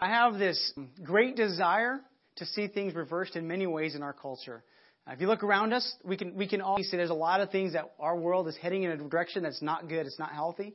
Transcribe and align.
I 0.00 0.08
have 0.08 0.34
this 0.34 0.72
great 1.02 1.34
desire 1.34 2.00
to 2.36 2.46
see 2.46 2.68
things 2.68 2.94
reversed 2.94 3.34
in 3.34 3.48
many 3.48 3.66
ways 3.66 3.96
in 3.96 4.02
our 4.02 4.12
culture. 4.12 4.62
If 5.10 5.20
you 5.20 5.26
look 5.26 5.42
around 5.42 5.72
us, 5.72 5.92
we 6.04 6.16
can 6.16 6.36
we 6.36 6.46
can 6.46 6.60
all 6.60 6.78
see 6.78 6.96
there's 6.96 7.10
a 7.10 7.14
lot 7.14 7.40
of 7.40 7.50
things 7.50 7.72
that 7.72 7.90
our 7.98 8.14
world 8.14 8.46
is 8.46 8.56
heading 8.56 8.84
in 8.84 8.90
a 8.90 8.96
direction 8.96 9.42
that's 9.42 9.62
not 9.62 9.88
good. 9.88 10.06
It's 10.06 10.18
not 10.18 10.32
healthy. 10.32 10.74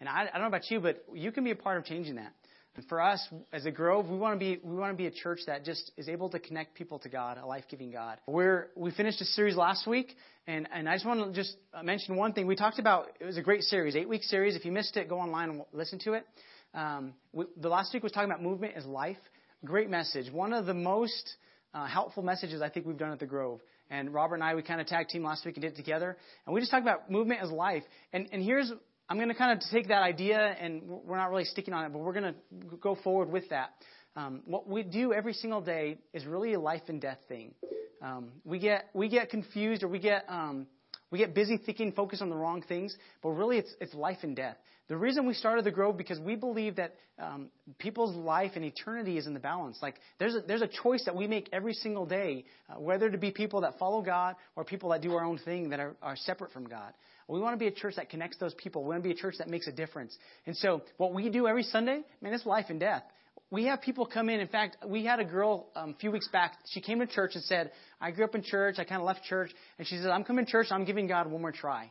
And 0.00 0.08
I, 0.08 0.22
I 0.22 0.32
don't 0.32 0.40
know 0.40 0.48
about 0.48 0.70
you, 0.70 0.80
but 0.80 1.04
you 1.12 1.30
can 1.30 1.44
be 1.44 1.50
a 1.50 1.56
part 1.56 1.76
of 1.76 1.84
changing 1.84 2.16
that. 2.16 2.32
And 2.76 2.84
for 2.86 3.00
us, 3.00 3.24
as 3.52 3.66
a 3.66 3.70
Grove, 3.70 4.08
we 4.08 4.16
want 4.16 4.34
to 4.34 4.38
be 4.38 4.58
we 4.64 4.74
want 4.74 4.92
to 4.92 4.96
be 4.96 5.06
a 5.06 5.10
church 5.10 5.40
that 5.46 5.64
just 5.64 5.92
is 5.96 6.08
able 6.08 6.30
to 6.30 6.40
connect 6.40 6.74
people 6.74 6.98
to 7.00 7.08
God, 7.08 7.38
a 7.38 7.46
life-giving 7.46 7.92
God. 7.92 8.18
We're 8.26 8.70
we 8.74 8.90
finished 8.90 9.20
a 9.20 9.24
series 9.26 9.54
last 9.54 9.86
week, 9.86 10.16
and 10.48 10.66
and 10.74 10.88
I 10.88 10.94
just 10.94 11.06
want 11.06 11.20
to 11.20 11.32
just 11.32 11.56
mention 11.84 12.16
one 12.16 12.32
thing. 12.32 12.48
We 12.48 12.56
talked 12.56 12.80
about 12.80 13.10
it 13.20 13.24
was 13.24 13.36
a 13.36 13.42
great 13.42 13.62
series, 13.62 13.94
eight-week 13.94 14.24
series. 14.24 14.56
If 14.56 14.64
you 14.64 14.72
missed 14.72 14.96
it, 14.96 15.08
go 15.08 15.20
online 15.20 15.50
and 15.50 15.62
listen 15.72 16.00
to 16.00 16.14
it. 16.14 16.26
Um, 16.74 17.14
we, 17.32 17.44
the 17.56 17.68
last 17.68 17.94
week 17.94 18.02
was 18.02 18.12
talking 18.12 18.30
about 18.30 18.42
movement 18.42 18.74
as 18.76 18.84
life. 18.84 19.16
Great 19.64 19.88
message. 19.88 20.30
One 20.32 20.52
of 20.52 20.66
the 20.66 20.74
most 20.74 21.36
uh, 21.72 21.86
helpful 21.86 22.22
messages 22.22 22.60
I 22.60 22.68
think 22.68 22.86
we've 22.86 22.98
done 22.98 23.12
at 23.12 23.20
the 23.20 23.26
Grove. 23.26 23.60
And 23.90 24.12
Robert 24.12 24.36
and 24.36 24.44
I, 24.44 24.54
we 24.54 24.62
kind 24.62 24.80
of 24.80 24.86
tag 24.86 25.08
team 25.08 25.22
last 25.22 25.44
week 25.46 25.56
and 25.56 25.62
did 25.62 25.72
it 25.72 25.76
together. 25.76 26.16
And 26.46 26.54
we 26.54 26.60
just 26.60 26.70
talked 26.70 26.82
about 26.82 27.10
movement 27.10 27.40
as 27.42 27.50
life. 27.50 27.84
And, 28.12 28.28
and 28.32 28.42
here's 28.42 28.72
I'm 29.08 29.18
going 29.18 29.28
to 29.28 29.34
kind 29.34 29.52
of 29.52 29.62
take 29.70 29.88
that 29.88 30.02
idea, 30.02 30.38
and 30.38 30.82
we're 30.88 31.18
not 31.18 31.30
really 31.30 31.44
sticking 31.44 31.74
on 31.74 31.84
it, 31.84 31.92
but 31.92 31.98
we're 31.98 32.14
going 32.14 32.34
to 32.34 32.76
go 32.80 32.96
forward 33.04 33.30
with 33.30 33.48
that. 33.50 33.70
Um, 34.16 34.42
what 34.46 34.66
we 34.66 34.82
do 34.82 35.12
every 35.12 35.34
single 35.34 35.60
day 35.60 35.98
is 36.14 36.24
really 36.24 36.54
a 36.54 36.60
life 36.60 36.82
and 36.88 37.00
death 37.00 37.18
thing. 37.28 37.54
Um, 38.00 38.28
we 38.44 38.58
get 38.58 38.86
we 38.94 39.08
get 39.08 39.28
confused 39.28 39.82
or 39.82 39.88
we 39.88 39.98
get 39.98 40.24
um, 40.28 40.66
we 41.10 41.18
get 41.18 41.34
busy 41.34 41.58
thinking, 41.58 41.92
focused 41.92 42.22
on 42.22 42.30
the 42.30 42.36
wrong 42.36 42.62
things, 42.62 42.96
but 43.22 43.30
really 43.30 43.58
it's 43.58 43.74
it's 43.80 43.92
life 43.92 44.18
and 44.22 44.36
death. 44.36 44.56
The 44.88 44.96
reason 44.96 45.26
we 45.26 45.32
started 45.32 45.64
the 45.64 45.70
Grove 45.70 45.96
because 45.96 46.20
we 46.20 46.36
believe 46.36 46.76
that 46.76 46.94
um, 47.18 47.48
people's 47.78 48.14
life 48.14 48.52
and 48.54 48.64
eternity 48.64 49.16
is 49.16 49.26
in 49.26 49.32
the 49.32 49.40
balance. 49.40 49.78
Like 49.80 49.94
there's 50.18 50.34
a, 50.34 50.40
there's 50.40 50.60
a 50.60 50.68
choice 50.68 51.04
that 51.06 51.16
we 51.16 51.26
make 51.26 51.48
every 51.52 51.72
single 51.72 52.04
day, 52.04 52.44
uh, 52.68 52.78
whether 52.78 53.10
to 53.10 53.16
be 53.16 53.30
people 53.30 53.62
that 53.62 53.78
follow 53.78 54.02
God 54.02 54.36
or 54.56 54.64
people 54.64 54.90
that 54.90 55.00
do 55.00 55.14
our 55.14 55.24
own 55.24 55.38
thing 55.38 55.70
that 55.70 55.80
are, 55.80 55.96
are 56.02 56.16
separate 56.16 56.52
from 56.52 56.66
God. 56.66 56.92
We 57.28 57.40
want 57.40 57.54
to 57.54 57.58
be 57.58 57.66
a 57.66 57.72
church 57.72 57.96
that 57.96 58.10
connects 58.10 58.36
those 58.38 58.52
people. 58.54 58.82
We 58.82 58.90
want 58.90 59.02
to 59.02 59.08
be 59.08 59.14
a 59.14 59.16
church 59.16 59.36
that 59.38 59.48
makes 59.48 59.66
a 59.66 59.72
difference. 59.72 60.16
And 60.46 60.54
so, 60.54 60.82
what 60.98 61.14
we 61.14 61.30
do 61.30 61.46
every 61.46 61.62
Sunday, 61.62 62.02
man, 62.20 62.34
it's 62.34 62.44
life 62.44 62.66
and 62.68 62.78
death. 62.78 63.04
We 63.50 63.64
have 63.64 63.80
people 63.80 64.04
come 64.04 64.28
in. 64.28 64.40
In 64.40 64.48
fact, 64.48 64.76
we 64.86 65.06
had 65.06 65.20
a 65.20 65.24
girl 65.24 65.68
um, 65.76 65.90
a 65.90 65.94
few 65.94 66.10
weeks 66.10 66.28
back. 66.28 66.52
She 66.70 66.82
came 66.82 66.98
to 66.98 67.06
church 67.06 67.32
and 67.34 67.44
said, 67.44 67.72
"I 68.00 68.10
grew 68.10 68.24
up 68.24 68.34
in 68.34 68.42
church. 68.42 68.76
I 68.78 68.84
kind 68.84 69.00
of 69.00 69.06
left 69.06 69.24
church." 69.24 69.50
And 69.78 69.86
she 69.86 69.96
said, 69.96 70.08
"I'm 70.08 70.24
coming 70.24 70.44
to 70.44 70.50
church. 70.50 70.66
I'm 70.70 70.84
giving 70.84 71.06
God 71.06 71.30
one 71.30 71.40
more 71.40 71.52
try." 71.52 71.90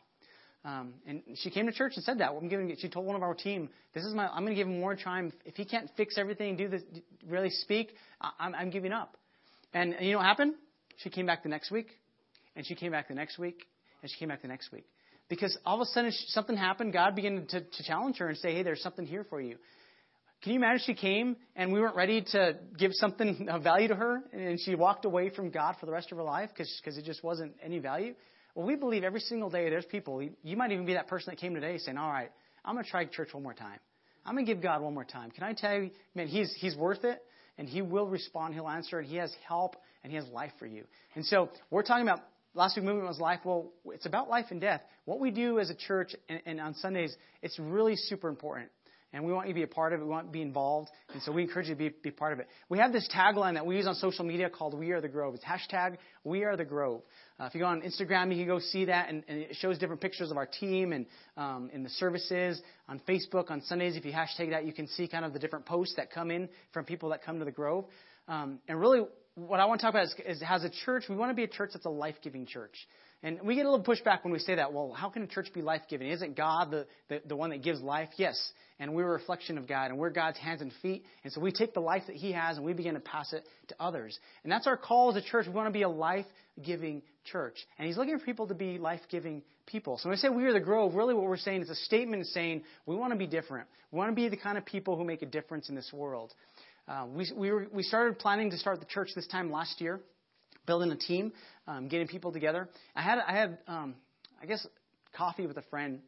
Um, 0.66 0.94
and 1.06 1.22
she 1.36 1.50
came 1.50 1.66
to 1.66 1.73
church 1.73 1.94
and 1.95 2.06
said 2.06 2.19
that. 2.19 2.31
I'm 2.31 2.47
giving. 2.47 2.73
She 2.80 2.88
told 2.88 3.06
one 3.06 3.16
of 3.16 3.22
our 3.22 3.33
team, 3.33 3.69
"This 3.94 4.06
is 4.06 4.14
my. 4.14 4.28
I'm 4.28 4.44
going 4.44 4.56
to 4.56 4.56
give 4.56 4.67
him 4.67 4.80
more 4.80 4.95
time. 4.95 5.33
If 5.45 5.55
he 5.55 5.66
can't 5.66 5.89
fix 5.97 6.17
everything, 6.17 6.55
do 6.55 6.70
this, 6.70 6.81
really 7.28 7.50
speak, 7.50 7.94
I'm, 8.39 8.55
I'm 8.55 8.70
giving 8.70 8.94
up." 8.94 9.17
And, 9.73 9.94
and 9.94 10.05
you 10.05 10.14
know 10.14 10.20
what 10.20 10.28
happened? 10.28 10.53
She 10.97 11.09
came 11.09 11.25
back 11.25 11.44
the 11.44 11.50
next 11.50 11.70
week, 11.70 11.88
and 12.55 12.66
she 12.66 12.75
came 12.75 12.92
back 12.92 13.09
the 13.09 13.14
next 13.14 13.38
week, 13.38 13.66
and 14.02 14.09
she 14.09 14.17
came 14.17 14.30
back 14.30 14.42
the 14.42 14.47
next 14.47 14.72
week 14.72 14.86
because 15.30 15.58
all 15.66 15.75
of 15.75 15.81
a 15.81 15.86
sudden 15.86 16.11
something 16.28 16.55
happened. 16.55 16.94
God 16.94 17.16
began 17.16 17.45
to, 17.50 17.61
to 17.61 17.83
challenge 17.83 18.17
her 18.17 18.27
and 18.27 18.38
say, 18.38 18.53
hey, 18.53 18.64
there's 18.64 18.81
something 18.81 19.05
here 19.05 19.25
for 19.30 19.42
you. 19.42 19.58
Can 20.44 20.52
you 20.52 20.59
imagine 20.59 20.81
she 20.86 20.94
came 20.94 21.38
and 21.55 21.72
we 21.72 21.80
weren't 21.80 21.95
ready 21.95 22.22
to 22.33 22.58
give 22.77 22.92
something 22.94 23.48
of 23.50 23.64
value 23.64 23.88
to 23.88 23.95
her 23.95 24.22
and 24.33 24.59
she 24.59 24.75
walked 24.75 25.05
away 25.05 25.30
from 25.30 25.50
God 25.50 25.75
for 25.80 25.86
the 25.86 25.92
rest 25.92 26.11
of 26.11 26.17
her 26.17 26.23
life 26.23 26.50
because 26.55 26.98
it 26.98 27.05
just 27.05 27.23
wasn't 27.23 27.53
any 27.64 27.80
value? 27.80 28.14
Well, 28.56 28.68
we 28.68 28.76
believe 28.76 29.04
every 29.04 29.20
single 29.20 29.50
day 29.50 29.70
there's 29.70 29.86
people. 29.86 30.22
You 30.44 30.58
might 30.58 30.72
even 30.72 30.86
be 30.86 30.94
that 30.94 31.08
person 31.08 31.32
that 31.32 31.40
came 31.40 31.56
today 31.56 31.78
saying, 31.78 31.98
all 31.98 32.12
right, 32.12 32.30
I'm 32.64 32.76
going 32.76 32.86
to 32.86 32.90
try 32.90 33.06
church 33.06 33.34
one 33.34 33.44
more 33.44 33.54
time. 33.54 33.80
I'm 34.26 34.36
going 34.36 34.45
to 34.45 34.54
give 34.54 34.62
God 34.62 34.82
one 34.82 34.94
more 34.94 35.04
time. 35.04 35.32
Can 35.32 35.44
I 35.44 35.54
tell 35.54 35.73
you, 35.73 35.92
man, 36.16 36.28
he's, 36.28 36.54
he's 36.58 36.76
worth 36.76 37.04
it 37.04 37.22
and 37.58 37.68
he 37.68 37.82
will 37.82 38.08
respond. 38.08 38.54
He'll 38.54 38.70
answer 38.70 39.00
and 39.00 39.08
he 39.08 39.18
has 39.18 39.34
help 39.48 39.76
and 40.04 40.12
he 40.12 40.18
has 40.18 40.28
life 40.30 40.52
for 40.60 40.66
you. 40.66 40.86
And 41.16 41.26
so 41.26 41.50
we're 41.72 41.84
talking 41.84 42.08
about 42.08 42.22
last 42.54 42.78
week 42.78 42.86
movement 42.86 43.08
was 43.08 43.20
life. 43.20 43.40
Well, 43.44 43.72
it's 43.88 44.06
about 44.06 44.30
life 44.30 44.45
and 44.52 44.62
death. 44.62 44.82
What 45.06 45.20
we 45.20 45.32
do 45.32 45.60
as 45.60 45.70
a 45.70 45.76
church 45.76 46.16
and, 46.30 46.42
and 46.45 46.61
on 46.61 46.76
Sundays, 46.76 47.16
it's 47.42 47.58
really 47.60 47.95
super 47.95 48.30
important. 48.30 48.70
And 49.14 49.24
we 49.24 49.32
want 49.32 49.48
you 49.48 49.54
to 49.54 49.58
be 49.58 49.64
a 49.64 49.68
part 49.68 49.94
of 49.94 50.02
it. 50.02 50.04
We 50.04 50.10
want 50.10 50.28
to 50.28 50.32
be 50.32 50.42
involved. 50.42 50.90
And 51.14 51.22
so 51.22 51.32
we 51.32 51.44
encourage 51.44 51.68
you 51.68 51.76
to 51.76 51.78
be, 51.78 51.90
be 51.90 52.10
part 52.10 52.34
of 52.34 52.40
it. 52.40 52.48
We 52.68 52.80
have 52.80 52.92
this 52.92 53.08
tagline 53.16 53.54
that 53.54 53.66
we 53.66 53.78
use 53.78 53.86
on 53.86 53.94
social 53.94 54.26
media 54.26 54.50
called 54.50 54.74
We 54.74 54.92
Are 54.92 55.02
the 55.02 55.08
Grove. 55.08 55.36
It's 55.36 55.44
hashtag 55.44 55.98
We 56.24 56.44
Are 56.44 56.58
the 56.58 56.66
Grove. 56.66 57.04
Uh, 57.40 57.46
if 57.46 57.54
you 57.54 57.62
go 57.62 57.68
on 57.68 57.82
Instagram, 57.82 58.32
you 58.32 58.38
can 58.38 58.48
go 58.48 58.60
see 58.60 58.86
that, 58.86 59.10
and, 59.10 59.24
and 59.28 59.40
it 59.40 59.56
shows 59.60 59.78
different 59.78 60.02
pictures 60.02 60.32
of 60.32 60.38
our 60.38 60.48
team 60.48 60.94
and 60.94 61.06
um, 61.38 61.70
in 61.72 61.84
the 61.84 61.90
services. 61.90 62.60
On 62.90 63.00
Facebook, 63.08 63.52
on 63.52 63.62
Sundays, 63.62 63.96
if 63.96 64.04
you 64.04 64.12
hashtag 64.12 64.50
that, 64.50 64.66
you 64.66 64.74
can 64.74 64.88
see 64.88 65.08
kind 65.08 65.24
of 65.24 65.34
the 65.34 65.40
different 65.40 65.66
posts 65.66 65.95
that 65.98 66.12
come 66.12 66.32
in 66.32 66.50
from 66.72 66.84
people 66.84 67.10
that 67.10 67.24
come 67.24 67.38
to 67.38 67.45
the 67.45 67.52
Grove. 67.52 67.86
Um, 68.28 68.60
and 68.68 68.80
really, 68.80 69.02
what 69.36 69.60
I 69.60 69.66
want 69.66 69.80
to 69.80 69.86
talk 69.86 69.94
about 69.94 70.06
is, 70.06 70.16
is 70.26 70.44
as 70.48 70.64
a 70.64 70.70
church, 70.86 71.04
we 71.08 71.16
want 71.16 71.30
to 71.30 71.36
be 71.36 71.44
a 71.44 71.48
church 71.48 71.72
that's 71.74 71.86
a 71.86 71.90
life 71.90 72.16
giving 72.24 72.45
church. 72.45 72.76
And 73.26 73.42
we 73.42 73.56
get 73.56 73.66
a 73.66 73.72
little 73.72 73.86
pushback 73.86 74.23
when 74.23 74.34
we 74.34 74.39
say 74.39 74.56
that. 74.56 74.73
Well, 74.73 74.92
how 74.92 75.10
can 75.10 75.23
a 75.23 75.28
church 75.28 75.48
be 75.54 75.61
life 75.61 75.84
giving? 75.89 76.10
Isn't 76.10 76.36
God 76.36 76.72
the, 76.72 76.86
the, 77.08 77.22
the, 77.26 77.36
one 77.38 77.52
that 77.52 77.64
gives 77.64 77.82
life? 77.82 78.10
Yes. 78.17 78.38
And 78.80 78.94
we're 78.94 79.08
a 79.08 79.11
reflection 79.11 79.58
of 79.58 79.66
God, 79.66 79.92
and 79.92 79.98
we're 79.98 80.10
God's 80.10 80.38
hands 80.38 80.61
and 80.61 80.73
feet. 80.82 81.06
And 81.23 81.32
so 81.32 81.39
we 81.39 81.54
take 81.54 81.73
the 81.73 81.80
life 81.80 82.04
that 82.08 82.17
He 82.17 82.33
has 82.33 82.58
and 82.58 82.66
we 82.66 82.73
begin 82.73 82.95
to 82.95 83.00
pass 83.00 83.32
it 83.32 83.45
to 83.70 83.76
others. 83.80 84.20
And 84.44 84.52
that's 84.52 84.67
our 84.67 84.76
call 84.76 85.12
as 85.12 85.16
a 85.16 85.26
church. 85.26 85.48
We 85.48 85.54
want 85.54 85.67
to 85.67 85.73
be 85.73 85.83
a 85.83 85.89
life 85.89 86.26
giving 86.62 87.02
church. 87.23 87.56
And 87.80 87.88
He's 87.88 87.95
looking 87.95 88.20
for 88.20 88.26
people 88.26 88.48
to 88.48 88.56
be 88.56 88.78
life 88.78 89.00
giving 89.10 89.42
people. 89.67 89.98
So 90.00 90.10
when 90.10 90.17
I 90.17 90.22
say 90.22 90.28
we 90.28 90.44
are 90.44 90.54
the 90.54 90.60
Grove, 90.60 90.94
really 90.94 91.14
what 91.14 91.23
we're 91.23 91.38
saying 91.38 91.62
is 91.62 91.70
a 91.70 91.76
statement 91.76 92.26
saying 92.28 92.64
we 92.86 92.95
want 92.95 93.14
to 93.14 93.17
be 93.17 93.28
different. 93.28 93.70
We 93.92 93.98
want 94.00 94.12
to 94.12 94.16
be 94.16 94.28
the 94.28 94.36
kind 94.36 94.58
of 94.58 94.66
people 94.66 94.98
who 94.98 95.06
make 95.06 95.22
a 95.22 95.28
difference 95.28 95.70
in 95.70 95.76
this 95.76 95.92
world. 95.94 96.33
Uh, 96.88 97.06
we, 97.08 97.32
we, 97.33 97.52
were, 97.52 97.67
we 97.72 97.83
started 97.83 98.20
planning 98.20 98.52
to 98.52 98.58
start 98.58 98.82
the 98.82 98.86
church 98.86 99.10
this 99.16 99.28
time 99.28 99.50
last 99.50 99.80
year, 99.80 100.02
building 100.66 100.92
a 100.92 100.96
team, 100.96 101.34
um, 101.68 101.88
getting 101.88 102.08
people 102.08 102.32
together. 102.32 102.70
I 102.96 103.02
had, 103.02 103.20
I 103.20 103.34
had, 103.34 103.58
um, 103.68 103.96
I 104.42 104.46
guess, 104.46 104.66
coffee 105.16 105.48
with 105.48 105.58
a 105.58 105.62
friend. 105.64 106.00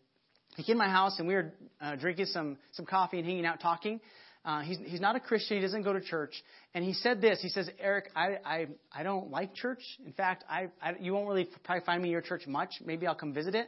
He 0.56 0.64
came 0.64 0.76
to 0.76 0.84
my 0.84 0.90
house 0.90 1.20
and 1.20 1.28
we 1.28 1.34
were 1.34 1.54
uh, 1.82 1.96
drinking 1.96 2.28
some, 2.28 2.58
some 2.72 2.86
coffee 2.86 3.18
and 3.18 3.26
hanging 3.26 3.46
out 3.46 3.60
talking. 3.60 4.00
Uh, 4.46 4.62
he's, 4.62 4.78
he's 4.86 5.02
not 5.02 5.16
a 5.16 5.20
Christian. 5.20 5.58
He 5.58 5.62
doesn't 5.62 5.82
go 5.84 5.92
to 5.92 6.02
church. 6.02 6.34
And 6.74 6.86
he 6.86 6.94
said 6.94 7.20
this. 7.20 7.42
He 7.42 7.50
says, 7.50 7.70
Eric, 7.80 8.12
I, 8.16 8.38
I, 8.46 8.68
I 8.92 9.04
don't 9.04 9.32
like 9.32 9.56
church. 9.56 9.82
In 10.06 10.14
fact, 10.14 10.44
I, 10.50 10.68
I, 10.82 10.94
you 11.00 11.14
won't 11.14 11.28
really 11.28 11.50
probably 11.64 11.84
find 11.84 12.02
me 12.02 12.10
your 12.10 12.22
church 12.22 12.46
much. 12.46 12.70
Maybe 12.86 13.08
I'll 13.08 13.16
come 13.16 13.34
visit 13.34 13.56
it. 13.56 13.68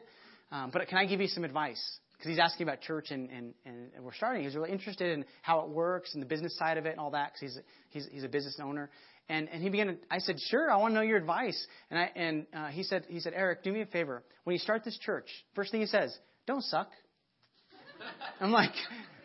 Um, 0.51 0.69
but 0.71 0.87
can 0.87 0.97
I 0.99 1.05
give 1.05 1.19
you 1.19 1.27
some 1.27 1.43
advice? 1.43 1.81
because 2.17 2.29
he's 2.29 2.39
asking 2.39 2.67
about 2.67 2.81
church 2.81 3.11
and, 3.11 3.29
and, 3.29 3.53
and 3.65 3.91
we're 4.01 4.13
starting. 4.13 4.43
He's 4.43 4.55
really 4.55 4.71
interested 4.71 5.11
in 5.11 5.25
how 5.43 5.59
it 5.59 5.69
works 5.69 6.13
and 6.13 6.21
the 6.21 6.25
business 6.25 6.57
side 6.57 6.77
of 6.77 6.85
it 6.85 6.91
and 6.91 6.99
all 6.99 7.11
that 7.11 7.33
because 7.33 7.55
he's, 7.55 8.03
he's, 8.05 8.13
he's 8.13 8.23
a 8.23 8.27
business 8.27 8.59
owner. 8.61 8.89
And, 9.29 9.49
and 9.49 9.61
he 9.61 9.69
began 9.69 9.87
to, 9.87 9.97
I 10.09 10.19
said, 10.19 10.39
sure, 10.39 10.71
I 10.71 10.77
want 10.77 10.91
to 10.91 10.95
know 10.95 11.01
your 11.01 11.17
advice. 11.17 11.67
And, 11.89 11.99
I, 11.99 12.11
and 12.15 12.45
uh, 12.53 12.67
he, 12.67 12.83
said, 12.83 13.05
he 13.09 13.19
said, 13.19 13.33
Eric, 13.35 13.63
do 13.63 13.73
me 13.73 13.81
a 13.81 13.85
favor. 13.85 14.23
When 14.45 14.53
you 14.53 14.59
start 14.59 14.85
this 14.85 14.97
church, 14.99 15.27
first 15.53 15.71
thing 15.71 15.81
he 15.81 15.87
says, 15.87 16.17
don't 16.45 16.63
suck. 16.63 16.89
I'm 18.39 18.51
like, 18.51 18.71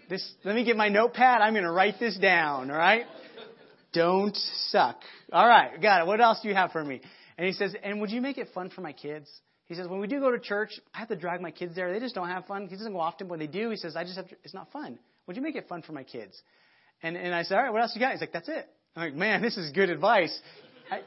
this, 0.09 0.29
let 0.45 0.57
me 0.57 0.65
get 0.65 0.77
my 0.77 0.89
notepad. 0.89 1.41
I'm 1.41 1.53
going 1.53 1.65
to 1.65 1.71
write 1.71 2.01
this 2.01 2.19
down, 2.19 2.71
all 2.71 2.77
right? 2.77 3.07
Don't 3.93 4.37
suck. 4.69 5.01
All 5.33 5.47
right, 5.47 5.81
got 5.81 6.03
it. 6.03 6.07
What 6.07 6.21
else 6.21 6.41
do 6.43 6.49
you 6.49 6.55
have 6.55 6.73
for 6.73 6.83
me? 6.83 7.01
And 7.39 7.47
he 7.47 7.53
says, 7.53 7.75
and 7.83 8.01
would 8.01 8.11
you 8.11 8.21
make 8.21 8.39
it 8.39 8.49
fun 8.55 8.71
for 8.71 8.81
my 8.81 8.93
kids? 8.93 9.31
He 9.67 9.75
says, 9.75 9.87
when 9.87 10.01
we 10.01 10.07
do 10.07 10.19
go 10.19 10.31
to 10.31 10.39
church, 10.39 10.71
I 10.93 10.99
have 10.99 11.09
to 11.09 11.17
drag 11.17 11.41
my 11.41 11.51
kids 11.51 11.75
there. 11.75 11.93
They 11.93 12.01
just 12.01 12.15
don't 12.15 12.29
have 12.29 12.47
fun. 12.47 12.67
He 12.69 12.77
doesn't 12.77 12.93
go 12.93 13.01
often. 13.01 13.29
When 13.29 13.39
they 13.39 13.47
do, 13.47 13.71
he 13.71 13.77
says, 13.77 13.97
I 13.97 14.05
just 14.05 14.17
have 14.17 14.29
to, 14.29 14.37
it's 14.43 14.55
not 14.55 14.73
fun. 14.73 14.99
Would 15.27 15.37
you 15.37 15.43
make 15.43 15.57
it 15.57 15.69
fun 15.69 15.83
for 15.83 15.93
my 15.93 16.03
kids? 16.03 16.41
And, 17.03 17.17
and 17.17 17.35
I 17.35 17.43
said, 17.43 17.57
all 17.57 17.65
right, 17.65 17.73
what 17.73 17.83
else 17.83 17.93
you 17.95 18.01
got? 18.01 18.13
He's 18.13 18.21
like, 18.21 18.33
that's 18.33 18.49
it. 18.49 18.69
I'm 18.95 19.03
like, 19.05 19.15
man, 19.15 19.41
this 19.41 19.57
is 19.57 19.73
good 19.73 19.89
advice. 19.89 20.39
I, 20.91 21.01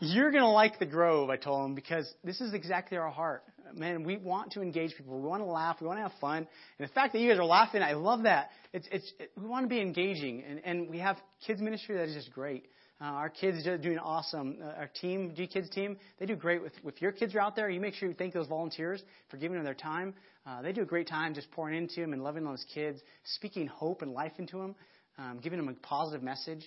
you're 0.00 0.30
going 0.30 0.42
to 0.42 0.48
like 0.48 0.78
the 0.78 0.86
Grove, 0.86 1.30
I 1.30 1.36
told 1.36 1.64
him, 1.64 1.74
because 1.74 2.12
this 2.22 2.40
is 2.40 2.52
exactly 2.52 2.98
our 2.98 3.10
heart. 3.10 3.42
Man, 3.74 4.04
we 4.04 4.16
want 4.16 4.52
to 4.52 4.62
engage 4.62 4.96
people. 4.96 5.18
We 5.20 5.26
want 5.26 5.42
to 5.42 5.46
laugh. 5.48 5.76
We 5.80 5.86
want 5.86 5.98
to 5.98 6.02
have 6.02 6.12
fun. 6.20 6.38
And 6.78 6.88
the 6.88 6.92
fact 6.92 7.12
that 7.12 7.20
you 7.20 7.30
guys 7.30 7.38
are 7.38 7.44
laughing, 7.44 7.82
I 7.82 7.92
love 7.92 8.24
that. 8.24 8.50
It's, 8.72 8.88
it's, 8.90 9.12
it, 9.18 9.30
we 9.40 9.46
want 9.46 9.64
to 9.64 9.68
be 9.68 9.80
engaging. 9.80 10.42
And, 10.42 10.60
and 10.64 10.90
we 10.90 10.98
have 10.98 11.16
kids 11.46 11.60
ministry 11.60 11.96
that 11.96 12.08
is 12.08 12.14
just 12.14 12.32
great. 12.32 12.66
Uh, 13.00 13.04
our 13.04 13.30
kids 13.30 13.66
are 13.66 13.78
doing 13.78 13.98
awesome. 13.98 14.58
Uh, 14.62 14.80
our 14.80 14.90
team, 15.00 15.32
G 15.34 15.46
Kids 15.46 15.70
team, 15.70 15.96
they 16.18 16.26
do 16.26 16.36
great. 16.36 16.60
With, 16.60 16.72
with 16.82 17.00
your 17.00 17.12
kids 17.12 17.34
are 17.34 17.40
out 17.40 17.56
there, 17.56 17.70
you 17.70 17.80
make 17.80 17.94
sure 17.94 18.08
you 18.08 18.14
thank 18.14 18.34
those 18.34 18.48
volunteers 18.48 19.02
for 19.30 19.38
giving 19.38 19.54
them 19.54 19.64
their 19.64 19.72
time. 19.72 20.12
Uh, 20.46 20.60
they 20.60 20.72
do 20.72 20.82
a 20.82 20.86
great 20.86 21.08
time 21.08 21.32
just 21.32 21.50
pouring 21.52 21.76
into 21.76 22.00
them 22.00 22.12
and 22.12 22.22
loving 22.22 22.44
those 22.44 22.66
kids, 22.74 23.00
speaking 23.36 23.66
hope 23.66 24.02
and 24.02 24.12
life 24.12 24.32
into 24.38 24.58
them, 24.58 24.74
um, 25.20 25.38
giving 25.42 25.58
them 25.58 25.68
a 25.68 25.74
positive 25.86 26.22
message. 26.22 26.62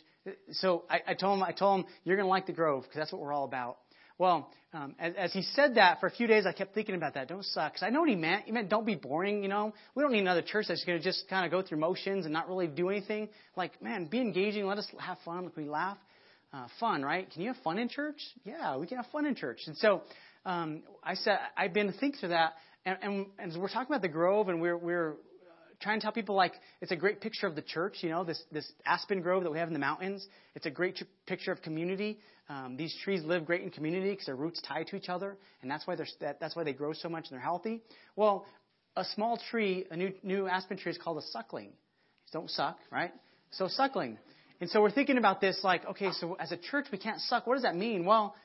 So 0.52 0.84
I, 0.90 1.02
I 1.08 1.14
told 1.16 1.40
him, 1.40 1.44
I 1.44 1.52
told 1.52 1.82
him, 1.82 1.86
you're 2.04 2.16
going 2.16 2.26
to 2.26 2.30
like 2.30 2.46
the 2.46 2.54
Grove 2.54 2.84
because 2.84 2.98
that's 2.98 3.12
what 3.12 3.22
we're 3.22 3.34
all 3.34 3.46
about. 3.46 3.78
Well, 4.20 4.50
um, 4.74 4.96
as, 5.00 5.14
as 5.18 5.34
he 5.34 5.42
said 5.42 5.76
that, 5.76 6.00
for 6.00 6.08
a 6.08 6.12
few 6.12 6.28
days 6.28 6.46
I 6.46 6.54
kept 6.54 6.76
thinking 6.76 6.96
about 6.96 7.16
that. 7.16 7.28
Don't 7.28 7.44
suck. 7.44 7.74
Because 7.74 7.84
I 7.84 7.90
know 7.90 8.02
what 8.02 8.10
he 8.10 8.16
meant. 8.16 8.46
He 8.46 8.52
meant 8.52 8.70
don't 8.70 8.86
be 8.86 8.96
boring, 8.96 9.42
you 9.42 9.50
know. 9.50 9.74
We 9.96 10.04
don't 10.04 10.12
need 10.12 10.20
another 10.20 10.44
church 10.44 10.68
that's 10.68 10.86
going 10.86 11.00
to 11.00 11.04
just 11.04 11.28
kind 11.30 11.46
of 11.46 11.52
go 11.52 11.68
through 11.68 11.80
motions 11.80 12.26
and 12.26 12.34
not 12.34 12.48
really 12.48 12.68
do 12.68 12.90
anything. 12.90 13.30
Like, 13.56 13.82
man, 13.82 14.06
be 14.06 14.22
engaging. 14.22 14.66
Let 14.68 14.78
us 14.78 14.88
have 15.00 15.18
fun. 15.26 15.46
Let 15.46 15.58
we 15.58 15.66
laugh 15.66 15.98
uh, 16.54 16.68
fun, 16.80 17.04
right? 17.04 17.30
Can 17.32 17.42
you 17.42 17.54
have 17.54 17.62
fun 17.64 17.80
in 17.80 17.90
church? 17.90 18.22
Yeah, 18.46 18.78
we 18.78 18.86
can 18.88 18.98
have 18.98 19.08
fun 19.12 19.26
in 19.26 19.36
church. 19.36 19.62
And 19.66 19.76
so 19.78 20.04
um, 20.46 20.84
I 21.04 21.16
said, 21.16 21.40
I've 21.58 21.74
been 21.74 21.92
to 21.92 21.98
think 21.98 22.20
through 22.20 22.30
that, 22.30 22.54
and, 22.86 22.98
and, 23.02 23.26
and 23.40 23.62
we're 23.62 23.70
talking 23.70 23.92
about 23.94 24.04
the 24.04 24.10
Grove, 24.10 24.50
and 24.50 24.62
we're, 24.62 24.78
we're 24.78 25.16
try 25.84 25.94
and 25.94 26.02
tell 26.02 26.12
people 26.12 26.36
like 26.36 26.54
it's 26.82 26.92
a 26.92 26.96
great 26.96 27.22
picture 27.22 27.46
of 27.46 27.56
the 27.56 27.62
church. 27.62 27.98
You 28.02 28.10
know, 28.10 28.24
this 28.24 28.42
this 28.52 28.70
aspen 28.86 29.22
grove 29.22 29.44
that 29.44 29.52
we 29.52 29.60
have 29.60 29.68
in 29.68 29.74
the 29.74 29.80
mountains. 29.80 30.26
It's 30.56 30.66
a 30.66 30.72
great 30.72 30.96
tr- 30.96 31.04
picture 31.28 31.52
of 31.52 31.62
community. 31.62 32.20
Um, 32.50 32.76
these 32.78 32.96
trees 33.04 33.24
live 33.24 33.46
great 33.46 33.62
in 33.62 33.70
community 33.70 34.12
because 34.12 34.26
their 34.26 34.36
roots 34.36 34.62
tie 34.68 34.84
to 34.84 34.96
each 34.96 35.10
other, 35.10 35.38
and 35.62 35.70
that's 35.70 35.86
why 35.86 35.96
they're 35.96 36.08
that, 36.22 36.40
that's 36.40 36.56
why 36.56 36.64
they 36.64 36.74
grow 36.74 36.94
so 36.94 37.10
much 37.10 37.26
and 37.30 37.36
they're 37.36 37.44
healthy. 37.44 37.82
Well, 38.16 38.46
a 38.96 39.06
small 39.16 39.40
tree, 39.52 39.86
a 39.92 39.98
new 39.98 40.14
new 40.24 40.48
aspen 40.48 40.78
tree, 40.78 40.92
is 40.92 40.98
called 40.98 41.18
a 41.18 41.28
suckling. 41.32 41.72
Don't 42.32 42.50
suck, 42.50 42.78
right? 42.92 43.12
So 43.52 43.68
suckling. 43.68 44.18
And 44.62 44.70
so 44.70 44.82
we're 44.82 44.92
thinking 44.92 45.18
about 45.18 45.42
this 45.42 45.60
like, 45.64 45.86
okay, 45.86 46.12
so 46.12 46.36
as 46.40 46.52
a 46.52 46.58
church 46.58 46.86
we 46.92 46.98
can't 46.98 47.20
suck. 47.20 47.46
What 47.46 47.56
does 47.56 47.64
that 47.64 47.76
mean? 47.76 48.06
Well, 48.06 48.36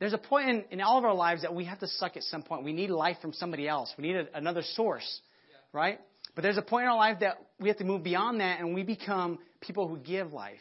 there's 0.00 0.12
a 0.12 0.18
point 0.18 0.48
in, 0.48 0.64
in 0.70 0.80
all 0.80 0.98
of 0.98 1.04
our 1.04 1.14
lives 1.14 1.42
that 1.42 1.54
we 1.54 1.64
have 1.64 1.78
to 1.80 1.86
suck 1.86 2.16
at 2.16 2.22
some 2.24 2.42
point. 2.42 2.64
We 2.64 2.72
need 2.72 2.90
life 2.90 3.16
from 3.20 3.32
somebody 3.32 3.66
else. 3.66 3.92
We 3.96 4.06
need 4.06 4.16
a, 4.16 4.26
another 4.36 4.62
source, 4.62 5.20
yeah. 5.50 5.56
right? 5.72 6.00
But 6.38 6.42
there's 6.42 6.56
a 6.56 6.62
point 6.62 6.84
in 6.84 6.88
our 6.88 6.96
life 6.96 7.18
that 7.18 7.40
we 7.58 7.66
have 7.66 7.78
to 7.78 7.84
move 7.84 8.04
beyond 8.04 8.40
that 8.40 8.60
and 8.60 8.72
we 8.72 8.84
become 8.84 9.40
people 9.60 9.88
who 9.88 9.96
give 9.96 10.32
life. 10.32 10.60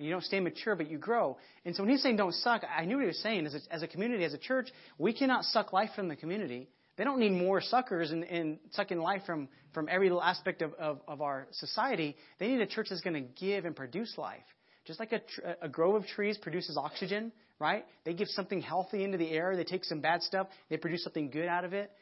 You 0.00 0.10
don't 0.10 0.24
stay 0.24 0.40
mature, 0.40 0.74
but 0.74 0.90
you 0.90 0.98
grow. 0.98 1.36
And 1.64 1.76
so 1.76 1.84
when 1.84 1.90
he's 1.90 2.02
saying 2.02 2.16
don't 2.16 2.34
suck, 2.34 2.62
I 2.68 2.86
knew 2.86 2.96
what 2.96 3.02
he 3.02 3.06
was 3.06 3.20
saying. 3.20 3.46
As 3.46 3.54
a, 3.54 3.60
as 3.72 3.82
a 3.84 3.86
community, 3.86 4.24
as 4.24 4.34
a 4.34 4.38
church, 4.38 4.66
we 4.98 5.12
cannot 5.12 5.44
suck 5.44 5.72
life 5.72 5.90
from 5.94 6.08
the 6.08 6.16
community. 6.16 6.66
They 6.96 7.04
don't 7.04 7.20
need 7.20 7.30
more 7.30 7.60
suckers 7.60 8.10
and, 8.10 8.24
and 8.24 8.58
sucking 8.72 8.98
life 8.98 9.22
from, 9.24 9.48
from 9.72 9.88
every 9.88 10.08
little 10.08 10.24
aspect 10.24 10.60
of, 10.60 10.74
of, 10.74 10.98
of 11.06 11.22
our 11.22 11.46
society. 11.52 12.16
They 12.40 12.48
need 12.48 12.60
a 12.60 12.66
church 12.66 12.88
that's 12.90 13.02
going 13.02 13.14
to 13.14 13.28
give 13.40 13.64
and 13.64 13.76
produce 13.76 14.18
life. 14.18 14.42
Just 14.86 14.98
like 14.98 15.12
a, 15.12 15.20
a 15.62 15.68
grove 15.68 15.94
of 15.94 16.04
trees 16.04 16.36
produces 16.36 16.76
oxygen, 16.76 17.30
right? 17.60 17.84
They 18.04 18.12
give 18.12 18.26
something 18.26 18.60
healthy 18.60 19.04
into 19.04 19.18
the 19.18 19.30
air. 19.30 19.54
They 19.54 19.62
take 19.62 19.84
some 19.84 20.00
bad 20.00 20.24
stuff. 20.24 20.48
They 20.68 20.78
produce 20.78 21.04
something 21.04 21.30
good 21.30 21.46
out 21.46 21.64
of 21.64 21.74
it. 21.74 21.92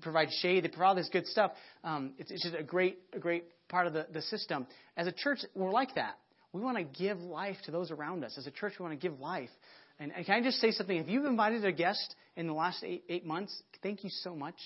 Provide 0.00 0.28
shade. 0.40 0.64
They 0.64 0.68
provide 0.68 0.86
all 0.86 0.94
this 0.94 1.08
good 1.12 1.26
stuff. 1.26 1.52
Um, 1.84 2.12
it's, 2.18 2.30
it's, 2.30 2.42
just 2.42 2.54
a 2.54 2.62
great, 2.62 2.98
a 3.12 3.18
great 3.18 3.44
part 3.68 3.86
of 3.86 3.92
the, 3.92 4.06
the 4.12 4.22
system. 4.22 4.66
As 4.96 5.06
a 5.06 5.12
church, 5.12 5.40
we're 5.54 5.70
like 5.70 5.94
that. 5.94 6.18
We 6.52 6.60
want 6.60 6.78
to 6.78 6.84
give 6.84 7.20
life 7.20 7.56
to 7.66 7.70
those 7.70 7.90
around 7.90 8.24
us. 8.24 8.36
As 8.38 8.46
a 8.46 8.50
church, 8.50 8.74
we 8.78 8.84
want 8.84 8.98
to 8.98 9.08
give 9.08 9.20
life. 9.20 9.50
And, 10.00 10.12
and 10.14 10.24
can 10.24 10.34
I 10.34 10.42
just 10.42 10.58
say 10.58 10.70
something? 10.70 10.96
If 10.96 11.08
you've 11.08 11.26
invited 11.26 11.64
a 11.64 11.72
guest 11.72 12.14
in 12.36 12.46
the 12.46 12.52
last 12.52 12.82
eight, 12.84 13.04
eight 13.08 13.26
months, 13.26 13.62
thank 13.82 14.04
you 14.04 14.10
so 14.10 14.34
much. 14.34 14.56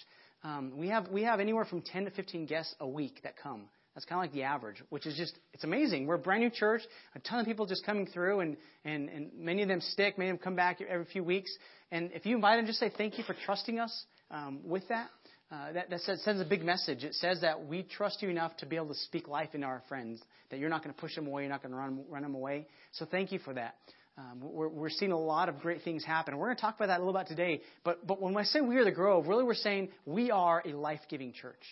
Um, 0.44 0.72
we 0.76 0.88
have 0.88 1.08
we 1.08 1.22
have 1.22 1.40
anywhere 1.40 1.64
from 1.64 1.82
10 1.82 2.04
to 2.06 2.10
15 2.10 2.46
guests 2.46 2.74
a 2.80 2.86
week 2.86 3.20
that 3.22 3.36
come. 3.36 3.68
That's 3.94 4.06
kind 4.06 4.18
of 4.18 4.22
like 4.22 4.32
the 4.32 4.44
average, 4.44 4.82
which 4.88 5.06
is 5.06 5.16
just, 5.16 5.38
it's 5.52 5.64
amazing. 5.64 6.06
We're 6.06 6.14
a 6.14 6.18
brand 6.18 6.42
new 6.42 6.50
church, 6.50 6.80
a 7.14 7.18
ton 7.18 7.40
of 7.40 7.46
people 7.46 7.66
just 7.66 7.84
coming 7.84 8.06
through, 8.06 8.40
and, 8.40 8.56
and, 8.86 9.10
and 9.10 9.30
many 9.36 9.60
of 9.60 9.68
them 9.68 9.82
stick, 9.82 10.16
many 10.16 10.30
of 10.30 10.38
them 10.38 10.42
come 10.42 10.56
back 10.56 10.80
every 10.80 11.04
few 11.04 11.22
weeks. 11.22 11.54
And 11.90 12.10
if 12.14 12.24
you 12.24 12.34
invite 12.34 12.58
them, 12.58 12.66
just 12.66 12.80
say 12.80 12.90
thank 12.96 13.18
you 13.18 13.24
for 13.24 13.36
trusting 13.44 13.78
us 13.78 14.04
um, 14.32 14.60
with 14.64 14.86
that. 14.88 15.08
Uh, 15.50 15.70
that, 15.74 15.90
that 15.90 16.00
sends 16.00 16.40
a 16.40 16.46
big 16.46 16.64
message. 16.64 17.04
It 17.04 17.12
says 17.12 17.42
that 17.42 17.66
we 17.66 17.82
trust 17.82 18.22
you 18.22 18.30
enough 18.30 18.56
to 18.58 18.66
be 18.66 18.76
able 18.76 18.88
to 18.88 18.94
speak 18.94 19.28
life 19.28 19.50
into 19.52 19.66
our 19.66 19.82
friends, 19.86 20.18
that 20.50 20.58
you're 20.58 20.70
not 20.70 20.82
going 20.82 20.94
to 20.94 20.98
push 20.98 21.14
them 21.14 21.26
away, 21.26 21.42
you're 21.42 21.50
not 21.50 21.62
going 21.62 21.72
to 21.72 21.78
run, 21.78 22.04
run 22.08 22.22
them 22.22 22.34
away. 22.34 22.66
So 22.92 23.04
thank 23.04 23.32
you 23.32 23.38
for 23.38 23.52
that. 23.52 23.74
Um, 24.16 24.40
we're, 24.40 24.68
we're 24.68 24.88
seeing 24.88 25.12
a 25.12 25.18
lot 25.18 25.50
of 25.50 25.58
great 25.60 25.82
things 25.82 26.04
happen. 26.06 26.38
We're 26.38 26.46
going 26.46 26.56
to 26.56 26.62
talk 26.62 26.76
about 26.76 26.86
that 26.86 27.00
a 27.00 27.04
little 27.04 27.18
bit 27.18 27.26
today. 27.28 27.60
But, 27.84 28.06
but 28.06 28.18
when 28.18 28.34
I 28.34 28.44
say 28.44 28.62
we 28.62 28.76
are 28.78 28.84
the 28.84 28.92
Grove, 28.92 29.26
really 29.26 29.44
we're 29.44 29.52
saying 29.54 29.90
we 30.06 30.30
are 30.30 30.62
a 30.64 30.72
life 30.72 31.00
giving 31.10 31.34
church. 31.34 31.62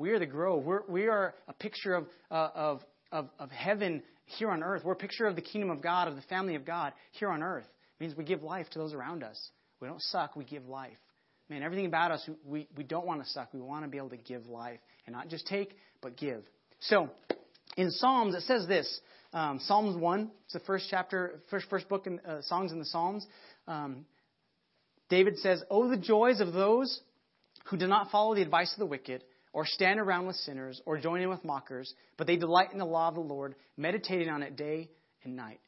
We 0.00 0.10
are 0.10 0.18
the 0.18 0.26
grove. 0.26 0.64
We're, 0.64 0.80
we 0.88 1.08
are 1.08 1.34
a 1.46 1.52
picture 1.52 1.94
of, 1.94 2.06
uh, 2.30 2.48
of, 2.54 2.80
of, 3.12 3.28
of 3.38 3.50
heaven 3.50 4.02
here 4.24 4.50
on 4.50 4.62
earth. 4.62 4.82
We're 4.82 4.94
a 4.94 4.96
picture 4.96 5.26
of 5.26 5.36
the 5.36 5.42
kingdom 5.42 5.68
of 5.68 5.82
God, 5.82 6.08
of 6.08 6.16
the 6.16 6.22
family 6.22 6.54
of 6.54 6.64
God 6.64 6.94
here 7.12 7.28
on 7.28 7.42
earth. 7.42 7.66
It 7.66 8.02
means 8.02 8.16
we 8.16 8.24
give 8.24 8.42
life 8.42 8.68
to 8.70 8.78
those 8.78 8.94
around 8.94 9.22
us. 9.22 9.38
We 9.78 9.88
don't 9.88 10.00
suck, 10.00 10.36
we 10.36 10.44
give 10.44 10.66
life. 10.66 10.96
Man, 11.50 11.64
everything 11.64 11.86
about 11.86 12.12
us, 12.12 12.26
we, 12.46 12.68
we 12.76 12.84
don't 12.84 13.04
want 13.04 13.22
to 13.22 13.28
suck. 13.28 13.52
We 13.52 13.60
want 13.60 13.84
to 13.84 13.90
be 13.90 13.98
able 13.98 14.10
to 14.10 14.16
give 14.16 14.46
life. 14.46 14.78
And 15.06 15.14
not 15.14 15.28
just 15.28 15.46
take, 15.46 15.76
but 16.00 16.16
give. 16.16 16.44
So, 16.78 17.10
in 17.76 17.90
Psalms, 17.90 18.36
it 18.36 18.42
says 18.42 18.66
this. 18.68 19.00
Um, 19.32 19.60
Psalms 19.64 19.96
1, 19.96 20.30
it's 20.44 20.52
the 20.52 20.60
first 20.60 20.86
chapter, 20.88 21.40
first, 21.50 21.68
first 21.68 21.88
book 21.88 22.06
in 22.06 22.20
uh, 22.20 22.42
songs 22.42 22.70
in 22.70 22.78
the 22.78 22.84
Psalms. 22.84 23.26
Um, 23.66 24.06
David 25.08 25.38
says, 25.38 25.62
Oh, 25.70 25.88
the 25.88 25.96
joys 25.96 26.40
of 26.40 26.52
those 26.52 27.00
who 27.64 27.76
do 27.76 27.88
not 27.88 28.10
follow 28.10 28.34
the 28.34 28.42
advice 28.42 28.72
of 28.72 28.78
the 28.78 28.86
wicked 28.86 29.24
or 29.52 29.66
stand 29.66 29.98
around 29.98 30.26
with 30.26 30.36
sinners, 30.36 30.80
or 30.86 30.96
join 30.98 31.20
in 31.20 31.28
with 31.28 31.44
mockers, 31.44 31.92
but 32.16 32.28
they 32.28 32.36
delight 32.36 32.72
in 32.72 32.78
the 32.78 32.84
law 32.84 33.08
of 33.08 33.14
the 33.14 33.20
Lord, 33.20 33.56
meditating 33.76 34.28
on 34.28 34.44
it 34.44 34.54
day 34.54 34.88
and 35.24 35.34
night. 35.34 35.60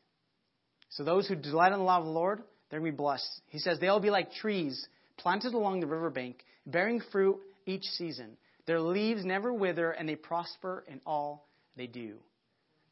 So 0.90 1.02
those 1.02 1.26
who 1.26 1.35
delight 1.35 1.73
in 1.73 1.78
the 1.78 1.85
law 1.85 1.99
of 1.99 2.05
the 2.05 2.11
Lord, 2.11 2.43
they're 2.70 2.78
going 2.78 2.93
to 2.93 2.96
be 2.96 3.02
blessed. 3.02 3.28
He 3.49 3.58
says 3.58 3.78
they'll 3.81 3.99
be 3.99 4.11
like 4.11 4.32
trees 4.32 4.87
planted 5.17 5.55
along 5.55 5.81
the 5.81 5.87
riverbank, 5.87 6.44
bearing 6.67 7.00
fruit 7.12 7.38
each 7.67 7.85
season. 7.85 8.37
Their 8.67 8.81
leaves 8.81 9.25
never 9.25 9.53
wither, 9.53 9.91
and 9.91 10.09
they 10.09 10.17
prosper 10.17 10.85
in 10.88 11.00
all 11.06 11.49
they 11.76 11.87
do. 11.87 12.19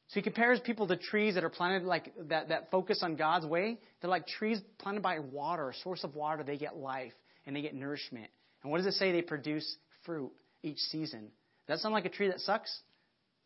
So 0.08 0.14
he 0.14 0.22
compares 0.22 0.58
people 0.58 0.88
to 0.88 0.96
trees 0.96 1.34
that 1.34 1.44
are 1.44 1.50
planted 1.50 1.84
like 1.84 2.12
that, 2.28 2.49
that 2.49 2.70
focus 2.72 3.00
on 3.02 3.14
God's 3.14 3.46
way. 3.46 3.78
They're 4.00 4.11
like 4.11 4.26
trees 4.26 4.61
planted 4.78 5.02
by 5.02 5.20
water, 5.20 5.70
a 5.70 5.75
source 5.75 6.02
of 6.02 6.17
water. 6.17 6.43
They 6.43 6.56
get 6.56 6.76
life 6.76 7.12
and 7.46 7.55
they 7.55 7.62
get 7.62 7.76
nourishment. 7.76 8.26
And 8.62 8.72
what 8.72 8.78
does 8.78 8.87
it 8.87 8.94
say? 8.94 9.12
They 9.12 9.22
produce 9.22 9.76
fruit 10.05 10.32
each 10.64 10.78
season. 10.78 11.20
Does 11.69 11.76
that 11.76 11.78
sound 11.78 11.94
like 11.94 12.06
a 12.06 12.11
tree 12.11 12.26
that 12.26 12.40
sucks? 12.40 12.76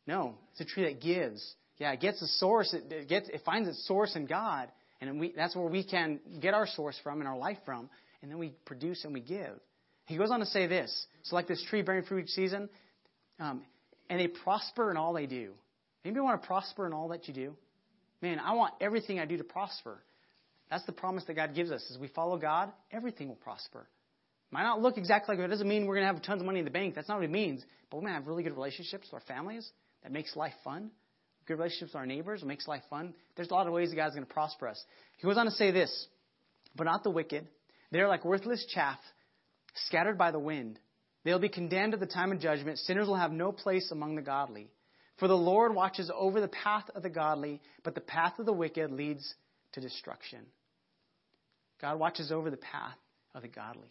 No, 0.07 0.37
it's 0.53 0.61
a 0.63 0.65
tree 0.65 0.85
that 0.85 1.03
gives. 1.03 1.55
Yeah, 1.77 1.93
it 1.93 2.01
gets 2.01 2.23
a 2.23 2.27
source. 2.27 2.73
It, 2.73 2.91
it 2.91 3.09
gets 3.11 3.29
it 3.29 3.43
finds 3.45 3.69
its 3.69 3.87
source 3.87 4.17
in 4.17 4.25
God, 4.25 4.71
and 5.03 5.21
we, 5.21 5.35
that's 5.37 5.55
where 5.55 5.67
we 5.67 5.85
can 5.85 6.21
get 6.41 6.55
our 6.55 6.67
source 6.67 6.99
from 7.03 7.21
and 7.21 7.29
our 7.29 7.37
life 7.37 7.59
from, 7.67 7.91
and 8.25 8.33
then 8.33 8.39
we 8.39 8.55
produce 8.65 9.05
and 9.05 9.13
we 9.13 9.21
give. 9.21 9.61
He 10.07 10.17
goes 10.17 10.31
on 10.31 10.41
to 10.41 10.47
say 10.47 10.67
this: 10.67 11.07
so 11.25 11.37
like 11.37 11.47
this 11.47 11.63
tree 11.69 11.83
bearing 11.83 12.05
fruit 12.05 12.25
each 12.25 12.31
season, 12.31 12.71
um, 13.39 13.63
and 14.09 14.19
they 14.19 14.29
prosper 14.29 14.91
in 14.91 14.97
all 14.97 15.13
they 15.13 15.27
do. 15.27 15.53
Anybody 16.07 16.23
want 16.23 16.41
to 16.41 16.47
prosper 16.47 16.87
in 16.87 16.95
all 16.95 17.09
that 17.09 17.29
you 17.29 17.35
do? 17.35 17.55
Man, 18.23 18.41
I 18.41 18.55
want 18.55 18.73
everything 18.81 19.21
I 19.21 19.27
do 19.27 19.37
to 19.37 19.45
prosper. 19.45 20.03
That's 20.71 20.87
the 20.87 20.93
promise 20.93 21.25
that 21.27 21.35
God 21.35 21.55
gives 21.55 21.71
us. 21.71 21.85
As 21.91 21.99
we 21.99 22.09
follow 22.09 22.39
God, 22.39 22.73
everything 22.91 23.29
will 23.29 23.35
prosper. 23.37 23.87
Might 24.51 24.63
not 24.63 24.81
look 24.81 24.97
exactly 24.97 25.35
like 25.35 25.43
it. 25.43 25.47
It 25.47 25.49
doesn't 25.49 25.69
mean 25.69 25.87
we're 25.87 25.97
going 25.97 26.07
to 26.07 26.13
have 26.15 26.23
tons 26.23 26.41
of 26.41 26.47
money 26.47 26.61
in 26.61 26.65
the 26.65 26.71
bank. 26.71 26.95
That's 26.95 27.09
not 27.09 27.17
what 27.17 27.25
it 27.25 27.31
means. 27.31 27.63
But 27.91 27.99
we're 27.99 28.03
going 28.03 28.15
to 28.15 28.19
have 28.21 28.27
really 28.27 28.43
good 28.43 28.55
relationships 28.55 29.09
with 29.13 29.21
our 29.21 29.27
families. 29.27 29.71
That 30.03 30.13
makes 30.13 30.35
life 30.35 30.55
fun. 30.65 30.91
Good 31.47 31.59
relationships 31.59 31.93
with 31.93 32.01
our 32.01 32.07
neighbors. 32.07 32.43
Makes 32.43 32.67
life 32.67 32.83
fun. 32.89 33.13
There's 33.37 33.51
a 33.51 33.55
lot 33.55 33.67
of 33.67 33.75
ways 33.75 33.91
that 33.91 33.97
God's 33.97 34.15
going 34.15 34.27
to 34.27 34.33
prosper 34.33 34.69
us. 34.69 34.83
He 35.19 35.27
goes 35.27 35.37
on 35.37 35.45
to 35.45 35.53
say 35.53 35.71
this, 35.71 36.07
but 36.75 36.85
not 36.85 37.05
the 37.05 37.11
wicked. 37.11 37.47
They're 37.91 38.09
like 38.09 38.25
worthless 38.25 38.65
chaff 38.75 38.99
scattered 39.87 40.19
by 40.19 40.31
the 40.31 40.39
wind. 40.39 40.79
They'll 41.25 41.39
be 41.39 41.49
condemned 41.49 41.95
at 41.95 42.01
the 42.01 42.07
time 42.07 42.33
of 42.33 42.41
judgment. 42.41 42.79
Sinners 42.79 43.07
will 43.07 43.17
have 43.17 43.33
no 43.33 43.51
place 43.53 43.91
among 43.91 44.15
the 44.15 44.23
godly. 44.23 44.69
For 45.19 45.29
the 45.29 45.37
Lord 45.37 45.75
watches 45.75 46.11
over 46.15 46.41
the 46.41 46.49
path 46.49 46.85
of 46.95 47.03
the 47.03 47.11
godly, 47.11 47.61
but 47.83 47.95
the 47.95 48.01
path 48.01 48.39
of 48.39 48.47
the 48.47 48.53
wicked 48.53 48.91
leads 48.91 49.35
to 49.73 49.81
destruction. 49.81 50.41
God 51.81 51.99
watches 51.99 52.33
over 52.33 52.51
the 52.51 52.57
path 52.57 52.97
of 53.35 53.43
the 53.43 53.49
godly. 53.49 53.89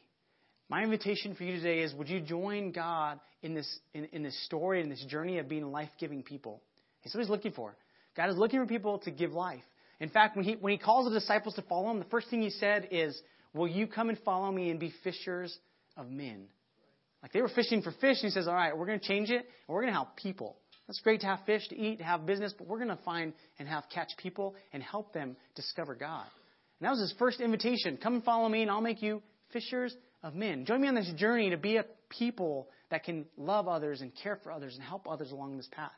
My 0.70 0.84
invitation 0.84 1.36
for 1.36 1.44
you 1.44 1.58
today 1.58 1.80
is 1.80 1.94
would 1.94 2.10
you 2.10 2.20
join 2.20 2.72
God 2.72 3.20
in 3.42 3.54
this, 3.54 3.80
in, 3.94 4.06
in 4.12 4.24
this 4.24 4.46
story, 4.46 4.82
in 4.82 4.90
this 4.90 5.04
journey 5.06 5.38
of 5.40 5.48
being 5.48 5.72
life 5.72 5.90
giving 6.00 6.24
people? 6.24 6.62
That's 7.04 7.14
what 7.14 7.22
He's 7.22 7.30
looking 7.30 7.52
for. 7.52 7.76
God 8.16 8.30
is 8.30 8.38
looking 8.38 8.60
for 8.60 8.66
people 8.66 9.00
to 9.00 9.12
give 9.12 9.32
life. 9.32 9.64
In 10.00 10.10
fact, 10.10 10.36
when 10.36 10.46
he, 10.46 10.54
when 10.54 10.72
he 10.72 10.78
calls 10.78 11.06
the 11.06 11.20
disciples 11.20 11.56
to 11.56 11.62
follow 11.64 11.92
Him, 11.92 12.00
the 12.00 12.06
first 12.06 12.30
thing 12.30 12.42
He 12.42 12.50
said 12.50 12.88
is, 12.92 13.20
Will 13.54 13.68
you 13.68 13.88
come 13.88 14.10
and 14.10 14.18
follow 14.20 14.52
me 14.52 14.70
and 14.70 14.80
be 14.80 14.94
fishers 15.04 15.58
of 15.96 16.10
men? 16.10 16.48
Like 17.22 17.32
they 17.32 17.42
were 17.42 17.50
fishing 17.50 17.82
for 17.82 17.92
fish, 17.92 18.18
and 18.22 18.26
He 18.26 18.30
says, 18.30 18.48
All 18.48 18.54
right, 18.54 18.78
we're 18.78 18.86
going 18.86 19.00
to 19.00 19.08
change 19.08 19.30
it, 19.30 19.46
and 19.46 19.46
we're 19.70 19.82
going 19.82 19.94
to 19.94 19.98
help 19.98 20.18
people. 20.18 20.58
That's 20.88 21.00
great 21.00 21.22
to 21.22 21.28
have 21.28 21.40
fish 21.46 21.68
to 21.70 21.78
eat, 21.78 22.00
to 22.00 22.04
have 22.04 22.26
business, 22.26 22.54
but 22.58 22.68
we're 22.68 22.78
going 22.78 22.90
to 22.90 23.04
find 23.04 23.34
and 23.58 23.68
have 23.68 23.86
catch 23.94 24.10
people 24.18 24.56
and 24.74 24.84
help 24.84 25.14
them 25.14 25.38
discover 25.56 25.96
God. 25.96 26.26
And 26.80 26.88
that 26.88 26.92
was 26.92 27.00
his 27.00 27.16
first 27.18 27.40
invitation. 27.40 27.98
Come 28.02 28.16
and 28.16 28.24
follow 28.24 28.50
me, 28.50 28.64
and 28.64 28.70
I'll 28.70 28.82
make 28.82 29.02
you 29.02 29.22
fishers 29.54 29.96
of 30.24 30.36
men. 30.36 30.66
Join 30.66 30.82
me 30.82 30.90
on 30.90 30.96
this 30.96 31.12
journey 31.16 31.52
to 31.52 31.58
be 31.58 31.78
a 31.78 31.86
people 32.10 32.68
that 32.92 33.06
can 33.06 33.26
love 33.38 33.68
others 33.68 34.02
and 34.02 34.12
care 34.22 34.38
for 34.44 34.52
others 34.52 34.76
and 34.76 34.84
help 34.84 35.08
others 35.10 35.32
along 35.32 35.56
this 35.56 35.70
path. 35.72 35.92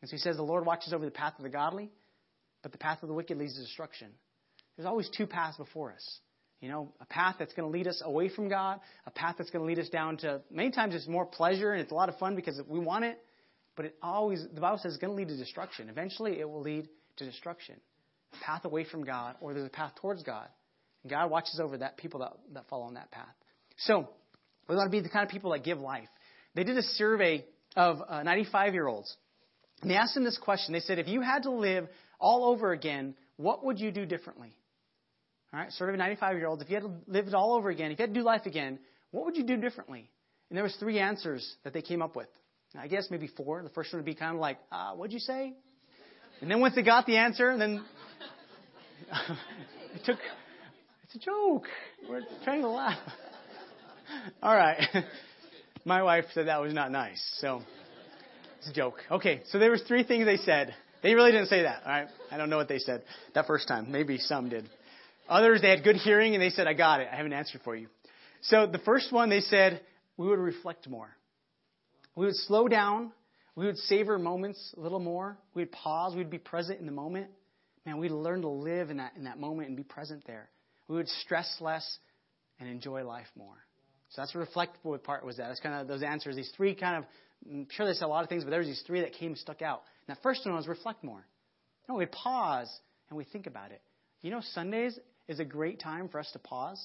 And 0.00 0.08
so 0.08 0.14
he 0.14 0.20
says 0.20 0.36
the 0.36 0.42
Lord 0.42 0.64
watches 0.64 0.92
over 0.92 1.04
the 1.04 1.10
path 1.10 1.34
of 1.38 1.42
the 1.42 1.50
godly, 1.50 1.90
but 2.62 2.70
the 2.70 2.78
path 2.78 3.02
of 3.02 3.08
the 3.08 3.14
wicked 3.14 3.36
leads 3.36 3.54
to 3.54 3.62
destruction. 3.62 4.08
There's 4.76 4.86
always 4.86 5.10
two 5.16 5.26
paths 5.26 5.56
before 5.56 5.92
us. 5.92 6.20
You 6.60 6.68
know, 6.68 6.92
a 7.00 7.06
path 7.06 7.36
that's 7.38 7.52
going 7.52 7.70
to 7.70 7.72
lead 7.72 7.86
us 7.86 8.02
away 8.04 8.28
from 8.28 8.48
God, 8.48 8.80
a 9.06 9.10
path 9.10 9.36
that's 9.38 9.50
going 9.50 9.62
to 9.62 9.66
lead 9.66 9.78
us 9.78 9.88
down 9.88 10.16
to, 10.18 10.40
many 10.50 10.70
times 10.70 10.94
it's 10.94 11.06
more 11.06 11.24
pleasure 11.24 11.72
and 11.72 11.80
it's 11.80 11.92
a 11.92 11.94
lot 11.94 12.08
of 12.08 12.18
fun 12.18 12.34
because 12.34 12.60
we 12.66 12.80
want 12.80 13.04
it, 13.04 13.18
but 13.76 13.86
it 13.86 13.94
always, 14.02 14.44
the 14.52 14.60
Bible 14.60 14.78
says 14.78 14.92
it's 14.92 15.00
going 15.00 15.12
to 15.12 15.16
lead 15.16 15.28
to 15.28 15.36
destruction. 15.36 15.88
Eventually 15.88 16.40
it 16.40 16.48
will 16.48 16.62
lead 16.62 16.88
to 17.18 17.24
destruction. 17.24 17.76
A 18.32 18.44
path 18.44 18.64
away 18.64 18.84
from 18.84 19.04
God, 19.04 19.36
or 19.40 19.54
there's 19.54 19.66
a 19.66 19.70
path 19.70 19.92
towards 20.00 20.24
God. 20.24 20.48
And 21.04 21.10
God 21.10 21.30
watches 21.30 21.60
over 21.60 21.78
that 21.78 21.96
people 21.96 22.20
that, 22.20 22.32
that 22.54 22.68
follow 22.68 22.84
on 22.84 22.94
that 22.94 23.10
path. 23.12 23.34
So, 23.78 24.08
we 24.68 24.74
want 24.74 24.90
to 24.90 24.96
be 24.96 25.00
the 25.00 25.08
kind 25.08 25.24
of 25.24 25.30
people 25.30 25.52
that 25.52 25.64
give 25.64 25.78
life. 25.78 26.08
They 26.54 26.64
did 26.64 26.76
a 26.76 26.82
survey 26.82 27.44
of 27.76 27.98
95 28.10 28.68
uh, 28.68 28.72
year 28.72 28.86
olds. 28.86 29.16
And 29.80 29.90
they 29.90 29.94
asked 29.94 30.14
them 30.14 30.24
this 30.24 30.38
question. 30.38 30.72
They 30.72 30.80
said, 30.80 30.98
if 30.98 31.06
you 31.06 31.20
had 31.20 31.44
to 31.44 31.50
live 31.50 31.86
all 32.18 32.50
over 32.50 32.72
again, 32.72 33.14
what 33.36 33.64
would 33.64 33.78
you 33.78 33.92
do 33.92 34.04
differently? 34.04 34.52
All 35.52 35.60
right, 35.60 35.72
sort 35.72 35.88
of 35.90 35.94
a 35.94 35.98
95 35.98 36.36
year 36.36 36.46
old, 36.46 36.60
If 36.60 36.68
you 36.68 36.74
had 36.74 36.82
to 36.82 36.92
live 37.06 37.26
it 37.26 37.34
all 37.34 37.54
over 37.54 37.70
again, 37.70 37.90
if 37.90 37.98
you 37.98 38.02
had 38.02 38.12
to 38.12 38.20
do 38.20 38.24
life 38.24 38.44
again, 38.44 38.78
what 39.10 39.24
would 39.24 39.36
you 39.36 39.44
do 39.44 39.56
differently? 39.56 40.10
And 40.50 40.56
there 40.56 40.64
was 40.64 40.76
three 40.76 40.98
answers 40.98 41.56
that 41.64 41.72
they 41.72 41.82
came 41.82 42.02
up 42.02 42.14
with. 42.14 42.28
I 42.78 42.86
guess 42.86 43.08
maybe 43.10 43.28
four. 43.28 43.62
The 43.62 43.70
first 43.70 43.92
one 43.92 44.00
would 44.00 44.06
be 44.06 44.14
kind 44.14 44.34
of 44.34 44.40
like, 44.40 44.58
uh, 44.70 44.92
what'd 44.92 45.12
you 45.12 45.20
say? 45.20 45.54
And 46.40 46.50
then 46.50 46.60
once 46.60 46.74
they 46.74 46.82
got 46.82 47.06
the 47.06 47.16
answer, 47.16 47.56
then 47.56 47.82
it 49.94 50.04
took, 50.04 50.18
it's 51.04 51.14
a 51.14 51.18
joke. 51.18 51.64
We're 52.08 52.20
trying 52.44 52.60
to 52.62 52.68
laugh. 52.68 52.98
All 54.42 54.54
right. 54.54 54.82
My 55.84 56.02
wife 56.02 56.26
said 56.34 56.48
that 56.48 56.60
was 56.60 56.74
not 56.74 56.90
nice, 56.90 57.22
so 57.40 57.62
it's 58.58 58.68
a 58.68 58.72
joke. 58.72 58.96
Okay, 59.10 59.42
so 59.46 59.58
there 59.58 59.70
was 59.70 59.82
three 59.88 60.04
things 60.04 60.26
they 60.26 60.36
said. 60.36 60.74
They 61.02 61.14
really 61.14 61.32
didn't 61.32 61.46
say 61.46 61.62
that, 61.62 61.82
all 61.84 61.90
right? 61.90 62.08
I 62.30 62.36
don't 62.36 62.50
know 62.50 62.58
what 62.58 62.68
they 62.68 62.78
said 62.78 63.02
that 63.34 63.46
first 63.46 63.68
time. 63.68 63.90
Maybe 63.90 64.18
some 64.18 64.50
did. 64.50 64.68
Others, 65.28 65.60
they 65.62 65.70
had 65.70 65.84
good 65.84 65.96
hearing 65.96 66.34
and 66.34 66.42
they 66.42 66.50
said, 66.50 66.66
I 66.66 66.72
got 66.72 67.00
it. 67.00 67.08
I 67.12 67.16
have 67.16 67.26
an 67.26 67.32
answer 67.32 67.60
for 67.62 67.76
you. 67.76 67.88
So 68.42 68.66
the 68.66 68.78
first 68.78 69.12
one, 69.12 69.30
they 69.30 69.40
said, 69.40 69.80
we 70.16 70.26
would 70.26 70.38
reflect 70.38 70.88
more. 70.88 71.10
We 72.14 72.26
would 72.26 72.36
slow 72.36 72.68
down. 72.68 73.12
We 73.54 73.66
would 73.66 73.76
savor 73.76 74.18
moments 74.18 74.74
a 74.76 74.80
little 74.80 75.00
more. 75.00 75.36
We 75.54 75.62
would 75.62 75.72
pause. 75.72 76.14
We'd 76.14 76.30
be 76.30 76.38
present 76.38 76.80
in 76.80 76.86
the 76.86 76.92
moment. 76.92 77.28
Man, 77.84 77.98
we'd 77.98 78.10
learn 78.10 78.42
to 78.42 78.48
live 78.48 78.90
in 78.90 78.98
that, 78.98 79.12
in 79.16 79.24
that 79.24 79.38
moment 79.38 79.68
and 79.68 79.76
be 79.76 79.82
present 79.82 80.24
there. 80.26 80.48
We 80.88 80.96
would 80.96 81.08
stress 81.08 81.56
less 81.60 81.98
and 82.60 82.68
enjoy 82.68 83.04
life 83.04 83.26
more. 83.36 83.56
So 84.10 84.22
that's 84.22 84.32
the 84.32 84.38
reflective 84.38 85.02
part 85.04 85.24
was 85.24 85.36
that. 85.36 85.48
That's 85.48 85.60
kind 85.60 85.80
of 85.80 85.86
those 85.86 86.02
answers. 86.02 86.36
These 86.36 86.52
three 86.56 86.74
kind 86.74 86.96
of, 86.96 87.04
I'm 87.50 87.66
sure 87.70 87.86
they 87.86 87.92
said 87.92 88.06
a 88.06 88.08
lot 88.08 88.22
of 88.22 88.28
things, 88.28 88.44
but 88.44 88.50
there 88.50 88.60
was 88.60 88.68
these 88.68 88.82
three 88.86 89.00
that 89.00 89.12
came 89.12 89.36
stuck 89.36 89.60
out. 89.60 89.82
And 90.06 90.16
that 90.16 90.22
first 90.22 90.46
one 90.46 90.54
was 90.54 90.66
reflect 90.66 91.04
more. 91.04 91.26
No, 91.88 91.96
we 91.96 92.06
pause 92.06 92.70
and 93.10 93.18
we 93.18 93.24
think 93.24 93.46
about 93.46 93.70
it. 93.70 93.82
You 94.22 94.30
know, 94.30 94.40
Sundays 94.52 94.98
is 95.28 95.40
a 95.40 95.44
great 95.44 95.78
time 95.78 96.08
for 96.08 96.18
us 96.18 96.30
to 96.32 96.38
pause. 96.38 96.84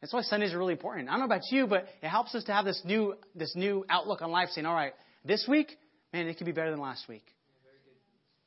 That's 0.00 0.12
why 0.12 0.22
Sundays 0.22 0.52
are 0.52 0.58
really 0.58 0.72
important. 0.72 1.08
I 1.08 1.12
don't 1.12 1.20
know 1.20 1.26
about 1.26 1.50
you, 1.50 1.66
but 1.66 1.86
it 2.02 2.08
helps 2.08 2.34
us 2.34 2.44
to 2.44 2.52
have 2.52 2.64
this 2.64 2.80
new 2.84 3.14
this 3.34 3.54
new 3.56 3.84
outlook 3.88 4.22
on 4.22 4.30
life, 4.30 4.50
saying, 4.50 4.66
"All 4.66 4.74
right, 4.74 4.92
this 5.24 5.46
week, 5.48 5.76
man, 6.12 6.28
it 6.28 6.36
could 6.36 6.46
be 6.46 6.52
better 6.52 6.70
than 6.70 6.80
last 6.80 7.08
week. 7.08 7.24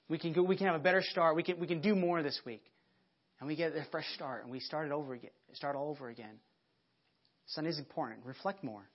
We 0.09 0.17
can 0.17 0.33
go, 0.33 0.43
we 0.43 0.55
can 0.55 0.67
have 0.67 0.75
a 0.75 0.83
better 0.83 1.01
start. 1.01 1.35
We 1.35 1.43
can 1.43 1.59
we 1.59 1.67
can 1.67 1.81
do 1.81 1.95
more 1.95 2.23
this 2.23 2.39
week, 2.45 2.63
and 3.39 3.47
we 3.47 3.55
get 3.55 3.75
a 3.75 3.85
fresh 3.91 4.05
start, 4.13 4.43
and 4.43 4.51
we 4.51 4.59
start 4.59 4.85
it 4.85 4.93
over 4.93 5.13
again. 5.13 5.31
Start 5.53 5.75
all 5.75 5.89
over 5.89 6.09
again. 6.09 6.39
Sunday's 7.47 7.79
important. 7.79 8.25
Reflect 8.25 8.63
more. 8.63 8.87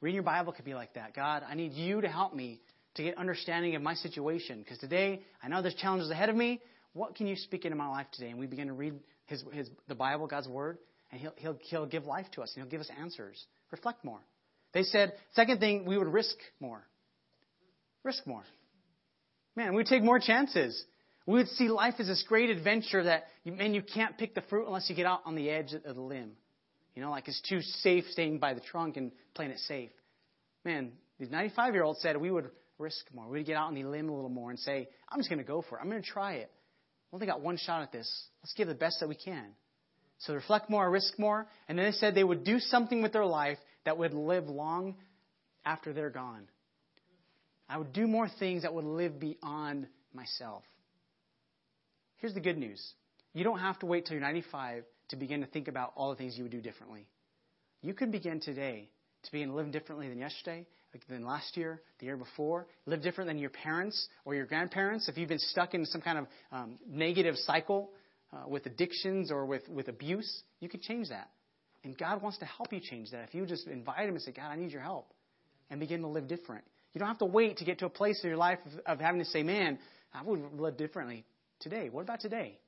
Reading 0.00 0.14
your 0.14 0.24
Bible 0.24 0.52
could 0.52 0.64
be 0.64 0.74
like 0.74 0.94
that. 0.94 1.14
God, 1.14 1.42
I 1.48 1.54
need 1.54 1.72
you 1.72 2.00
to 2.00 2.08
help 2.08 2.34
me 2.34 2.60
to 2.94 3.02
get 3.02 3.18
understanding 3.18 3.74
of 3.74 3.82
my 3.82 3.94
situation, 3.94 4.60
because 4.60 4.78
today 4.78 5.22
I 5.42 5.48
know 5.48 5.62
there's 5.62 5.74
challenges 5.74 6.10
ahead 6.10 6.28
of 6.28 6.36
me. 6.36 6.60
What 6.94 7.14
can 7.14 7.26
you 7.26 7.36
speak 7.36 7.64
into 7.64 7.76
my 7.76 7.88
life 7.88 8.06
today? 8.12 8.30
And 8.30 8.38
we 8.38 8.46
begin 8.46 8.68
to 8.68 8.72
read 8.72 8.94
his, 9.26 9.44
his 9.52 9.70
the 9.88 9.94
Bible, 9.94 10.26
God's 10.26 10.48
word 10.48 10.78
and 11.14 11.20
he'll, 11.20 11.34
he'll, 11.36 11.58
he'll 11.62 11.86
give 11.86 12.04
life 12.06 12.26
to 12.32 12.42
us, 12.42 12.52
and 12.54 12.62
he'll 12.62 12.70
give 12.70 12.80
us 12.80 12.90
answers. 13.00 13.46
Reflect 13.70 14.04
more. 14.04 14.18
They 14.72 14.82
said, 14.82 15.12
second 15.34 15.60
thing, 15.60 15.84
we 15.86 15.96
would 15.96 16.08
risk 16.08 16.34
more. 16.58 16.84
Risk 18.02 18.26
more. 18.26 18.42
Man, 19.54 19.74
we'd 19.74 19.86
take 19.86 20.02
more 20.02 20.18
chances. 20.18 20.84
We 21.24 21.34
would 21.34 21.48
see 21.50 21.68
life 21.68 21.94
as 22.00 22.08
this 22.08 22.24
great 22.26 22.50
adventure 22.50 23.04
that, 23.04 23.26
man, 23.44 23.74
you 23.74 23.82
can't 23.82 24.18
pick 24.18 24.34
the 24.34 24.42
fruit 24.42 24.66
unless 24.66 24.90
you 24.90 24.96
get 24.96 25.06
out 25.06 25.20
on 25.24 25.36
the 25.36 25.48
edge 25.48 25.72
of 25.72 25.94
the 25.94 26.02
limb. 26.02 26.32
You 26.96 27.02
know, 27.02 27.12
like 27.12 27.28
it's 27.28 27.40
too 27.48 27.60
safe 27.60 28.04
staying 28.10 28.38
by 28.38 28.54
the 28.54 28.60
trunk 28.60 28.96
and 28.96 29.12
playing 29.34 29.52
it 29.52 29.58
safe. 29.60 29.90
Man, 30.64 30.92
these 31.20 31.30
95 31.30 31.74
year 31.74 31.84
olds 31.84 32.00
said 32.00 32.16
we 32.16 32.32
would 32.32 32.50
risk 32.78 33.04
more. 33.14 33.28
We'd 33.28 33.46
get 33.46 33.56
out 33.56 33.68
on 33.68 33.74
the 33.74 33.84
limb 33.84 34.08
a 34.08 34.14
little 34.14 34.28
more 34.28 34.50
and 34.50 34.58
say, 34.58 34.88
I'm 35.08 35.20
just 35.20 35.28
going 35.28 35.38
to 35.38 35.44
go 35.44 35.62
for 35.62 35.78
it. 35.78 35.80
I'm 35.80 35.88
going 35.88 36.02
to 36.02 36.08
try 36.08 36.34
it. 36.34 36.50
Only 37.14 37.26
got 37.26 37.40
one 37.40 37.56
shot 37.56 37.80
at 37.82 37.92
this. 37.92 38.10
Let's 38.42 38.54
give 38.54 38.66
the 38.66 38.74
best 38.74 38.98
that 38.98 39.08
we 39.08 39.14
can. 39.14 39.46
So 40.18 40.34
reflect 40.34 40.68
more, 40.68 40.90
risk 40.90 41.16
more. 41.16 41.46
And 41.68 41.78
then 41.78 41.86
they 41.86 41.92
said 41.92 42.16
they 42.16 42.24
would 42.24 42.42
do 42.42 42.58
something 42.58 43.02
with 43.02 43.12
their 43.12 43.24
life 43.24 43.58
that 43.84 43.96
would 43.96 44.12
live 44.12 44.48
long 44.48 44.96
after 45.64 45.92
they're 45.92 46.10
gone. 46.10 46.48
I 47.68 47.78
would 47.78 47.92
do 47.92 48.08
more 48.08 48.28
things 48.28 48.62
that 48.62 48.74
would 48.74 48.84
live 48.84 49.20
beyond 49.20 49.86
myself. 50.12 50.64
Here's 52.16 52.34
the 52.34 52.40
good 52.40 52.58
news 52.58 52.84
you 53.32 53.44
don't 53.44 53.60
have 53.60 53.78
to 53.78 53.86
wait 53.86 54.06
till 54.06 54.14
you're 54.14 54.22
95 54.22 54.82
to 55.10 55.16
begin 55.16 55.40
to 55.42 55.46
think 55.46 55.68
about 55.68 55.92
all 55.94 56.10
the 56.10 56.16
things 56.16 56.36
you 56.36 56.42
would 56.42 56.52
do 56.52 56.60
differently. 56.60 57.06
You 57.80 57.94
can 57.94 58.10
begin 58.10 58.40
today 58.40 58.88
to 59.22 59.32
begin 59.32 59.54
live 59.54 59.70
differently 59.70 60.08
than 60.08 60.18
yesterday, 60.18 60.66
than 61.08 61.24
last 61.24 61.56
year, 61.56 61.82
the 61.98 62.06
year 62.06 62.16
before. 62.16 62.66
Live 62.86 63.02
different 63.02 63.28
than 63.28 63.38
your 63.38 63.50
parents 63.50 64.08
or 64.24 64.34
your 64.34 64.46
grandparents. 64.46 65.08
If 65.08 65.16
you've 65.16 65.28
been 65.28 65.38
stuck 65.38 65.74
in 65.74 65.84
some 65.86 66.00
kind 66.00 66.18
of 66.18 66.26
um, 66.52 66.78
negative 66.88 67.36
cycle 67.36 67.90
uh, 68.32 68.48
with 68.48 68.66
addictions 68.66 69.30
or 69.30 69.46
with, 69.46 69.68
with 69.68 69.88
abuse, 69.88 70.42
you 70.60 70.68
can 70.68 70.80
change 70.80 71.08
that. 71.08 71.30
And 71.84 71.96
God 71.96 72.22
wants 72.22 72.38
to 72.38 72.46
help 72.46 72.72
you 72.72 72.80
change 72.80 73.10
that. 73.10 73.28
If 73.28 73.34
you 73.34 73.44
just 73.46 73.66
invite 73.66 74.08
Him 74.08 74.14
and 74.14 74.22
say, 74.22 74.32
God, 74.32 74.48
I 74.48 74.56
need 74.56 74.72
your 74.72 74.80
help, 74.80 75.12
and 75.70 75.80
begin 75.80 76.00
to 76.00 76.08
live 76.08 76.28
different. 76.28 76.64
You 76.92 76.98
don't 76.98 77.08
have 77.08 77.18
to 77.18 77.26
wait 77.26 77.58
to 77.58 77.64
get 77.64 77.80
to 77.80 77.86
a 77.86 77.90
place 77.90 78.20
in 78.22 78.28
your 78.28 78.38
life 78.38 78.58
of, 78.66 78.80
of 78.86 79.00
having 79.00 79.20
to 79.20 79.26
say, 79.26 79.42
man, 79.42 79.78
I 80.12 80.22
would 80.22 80.40
live 80.54 80.76
differently 80.76 81.24
today. 81.60 81.88
What 81.90 82.02
about 82.02 82.20
today? 82.20 82.58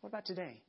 What 0.00 0.08
about 0.08 0.26
today? 0.26 0.60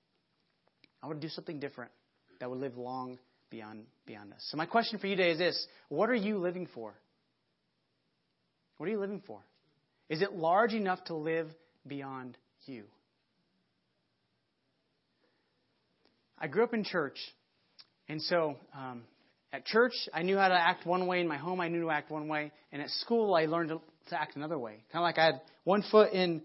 I 1.02 1.08
would 1.08 1.20
do 1.20 1.30
something 1.30 1.60
different 1.60 1.92
that 2.40 2.50
would 2.50 2.60
live 2.60 2.78
long 2.78 3.18
beyond 3.52 3.84
beyond 4.08 4.34
us. 4.34 4.40
So 4.50 4.58
my 4.58 4.66
question 4.66 4.98
for 4.98 5.06
you 5.06 5.16
today 5.16 5.32
is 5.32 5.38
this: 5.38 5.68
What 5.90 6.10
are 6.10 6.16
you 6.16 6.40
living 6.40 6.68
for? 6.74 6.94
What 8.78 8.88
are 8.88 8.92
you 8.92 9.00
living 9.00 9.22
for? 9.28 9.42
Is 10.10 10.24
it 10.24 10.34
large 10.34 10.74
enough 10.74 11.04
to 11.06 11.16
live 11.16 11.48
beyond 11.86 12.38
you? 12.66 12.86
I 16.40 16.48
grew 16.48 16.64
up 16.64 16.74
in 16.74 16.84
church, 16.84 17.20
and 18.10 18.20
so 18.20 18.56
um, 18.76 19.04
at 19.54 19.66
church 19.66 19.94
I 20.12 20.24
knew 20.24 20.38
how 20.38 20.48
to 20.48 20.60
act 20.60 20.88
one 20.88 21.06
way. 21.06 21.22
In 21.22 21.28
my 21.28 21.38
home 21.38 21.62
I 21.62 21.68
knew 21.68 21.82
to 21.82 21.92
act 21.92 22.10
one 22.10 22.28
way, 22.28 22.52
and 22.72 22.82
at 22.82 22.90
school 22.90 23.36
I 23.36 23.46
learned 23.46 23.70
to, 23.70 23.82
to 24.10 24.20
act 24.20 24.36
another 24.36 24.58
way. 24.58 24.84
Kind 24.92 25.02
of 25.02 25.04
like 25.04 25.20
I 25.20 25.26
had 25.26 25.42
one 25.64 25.84
foot 25.92 26.14
in 26.14 26.42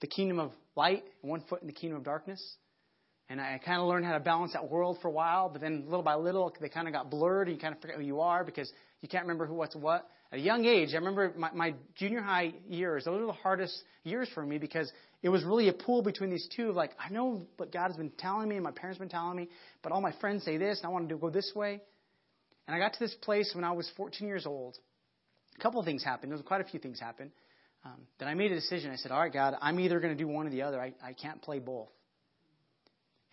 the 0.00 0.06
kingdom 0.06 0.38
of 0.38 0.52
light 0.76 1.02
and 1.22 1.30
one 1.30 1.42
foot 1.48 1.62
in 1.62 1.66
the 1.66 1.72
kingdom 1.72 1.98
of 1.98 2.04
darkness. 2.04 2.40
And 3.28 3.40
I 3.40 3.60
kind 3.64 3.80
of 3.80 3.88
learned 3.88 4.04
how 4.04 4.12
to 4.12 4.20
balance 4.20 4.52
that 4.52 4.70
world 4.70 4.98
for 5.02 5.08
a 5.08 5.10
while, 5.10 5.48
but 5.48 5.60
then 5.60 5.84
little 5.86 6.02
by 6.02 6.14
little, 6.14 6.54
they 6.60 6.68
kind 6.68 6.86
of 6.86 6.94
got 6.94 7.10
blurred, 7.10 7.48
and 7.48 7.56
you 7.56 7.60
kind 7.60 7.74
of 7.74 7.80
forget 7.80 7.96
who 7.96 8.02
you 8.02 8.20
are 8.20 8.44
because 8.44 8.70
you 9.00 9.08
can't 9.08 9.24
remember 9.24 9.46
who 9.46 9.54
what's 9.54 9.74
what. 9.74 10.08
At 10.32 10.38
a 10.38 10.42
young 10.42 10.64
age, 10.64 10.90
I 10.92 10.98
remember 10.98 11.32
my, 11.36 11.50
my 11.52 11.74
junior 11.96 12.20
high 12.20 12.54
years, 12.68 13.04
those 13.04 13.20
were 13.20 13.26
the 13.26 13.32
hardest 13.32 13.76
years 14.04 14.28
for 14.32 14.44
me 14.44 14.58
because 14.58 14.90
it 15.22 15.28
was 15.28 15.44
really 15.44 15.68
a 15.68 15.72
pool 15.72 16.02
between 16.02 16.30
these 16.30 16.48
two. 16.54 16.70
of 16.70 16.76
Like, 16.76 16.92
I 16.98 17.12
know 17.12 17.46
what 17.56 17.72
God 17.72 17.88
has 17.88 17.96
been 17.96 18.12
telling 18.18 18.48
me 18.48 18.56
and 18.56 18.64
my 18.64 18.70
parents 18.70 18.98
been 18.98 19.08
telling 19.08 19.36
me, 19.36 19.48
but 19.82 19.90
all 19.90 20.00
my 20.00 20.12
friends 20.20 20.44
say 20.44 20.56
this, 20.56 20.78
and 20.78 20.86
I 20.86 20.90
wanted 20.90 21.08
to 21.08 21.16
go 21.16 21.30
this 21.30 21.52
way. 21.54 21.80
And 22.66 22.74
I 22.74 22.78
got 22.78 22.92
to 22.94 22.98
this 22.98 23.14
place 23.22 23.52
when 23.54 23.64
I 23.64 23.72
was 23.72 23.90
14 23.96 24.26
years 24.26 24.46
old. 24.46 24.76
A 25.58 25.62
couple 25.62 25.80
of 25.80 25.86
things 25.86 26.04
happened. 26.04 26.30
There 26.30 26.36
was 26.36 26.46
quite 26.46 26.60
a 26.60 26.64
few 26.64 26.78
things 26.78 27.00
happened. 27.00 27.30
Um, 27.84 28.00
that 28.18 28.26
I 28.26 28.34
made 28.34 28.50
a 28.50 28.54
decision. 28.56 28.90
I 28.90 28.96
said, 28.96 29.12
all 29.12 29.20
right, 29.20 29.32
God, 29.32 29.54
I'm 29.60 29.78
either 29.78 30.00
going 30.00 30.16
to 30.16 30.18
do 30.18 30.26
one 30.26 30.46
or 30.46 30.50
the 30.50 30.62
other. 30.62 30.80
I, 30.80 30.92
I 31.02 31.12
can't 31.12 31.40
play 31.40 31.60
both. 31.60 31.88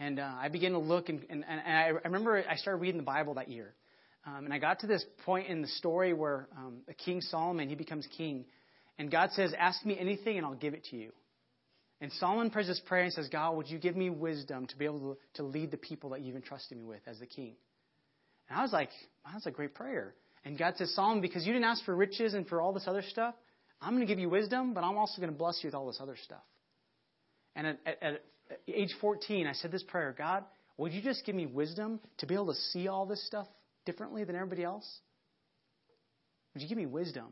And 0.03 0.19
uh, 0.19 0.29
I 0.37 0.49
began 0.49 0.71
to 0.73 0.79
look, 0.79 1.07
and, 1.07 1.25
and, 1.29 1.45
and 1.45 1.77
I 1.77 1.87
remember 2.03 2.43
I 2.49 2.57
started 2.57 2.81
reading 2.81 2.97
the 2.97 3.05
Bible 3.05 3.35
that 3.35 3.47
year. 3.47 3.73
Um, 4.25 4.43
and 4.43 4.53
I 4.53 4.59
got 4.59 4.79
to 4.79 4.87
this 4.87 5.05
point 5.25 5.47
in 5.47 5.61
the 5.61 5.67
story 5.67 6.13
where 6.13 6.49
um, 6.57 6.81
King 7.05 7.21
Solomon, 7.21 7.69
he 7.69 7.75
becomes 7.75 8.05
king. 8.17 8.43
And 8.99 9.09
God 9.09 9.29
says, 9.31 9.53
Ask 9.57 9.85
me 9.85 9.97
anything 9.97 10.37
and 10.37 10.45
I'll 10.45 10.55
give 10.55 10.73
it 10.73 10.83
to 10.91 10.97
you. 10.97 11.11
And 12.01 12.11
Solomon 12.13 12.49
prays 12.49 12.67
this 12.67 12.81
prayer 12.85 13.03
and 13.03 13.13
says, 13.13 13.29
God, 13.29 13.55
would 13.55 13.69
you 13.69 13.79
give 13.79 13.95
me 13.95 14.09
wisdom 14.09 14.67
to 14.67 14.77
be 14.77 14.83
able 14.83 14.99
to, 14.99 15.17
to 15.35 15.43
lead 15.43 15.71
the 15.71 15.77
people 15.77 16.09
that 16.09 16.19
you've 16.19 16.35
entrusted 16.35 16.77
me 16.77 16.83
with 16.83 17.01
as 17.07 17.19
the 17.19 17.25
king? 17.25 17.55
And 18.49 18.59
I 18.59 18.61
was 18.61 18.73
like, 18.73 18.89
wow, 19.23 19.31
that's 19.33 19.45
a 19.45 19.51
great 19.51 19.73
prayer. 19.73 20.15
And 20.43 20.57
God 20.57 20.73
says, 20.75 20.93
Solomon, 20.93 21.21
because 21.21 21.45
you 21.45 21.53
didn't 21.53 21.65
ask 21.65 21.85
for 21.85 21.95
riches 21.95 22.33
and 22.33 22.45
for 22.45 22.61
all 22.61 22.73
this 22.73 22.87
other 22.87 23.03
stuff, 23.09 23.35
I'm 23.81 23.91
going 23.95 24.05
to 24.05 24.11
give 24.11 24.19
you 24.19 24.29
wisdom, 24.29 24.73
but 24.73 24.83
I'm 24.83 24.97
also 24.97 25.21
going 25.21 25.31
to 25.31 25.37
bless 25.37 25.59
you 25.63 25.69
with 25.69 25.75
all 25.75 25.87
this 25.87 25.99
other 26.01 26.17
stuff. 26.21 26.43
And 27.55 27.67
at, 27.67 27.79
at, 27.85 28.03
at 28.03 28.21
age 28.67 28.93
14, 29.01 29.47
I 29.47 29.53
said 29.53 29.71
this 29.71 29.83
prayer 29.83 30.13
God, 30.17 30.43
would 30.77 30.93
you 30.93 31.01
just 31.01 31.25
give 31.25 31.35
me 31.35 31.45
wisdom 31.45 31.99
to 32.17 32.25
be 32.25 32.33
able 32.33 32.47
to 32.47 32.59
see 32.71 32.87
all 32.87 33.05
this 33.05 33.25
stuff 33.27 33.47
differently 33.85 34.23
than 34.23 34.35
everybody 34.35 34.63
else? 34.63 34.87
Would 36.53 36.61
you 36.61 36.69
give 36.69 36.77
me 36.77 36.85
wisdom? 36.85 37.27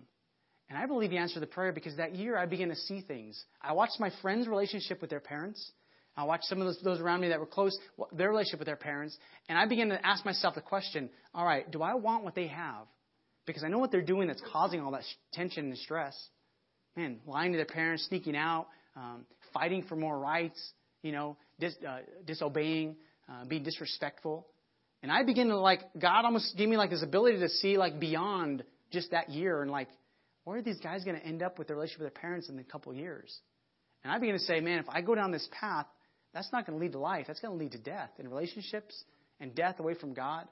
And 0.69 0.77
I 0.77 0.85
believe 0.85 1.11
he 1.11 1.17
answered 1.17 1.41
the 1.41 1.47
prayer 1.47 1.73
because 1.73 1.97
that 1.97 2.15
year 2.15 2.37
I 2.37 2.45
began 2.45 2.69
to 2.69 2.75
see 2.75 3.01
things. 3.01 3.43
I 3.61 3.73
watched 3.73 3.99
my 3.99 4.11
friends' 4.21 4.47
relationship 4.47 5.01
with 5.01 5.09
their 5.09 5.19
parents. 5.19 5.71
I 6.15 6.23
watched 6.23 6.45
some 6.45 6.59
of 6.59 6.67
those, 6.67 6.79
those 6.83 6.99
around 6.99 7.21
me 7.21 7.29
that 7.29 7.39
were 7.39 7.45
close, 7.45 7.77
their 8.13 8.29
relationship 8.29 8.59
with 8.59 8.67
their 8.67 8.75
parents. 8.75 9.17
And 9.49 9.57
I 9.57 9.65
began 9.65 9.89
to 9.89 10.05
ask 10.05 10.25
myself 10.25 10.55
the 10.55 10.61
question 10.61 11.09
all 11.33 11.45
right, 11.45 11.69
do 11.69 11.81
I 11.81 11.95
want 11.95 12.23
what 12.23 12.35
they 12.35 12.47
have? 12.47 12.87
Because 13.45 13.63
I 13.63 13.67
know 13.67 13.79
what 13.79 13.91
they're 13.91 14.01
doing 14.01 14.27
that's 14.27 14.41
causing 14.51 14.81
all 14.81 14.91
that 14.91 15.03
tension 15.33 15.65
and 15.65 15.77
stress. 15.77 16.15
Man, 16.95 17.19
lying 17.25 17.51
to 17.53 17.57
their 17.57 17.65
parents, 17.65 18.05
sneaking 18.07 18.35
out, 18.35 18.67
um, 18.95 19.25
fighting 19.53 19.83
for 19.83 19.95
more 19.95 20.19
rights, 20.19 20.59
you 21.01 21.11
know, 21.11 21.37
dis, 21.59 21.73
uh, 21.87 21.99
disobeying, 22.25 22.95
uh, 23.29 23.45
being 23.45 23.63
disrespectful. 23.63 24.47
And 25.03 25.11
I 25.11 25.23
begin 25.23 25.47
to 25.47 25.57
like, 25.57 25.81
God 25.99 26.25
almost 26.25 26.55
gave 26.57 26.69
me 26.69 26.77
like 26.77 26.89
this 26.89 27.03
ability 27.03 27.39
to 27.39 27.49
see 27.49 27.77
like 27.77 27.99
beyond 27.99 28.63
just 28.91 29.11
that 29.11 29.29
year 29.29 29.61
and 29.61 29.71
like, 29.71 29.87
where 30.43 30.57
are 30.57 30.61
these 30.61 30.79
guys 30.79 31.03
going 31.03 31.19
to 31.19 31.25
end 31.25 31.43
up 31.43 31.57
with 31.59 31.67
their 31.67 31.75
relationship 31.75 32.01
with 32.01 32.13
their 32.13 32.21
parents 32.21 32.49
in 32.49 32.57
a 32.59 32.63
couple 32.63 32.91
of 32.91 32.97
years? 32.97 33.35
And 34.03 34.11
I 34.11 34.19
begin 34.19 34.35
to 34.35 34.41
say, 34.41 34.59
man, 34.59 34.79
if 34.79 34.89
I 34.89 35.01
go 35.01 35.15
down 35.15 35.31
this 35.31 35.47
path, 35.59 35.85
that's 36.33 36.51
not 36.51 36.65
going 36.65 36.77
to 36.77 36.83
lead 36.83 36.93
to 36.93 36.99
life. 36.99 37.25
That's 37.27 37.39
going 37.39 37.57
to 37.57 37.63
lead 37.63 37.73
to 37.73 37.77
death 37.77 38.09
in 38.17 38.27
relationships 38.27 39.03
and 39.39 39.53
death 39.53 39.79
away 39.79 39.95
from 39.95 40.13
God. 40.13 40.47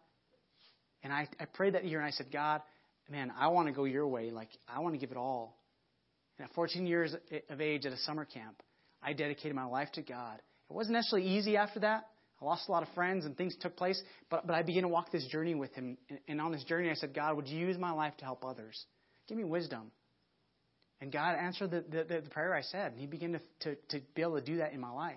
And 1.03 1.13
I, 1.13 1.27
I 1.39 1.46
prayed 1.46 1.75
that 1.75 1.86
year 1.86 2.00
and 2.00 2.08
I 2.08 2.12
said, 2.12 2.27
God, 2.32 2.62
man, 3.10 3.32
I 3.38 3.48
want 3.48 3.68
to 3.68 3.74
go 3.74 3.86
your 3.86 4.08
way. 4.08 4.32
Like, 4.32 4.50
I 4.68 4.79
want 4.79 4.94
to 4.94 5.00
give 5.00 5.12
it 5.12 5.18
all. 5.18 5.58
And 6.38 6.48
at 6.48 6.53
14 6.53 6.86
years 6.86 7.15
of 7.50 7.62
age 7.62 7.86
at 7.86 7.94
a 7.94 7.98
summer 7.98 8.25
camp, 8.25 8.62
I 9.01 9.13
dedicated 9.13 9.56
my 9.56 9.65
life 9.65 9.91
to 9.94 10.01
God. 10.01 10.39
It 10.70 10.74
wasn't 10.74 10.94
necessarily 10.94 11.27
easy 11.27 11.58
after 11.58 11.79
that. 11.82 12.08
I 12.41 12.46
lost 12.46 12.70
a 12.70 12.72
lot 12.72 12.84
of 12.84 12.89
friends 12.96 13.25
and 13.25 13.36
things 13.36 13.56
took 13.60 13.75
place, 13.75 14.01
but, 14.29 14.48
but 14.48 14.56
I 14.56 14.62
began 14.62 14.84
to 14.84 14.88
walk 14.88 15.12
this 15.12 15.25
journey 15.27 15.56
with 15.56 15.74
Him. 15.74 15.98
And, 16.10 16.20
and 16.27 16.41
on 16.41 16.51
this 16.51 16.63
journey, 16.63 16.89
I 16.89 16.94
said, 16.94 17.13
God, 17.13 17.36
would 17.36 17.48
you 17.48 17.60
use 17.60 17.77
my 17.77 17.91
life 17.91 18.15
to 18.18 18.25
help 18.25 18.46
others? 18.46 18.86
Give 19.27 19.38
me 19.38 19.44
wisdom. 19.44 19.91
And 21.01 21.12
God 21.12 21.36
answered 21.36 21.72
the, 21.72 21.84
the, 21.89 22.22
the 22.22 22.29
prayer 22.29 22.53
I 22.53 22.62
said, 22.62 22.91
and 22.91 23.00
He 23.00 23.08
began 23.08 23.34
to, 23.34 23.39
to, 23.62 23.75
to 23.89 24.06
be 24.15 24.22
able 24.22 24.36
to 24.36 24.46
do 24.46 24.58
that 24.58 24.74
in 24.74 24.79
my 24.79 24.91
life. 24.91 25.15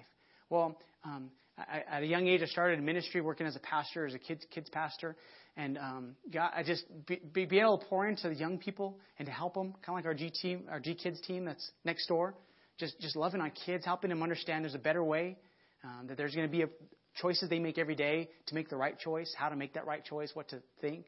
Well, 0.50 0.78
um, 1.04 1.30
I, 1.58 1.82
at 1.90 2.02
a 2.02 2.06
young 2.06 2.26
age, 2.26 2.40
I 2.42 2.46
started 2.46 2.82
ministry, 2.82 3.20
working 3.20 3.46
as 3.46 3.56
a 3.56 3.60
pastor, 3.60 4.06
as 4.06 4.14
a 4.14 4.18
kids 4.18 4.44
kids 4.50 4.70
pastor, 4.70 5.16
and 5.56 5.76
um, 5.76 6.16
God, 6.32 6.50
I 6.56 6.62
just 6.62 6.84
be, 7.06 7.44
be, 7.44 7.60
able 7.60 7.78
to 7.78 7.84
pour 7.86 8.06
into 8.06 8.28
the 8.28 8.34
young 8.34 8.58
people 8.58 8.98
and 9.18 9.26
to 9.26 9.32
help 9.32 9.54
them, 9.54 9.74
kind 9.84 9.88
of 9.88 9.94
like 9.96 10.06
our 10.06 10.14
G 10.14 10.30
team, 10.30 10.64
our 10.70 10.80
G 10.80 10.94
Kids 10.94 11.20
team 11.20 11.44
that's 11.44 11.70
next 11.84 12.06
door. 12.06 12.34
Just 12.82 13.00
just 13.00 13.14
loving 13.14 13.40
on 13.40 13.52
kids, 13.64 13.84
helping 13.84 14.10
them 14.10 14.24
understand 14.24 14.64
there's 14.64 14.74
a 14.74 14.78
better 14.78 15.04
way, 15.04 15.36
um, 15.84 16.08
that 16.08 16.16
there's 16.16 16.34
going 16.34 16.48
to 16.48 16.50
be 16.50 16.62
a, 16.62 16.66
choices 17.20 17.48
they 17.48 17.60
make 17.60 17.78
every 17.78 17.94
day 17.94 18.28
to 18.48 18.56
make 18.56 18.68
the 18.68 18.76
right 18.76 18.98
choice, 18.98 19.32
how 19.38 19.48
to 19.48 19.54
make 19.54 19.74
that 19.74 19.86
right 19.86 20.04
choice, 20.04 20.30
what 20.34 20.48
to 20.48 20.58
think. 20.80 21.04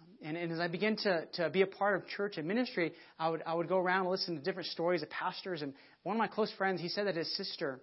Um, 0.00 0.08
and, 0.22 0.36
and 0.38 0.50
as 0.50 0.60
I 0.60 0.68
began 0.68 0.96
to, 0.96 1.26
to 1.34 1.50
be 1.50 1.60
a 1.60 1.66
part 1.66 1.96
of 1.96 2.08
church 2.08 2.38
and 2.38 2.48
ministry, 2.48 2.92
I 3.18 3.28
would, 3.28 3.42
I 3.44 3.52
would 3.52 3.68
go 3.68 3.76
around 3.76 4.02
and 4.02 4.10
listen 4.10 4.36
to 4.36 4.42
different 4.42 4.70
stories 4.70 5.02
of 5.02 5.10
pastors. 5.10 5.60
And 5.60 5.74
one 6.04 6.16
of 6.16 6.18
my 6.18 6.26
close 6.26 6.50
friends, 6.56 6.80
he 6.80 6.88
said 6.88 7.06
that 7.06 7.16
his 7.16 7.36
sister, 7.36 7.82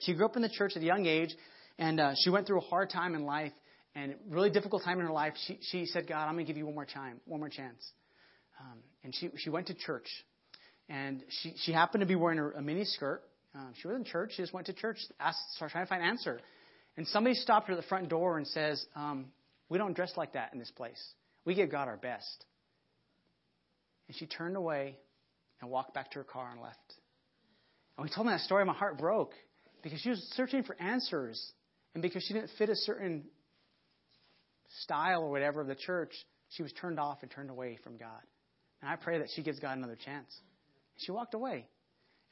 she 0.00 0.14
grew 0.14 0.24
up 0.24 0.34
in 0.34 0.42
the 0.42 0.48
church 0.48 0.72
at 0.74 0.82
a 0.82 0.84
young 0.84 1.06
age, 1.06 1.30
and 1.78 2.00
uh, 2.00 2.14
she 2.24 2.30
went 2.30 2.48
through 2.48 2.58
a 2.58 2.64
hard 2.64 2.90
time 2.90 3.14
in 3.14 3.22
life 3.22 3.52
and 3.94 4.16
really 4.28 4.50
difficult 4.50 4.82
time 4.82 4.98
in 4.98 5.06
her 5.06 5.12
life. 5.12 5.34
She, 5.46 5.60
she 5.70 5.86
said, 5.86 6.08
God, 6.08 6.26
I'm 6.26 6.34
going 6.34 6.46
to 6.46 6.52
give 6.52 6.56
you 6.56 6.66
one 6.66 6.74
more 6.74 6.84
time, 6.84 7.20
one 7.26 7.38
more 7.38 7.48
chance. 7.48 7.92
Um, 8.60 8.78
and 9.04 9.14
she, 9.14 9.30
she 9.36 9.50
went 9.50 9.68
to 9.68 9.74
church. 9.74 10.08
And 10.90 11.22
she, 11.42 11.54
she 11.64 11.72
happened 11.72 12.00
to 12.00 12.06
be 12.06 12.16
wearing 12.16 12.40
a, 12.40 12.48
a 12.58 12.62
mini 12.62 12.84
skirt. 12.84 13.22
Um, 13.54 13.72
she 13.80 13.86
was 13.86 13.96
in 13.96 14.04
church. 14.04 14.32
She 14.34 14.42
just 14.42 14.52
went 14.52 14.66
to 14.66 14.72
church, 14.72 14.98
asked, 15.20 15.38
started 15.54 15.72
trying 15.72 15.86
to 15.86 15.88
find 15.88 16.02
an 16.02 16.08
answer. 16.08 16.40
And 16.96 17.06
somebody 17.06 17.36
stopped 17.36 17.68
her 17.68 17.74
at 17.74 17.80
the 17.80 17.86
front 17.86 18.08
door 18.08 18.36
and 18.36 18.46
says, 18.46 18.84
um, 18.96 19.26
We 19.68 19.78
don't 19.78 19.94
dress 19.94 20.12
like 20.16 20.32
that 20.32 20.52
in 20.52 20.58
this 20.58 20.70
place. 20.72 21.00
We 21.44 21.54
give 21.54 21.70
God 21.70 21.86
our 21.86 21.96
best. 21.96 22.44
And 24.08 24.16
she 24.16 24.26
turned 24.26 24.56
away 24.56 24.96
and 25.60 25.70
walked 25.70 25.94
back 25.94 26.10
to 26.10 26.18
her 26.18 26.24
car 26.24 26.50
and 26.50 26.60
left. 26.60 26.78
And 27.96 28.08
he 28.08 28.14
told 28.14 28.26
me 28.26 28.32
that 28.32 28.40
story, 28.40 28.64
my 28.64 28.74
heart 28.74 28.98
broke 28.98 29.32
because 29.82 30.00
she 30.00 30.10
was 30.10 30.18
searching 30.36 30.64
for 30.64 30.74
answers. 30.80 31.52
And 31.94 32.02
because 32.02 32.24
she 32.24 32.34
didn't 32.34 32.50
fit 32.58 32.68
a 32.68 32.76
certain 32.76 33.24
style 34.82 35.22
or 35.22 35.30
whatever 35.30 35.60
of 35.60 35.68
the 35.68 35.74
church, 35.76 36.12
she 36.50 36.62
was 36.62 36.72
turned 36.72 36.98
off 36.98 37.18
and 37.22 37.30
turned 37.30 37.50
away 37.50 37.78
from 37.84 37.96
God. 37.96 38.20
And 38.82 38.90
I 38.90 38.96
pray 38.96 39.18
that 39.18 39.28
she 39.34 39.42
gives 39.42 39.60
God 39.60 39.76
another 39.78 39.96
chance. 40.04 40.32
She 41.00 41.12
walked 41.12 41.34
away. 41.34 41.66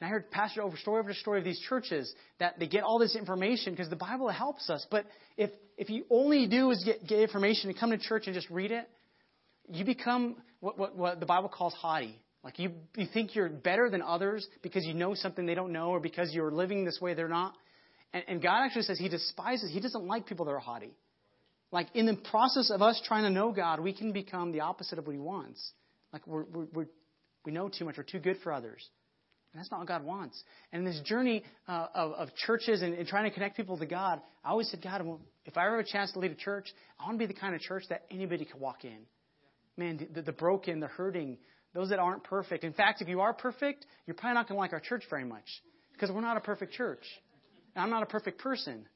And 0.00 0.06
I 0.06 0.10
heard 0.10 0.30
pastor 0.30 0.62
over 0.62 0.76
story 0.76 1.00
over 1.00 1.12
story 1.12 1.38
of 1.38 1.44
these 1.44 1.60
churches 1.68 2.12
that 2.38 2.58
they 2.58 2.68
get 2.68 2.84
all 2.84 2.98
this 2.98 3.16
information 3.16 3.72
because 3.72 3.90
the 3.90 3.96
Bible 3.96 4.28
helps 4.28 4.70
us. 4.70 4.86
But 4.90 5.06
if 5.36 5.50
if 5.76 5.90
you 5.90 6.04
only 6.10 6.46
do 6.46 6.70
is 6.70 6.82
get, 6.84 7.06
get 7.06 7.20
information 7.20 7.70
and 7.70 7.78
come 7.78 7.90
to 7.90 7.98
church 7.98 8.24
and 8.26 8.34
just 8.34 8.48
read 8.50 8.70
it, 8.70 8.88
you 9.70 9.84
become 9.84 10.36
what, 10.60 10.78
what, 10.78 10.96
what 10.96 11.20
the 11.20 11.26
Bible 11.26 11.48
calls 11.48 11.74
haughty. 11.74 12.18
Like 12.44 12.58
you, 12.58 12.72
you 12.96 13.06
think 13.12 13.34
you're 13.34 13.48
better 13.48 13.90
than 13.90 14.02
others 14.02 14.46
because 14.62 14.84
you 14.84 14.94
know 14.94 15.14
something 15.14 15.46
they 15.46 15.54
don't 15.54 15.72
know 15.72 15.90
or 15.90 16.00
because 16.00 16.32
you're 16.32 16.52
living 16.52 16.84
this 16.84 17.00
way 17.00 17.14
they're 17.14 17.28
not. 17.28 17.54
And, 18.12 18.24
and 18.28 18.42
God 18.42 18.64
actually 18.64 18.82
says 18.82 18.98
He 18.98 19.08
despises, 19.08 19.70
He 19.72 19.80
doesn't 19.80 20.06
like 20.06 20.26
people 20.26 20.46
that 20.46 20.52
are 20.52 20.58
haughty. 20.58 20.94
Like 21.70 21.88
in 21.94 22.06
the 22.06 22.16
process 22.16 22.70
of 22.70 22.80
us 22.80 23.00
trying 23.04 23.24
to 23.24 23.30
know 23.30 23.52
God, 23.52 23.80
we 23.80 23.92
can 23.92 24.12
become 24.12 24.52
the 24.52 24.60
opposite 24.60 24.98
of 24.98 25.06
what 25.06 25.12
He 25.12 25.20
wants. 25.20 25.72
Like 26.12 26.26
we're, 26.26 26.44
we're, 26.44 26.66
we're 26.72 26.86
we 27.48 27.54
know 27.54 27.70
too 27.70 27.86
much, 27.86 27.96
we're 27.96 28.02
too 28.02 28.18
good 28.18 28.36
for 28.44 28.52
others. 28.52 28.86
And 29.52 29.60
that's 29.60 29.70
not 29.70 29.80
what 29.80 29.88
God 29.88 30.04
wants. 30.04 30.42
And 30.70 30.80
in 30.80 30.84
this 30.84 31.00
journey 31.00 31.42
uh, 31.66 31.86
of, 31.94 32.12
of 32.12 32.34
churches 32.34 32.82
and, 32.82 32.92
and, 32.92 33.08
trying 33.08 33.24
to 33.24 33.30
connect 33.30 33.56
people 33.56 33.78
to 33.78 33.86
God, 33.86 34.20
I 34.44 34.50
always 34.50 34.70
said, 34.70 34.82
God, 34.82 35.00
well, 35.00 35.18
if 35.46 35.56
I 35.56 35.64
ever 35.64 35.78
have 35.78 35.86
a 35.86 35.88
chance 35.88 36.12
to 36.12 36.18
lead 36.18 36.30
a 36.30 36.34
church, 36.34 36.66
I 37.00 37.06
want 37.06 37.18
to 37.18 37.26
be 37.26 37.32
the 37.32 37.40
kind 37.40 37.54
of 37.54 37.62
church 37.62 37.84
that 37.88 38.02
anybody 38.10 38.44
can 38.44 38.60
walk 38.60 38.84
in. 38.84 38.98
Man, 39.78 40.06
the, 40.14 40.20
the 40.20 40.32
broken, 40.32 40.80
the 40.80 40.88
hurting, 40.88 41.38
those 41.72 41.88
that 41.88 41.98
aren't 41.98 42.22
perfect. 42.24 42.64
In 42.64 42.74
fact, 42.74 43.00
if 43.00 43.08
you 43.08 43.22
are 43.22 43.32
perfect, 43.32 43.86
you're 44.06 44.14
probably 44.14 44.34
not 44.34 44.46
going 44.46 44.56
to 44.56 44.60
like 44.60 44.74
our 44.74 44.80
church 44.80 45.04
very 45.08 45.24
much 45.24 45.46
because 45.94 46.10
we're 46.10 46.20
not 46.20 46.36
a 46.36 46.40
perfect 46.40 46.74
church. 46.74 47.04
And 47.74 47.82
I'm 47.82 47.90
not 47.90 48.02
a 48.02 48.06
perfect 48.06 48.40
person. 48.40 48.86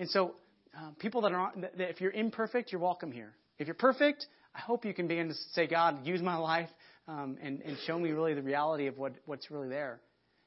And 0.00 0.10
so, 0.10 0.34
uh, 0.76 0.90
people 0.98 1.20
that 1.20 1.30
are, 1.30 1.52
that 1.56 1.90
if 1.90 2.00
you're 2.00 2.10
imperfect, 2.10 2.72
you're 2.72 2.80
welcome 2.80 3.12
here. 3.12 3.32
If 3.60 3.68
you're 3.68 3.76
perfect, 3.76 4.26
I 4.56 4.58
hope 4.58 4.84
you 4.84 4.92
can 4.92 5.06
begin 5.06 5.28
to 5.28 5.34
say, 5.52 5.68
God, 5.68 6.04
use 6.04 6.20
my 6.20 6.36
life 6.36 6.68
um, 7.06 7.36
and, 7.42 7.60
and 7.62 7.76
show 7.86 7.98
me 7.98 8.10
really 8.10 8.34
the 8.34 8.42
reality 8.42 8.86
of 8.86 8.98
what, 8.98 9.12
what's 9.26 9.50
really 9.50 9.68
there. 9.68 10.00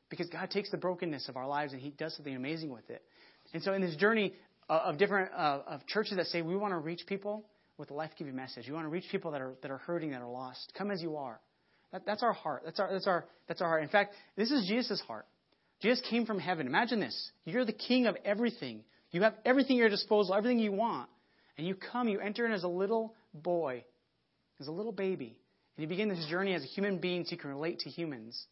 Because 0.09 0.27
God 0.27 0.49
takes 0.49 0.71
the 0.71 0.77
brokenness 0.77 1.27
of 1.29 1.35
our 1.35 1.47
lives 1.47 1.73
and 1.73 1.81
He 1.81 1.89
does 1.91 2.15
something 2.15 2.35
amazing 2.35 2.69
with 2.69 2.89
it. 2.89 3.03
And 3.53 3.61
so, 3.63 3.73
in 3.73 3.81
this 3.81 3.95
journey 3.95 4.33
of 4.69 4.97
different 4.97 5.31
uh, 5.33 5.61
of 5.67 5.85
churches 5.87 6.17
that 6.17 6.27
say 6.27 6.41
we 6.41 6.55
want 6.55 6.73
to 6.73 6.77
reach 6.77 7.01
people 7.07 7.45
with 7.77 7.91
a 7.91 7.93
life-giving 7.93 8.35
message, 8.35 8.67
we 8.67 8.73
want 8.73 8.85
to 8.85 8.89
reach 8.89 9.05
people 9.11 9.31
that 9.31 9.41
are 9.41 9.53
that 9.61 9.71
are 9.71 9.77
hurting, 9.77 10.11
that 10.11 10.21
are 10.21 10.29
lost. 10.29 10.73
Come 10.77 10.91
as 10.91 11.01
you 11.01 11.17
are. 11.17 11.39
That, 11.91 12.05
that's 12.05 12.23
our 12.23 12.33
heart. 12.33 12.63
That's 12.65 12.79
our 12.79 12.91
that's 12.91 13.07
our 13.07 13.25
that's 13.47 13.61
our 13.61 13.67
heart. 13.67 13.83
In 13.83 13.89
fact, 13.89 14.13
this 14.35 14.51
is 14.51 14.65
Jesus' 14.67 15.01
heart. 15.01 15.25
Jesus 15.81 16.01
came 16.09 16.25
from 16.25 16.39
heaven. 16.39 16.67
Imagine 16.67 16.99
this: 16.99 17.31
you're 17.45 17.65
the 17.65 17.73
king 17.73 18.07
of 18.07 18.17
everything. 18.25 18.83
You 19.11 19.21
have 19.21 19.35
everything 19.45 19.77
at 19.77 19.79
your 19.79 19.89
disposal, 19.89 20.35
everything 20.35 20.59
you 20.59 20.73
want, 20.73 21.09
and 21.57 21.65
you 21.65 21.75
come. 21.75 22.09
You 22.09 22.19
enter 22.19 22.45
in 22.45 22.51
as 22.51 22.63
a 22.63 22.67
little 22.69 23.13
boy, 23.33 23.85
as 24.59 24.67
a 24.67 24.71
little 24.71 24.91
baby, 24.91 25.37
and 25.77 25.83
he 25.83 25.85
begins 25.85 26.17
this 26.17 26.27
journey 26.27 26.53
as 26.55 26.63
a 26.63 26.67
human 26.67 26.97
being 26.97 27.23
so 27.23 27.31
he 27.31 27.37
can 27.37 27.51
relate 27.51 27.79
to 27.79 27.89
humans. 27.89 28.45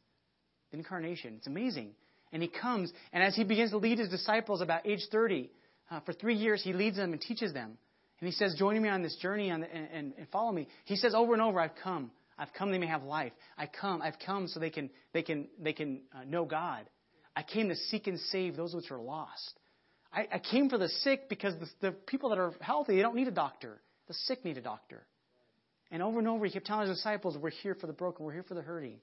The 0.71 0.77
incarnation. 0.77 1.35
It's 1.37 1.47
amazing. 1.47 1.91
And 2.31 2.41
he 2.41 2.47
comes, 2.47 2.91
and 3.11 3.23
as 3.23 3.35
he 3.35 3.43
begins 3.43 3.71
to 3.71 3.77
lead 3.77 3.97
his 3.97 4.09
disciples 4.09 4.61
about 4.61 4.85
age 4.85 5.01
30, 5.11 5.49
uh, 5.89 5.99
for 6.01 6.13
three 6.13 6.35
years, 6.35 6.61
he 6.63 6.73
leads 6.73 6.97
them 6.97 7.13
and 7.13 7.21
teaches 7.21 7.53
them. 7.53 7.77
And 8.19 8.27
he 8.27 8.31
says, 8.31 8.55
Join 8.57 8.81
me 8.81 8.89
on 8.89 9.01
this 9.01 9.15
journey 9.17 9.51
on 9.51 9.61
the, 9.61 9.73
and, 9.73 9.87
and, 9.91 10.13
and 10.17 10.27
follow 10.29 10.51
me. 10.51 10.67
He 10.85 10.95
says 10.95 11.13
over 11.15 11.33
and 11.33 11.41
over, 11.41 11.59
I've 11.59 11.75
come. 11.83 12.11
I've 12.37 12.53
come 12.53 12.71
they 12.71 12.77
may 12.77 12.87
have 12.87 13.03
life. 13.03 13.31
I 13.57 13.67
come. 13.67 14.01
I've 14.01 14.19
come 14.23 14.47
so 14.47 14.59
they 14.59 14.69
can, 14.69 14.89
they 15.13 15.21
can, 15.23 15.47
they 15.59 15.73
can 15.73 16.01
uh, 16.13 16.25
know 16.25 16.45
God. 16.45 16.85
I 17.35 17.43
came 17.43 17.69
to 17.69 17.75
seek 17.75 18.07
and 18.07 18.19
save 18.19 18.55
those 18.55 18.73
which 18.73 18.91
are 18.91 18.99
lost. 18.99 19.59
I, 20.13 20.27
I 20.33 20.39
came 20.39 20.69
for 20.69 20.77
the 20.77 20.89
sick 20.89 21.27
because 21.29 21.53
the, 21.59 21.89
the 21.89 21.91
people 21.91 22.29
that 22.29 22.37
are 22.37 22.53
healthy, 22.61 22.95
they 22.95 23.01
don't 23.01 23.15
need 23.15 23.27
a 23.27 23.31
doctor. 23.31 23.81
The 24.07 24.13
sick 24.13 24.45
need 24.45 24.57
a 24.57 24.61
doctor. 24.61 25.05
And 25.91 26.01
over 26.01 26.19
and 26.19 26.27
over, 26.27 26.45
he 26.45 26.51
kept 26.51 26.65
telling 26.65 26.87
his 26.87 26.97
disciples, 26.97 27.37
We're 27.37 27.49
here 27.49 27.75
for 27.75 27.87
the 27.87 27.93
broken, 27.93 28.25
we're 28.25 28.33
here 28.33 28.43
for 28.43 28.55
the 28.55 28.61
hurting. 28.61 28.97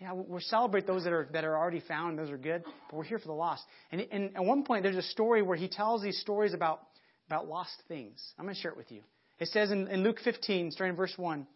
Yeah, 0.00 0.12
we 0.12 0.40
celebrate 0.42 0.86
those 0.86 1.04
that 1.04 1.12
are 1.12 1.26
that 1.32 1.44
are 1.44 1.56
already 1.56 1.80
found, 1.80 2.18
those 2.18 2.30
are 2.30 2.36
good, 2.36 2.62
but 2.90 2.96
we're 2.96 3.04
here 3.04 3.18
for 3.18 3.28
the 3.28 3.32
lost. 3.32 3.62
And, 3.90 4.06
and 4.12 4.36
at 4.36 4.44
one 4.44 4.62
point, 4.62 4.82
there's 4.82 4.96
a 4.96 5.02
story 5.02 5.40
where 5.40 5.56
he 5.56 5.68
tells 5.68 6.02
these 6.02 6.20
stories 6.20 6.52
about, 6.52 6.80
about 7.28 7.48
lost 7.48 7.72
things. 7.88 8.22
I'm 8.38 8.44
going 8.44 8.54
to 8.54 8.60
share 8.60 8.72
it 8.72 8.76
with 8.76 8.92
you. 8.92 9.00
It 9.38 9.48
says 9.48 9.70
in, 9.70 9.88
in 9.88 10.02
Luke 10.02 10.18
15, 10.22 10.70
starting 10.72 10.92
in 10.92 10.96
verse 10.96 11.14
1, 11.16 11.46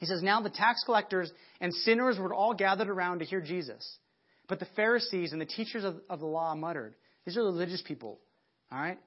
he 0.00 0.06
says, 0.06 0.22
Now 0.22 0.40
the 0.40 0.50
tax 0.50 0.82
collectors 0.84 1.30
and 1.60 1.72
sinners 1.72 2.18
were 2.18 2.32
all 2.32 2.54
gathered 2.54 2.88
around 2.88 3.18
to 3.18 3.24
hear 3.24 3.40
Jesus. 3.40 3.98
But 4.48 4.58
the 4.58 4.68
Pharisees 4.76 5.32
and 5.32 5.40
the 5.40 5.46
teachers 5.46 5.84
of, 5.84 5.96
of 6.08 6.20
the 6.20 6.26
law 6.26 6.54
muttered, 6.54 6.94
These 7.24 7.36
are 7.36 7.42
religious 7.42 7.82
people. 7.82 8.18
All 8.72 8.78
right? 8.78 8.98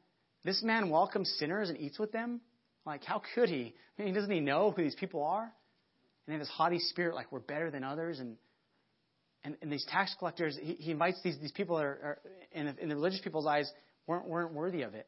This 0.43 0.63
man 0.63 0.89
welcomes 0.89 1.33
sinners 1.37 1.69
and 1.69 1.79
eats 1.79 1.99
with 1.99 2.11
them? 2.11 2.41
Like, 2.85 3.03
how 3.03 3.21
could 3.35 3.49
he? 3.49 3.73
I 3.97 4.03
mean, 4.03 4.13
doesn't 4.13 4.31
he 4.31 4.39
know 4.39 4.71
who 4.71 4.83
these 4.83 4.95
people 4.95 5.23
are? 5.23 5.43
And 5.43 5.51
they 6.27 6.33
have 6.33 6.41
this 6.41 6.49
haughty 6.49 6.79
spirit, 6.79 7.15
like 7.15 7.31
we're 7.31 7.39
better 7.39 7.69
than 7.69 7.83
others. 7.83 8.19
And 8.19 8.37
and, 9.43 9.55
and 9.61 9.71
these 9.71 9.85
tax 9.89 10.15
collectors, 10.19 10.57
he, 10.61 10.73
he 10.73 10.91
invites 10.91 11.21
these, 11.23 11.37
these 11.39 11.51
people 11.51 11.77
that 11.77 11.85
are, 11.85 11.87
are 12.03 12.19
in, 12.51 12.67
in 12.79 12.89
the 12.89 12.95
religious 12.95 13.21
people's 13.21 13.47
eyes, 13.47 13.71
weren't, 14.05 14.27
weren't 14.27 14.53
worthy 14.53 14.81
of 14.81 14.93
it. 14.95 15.07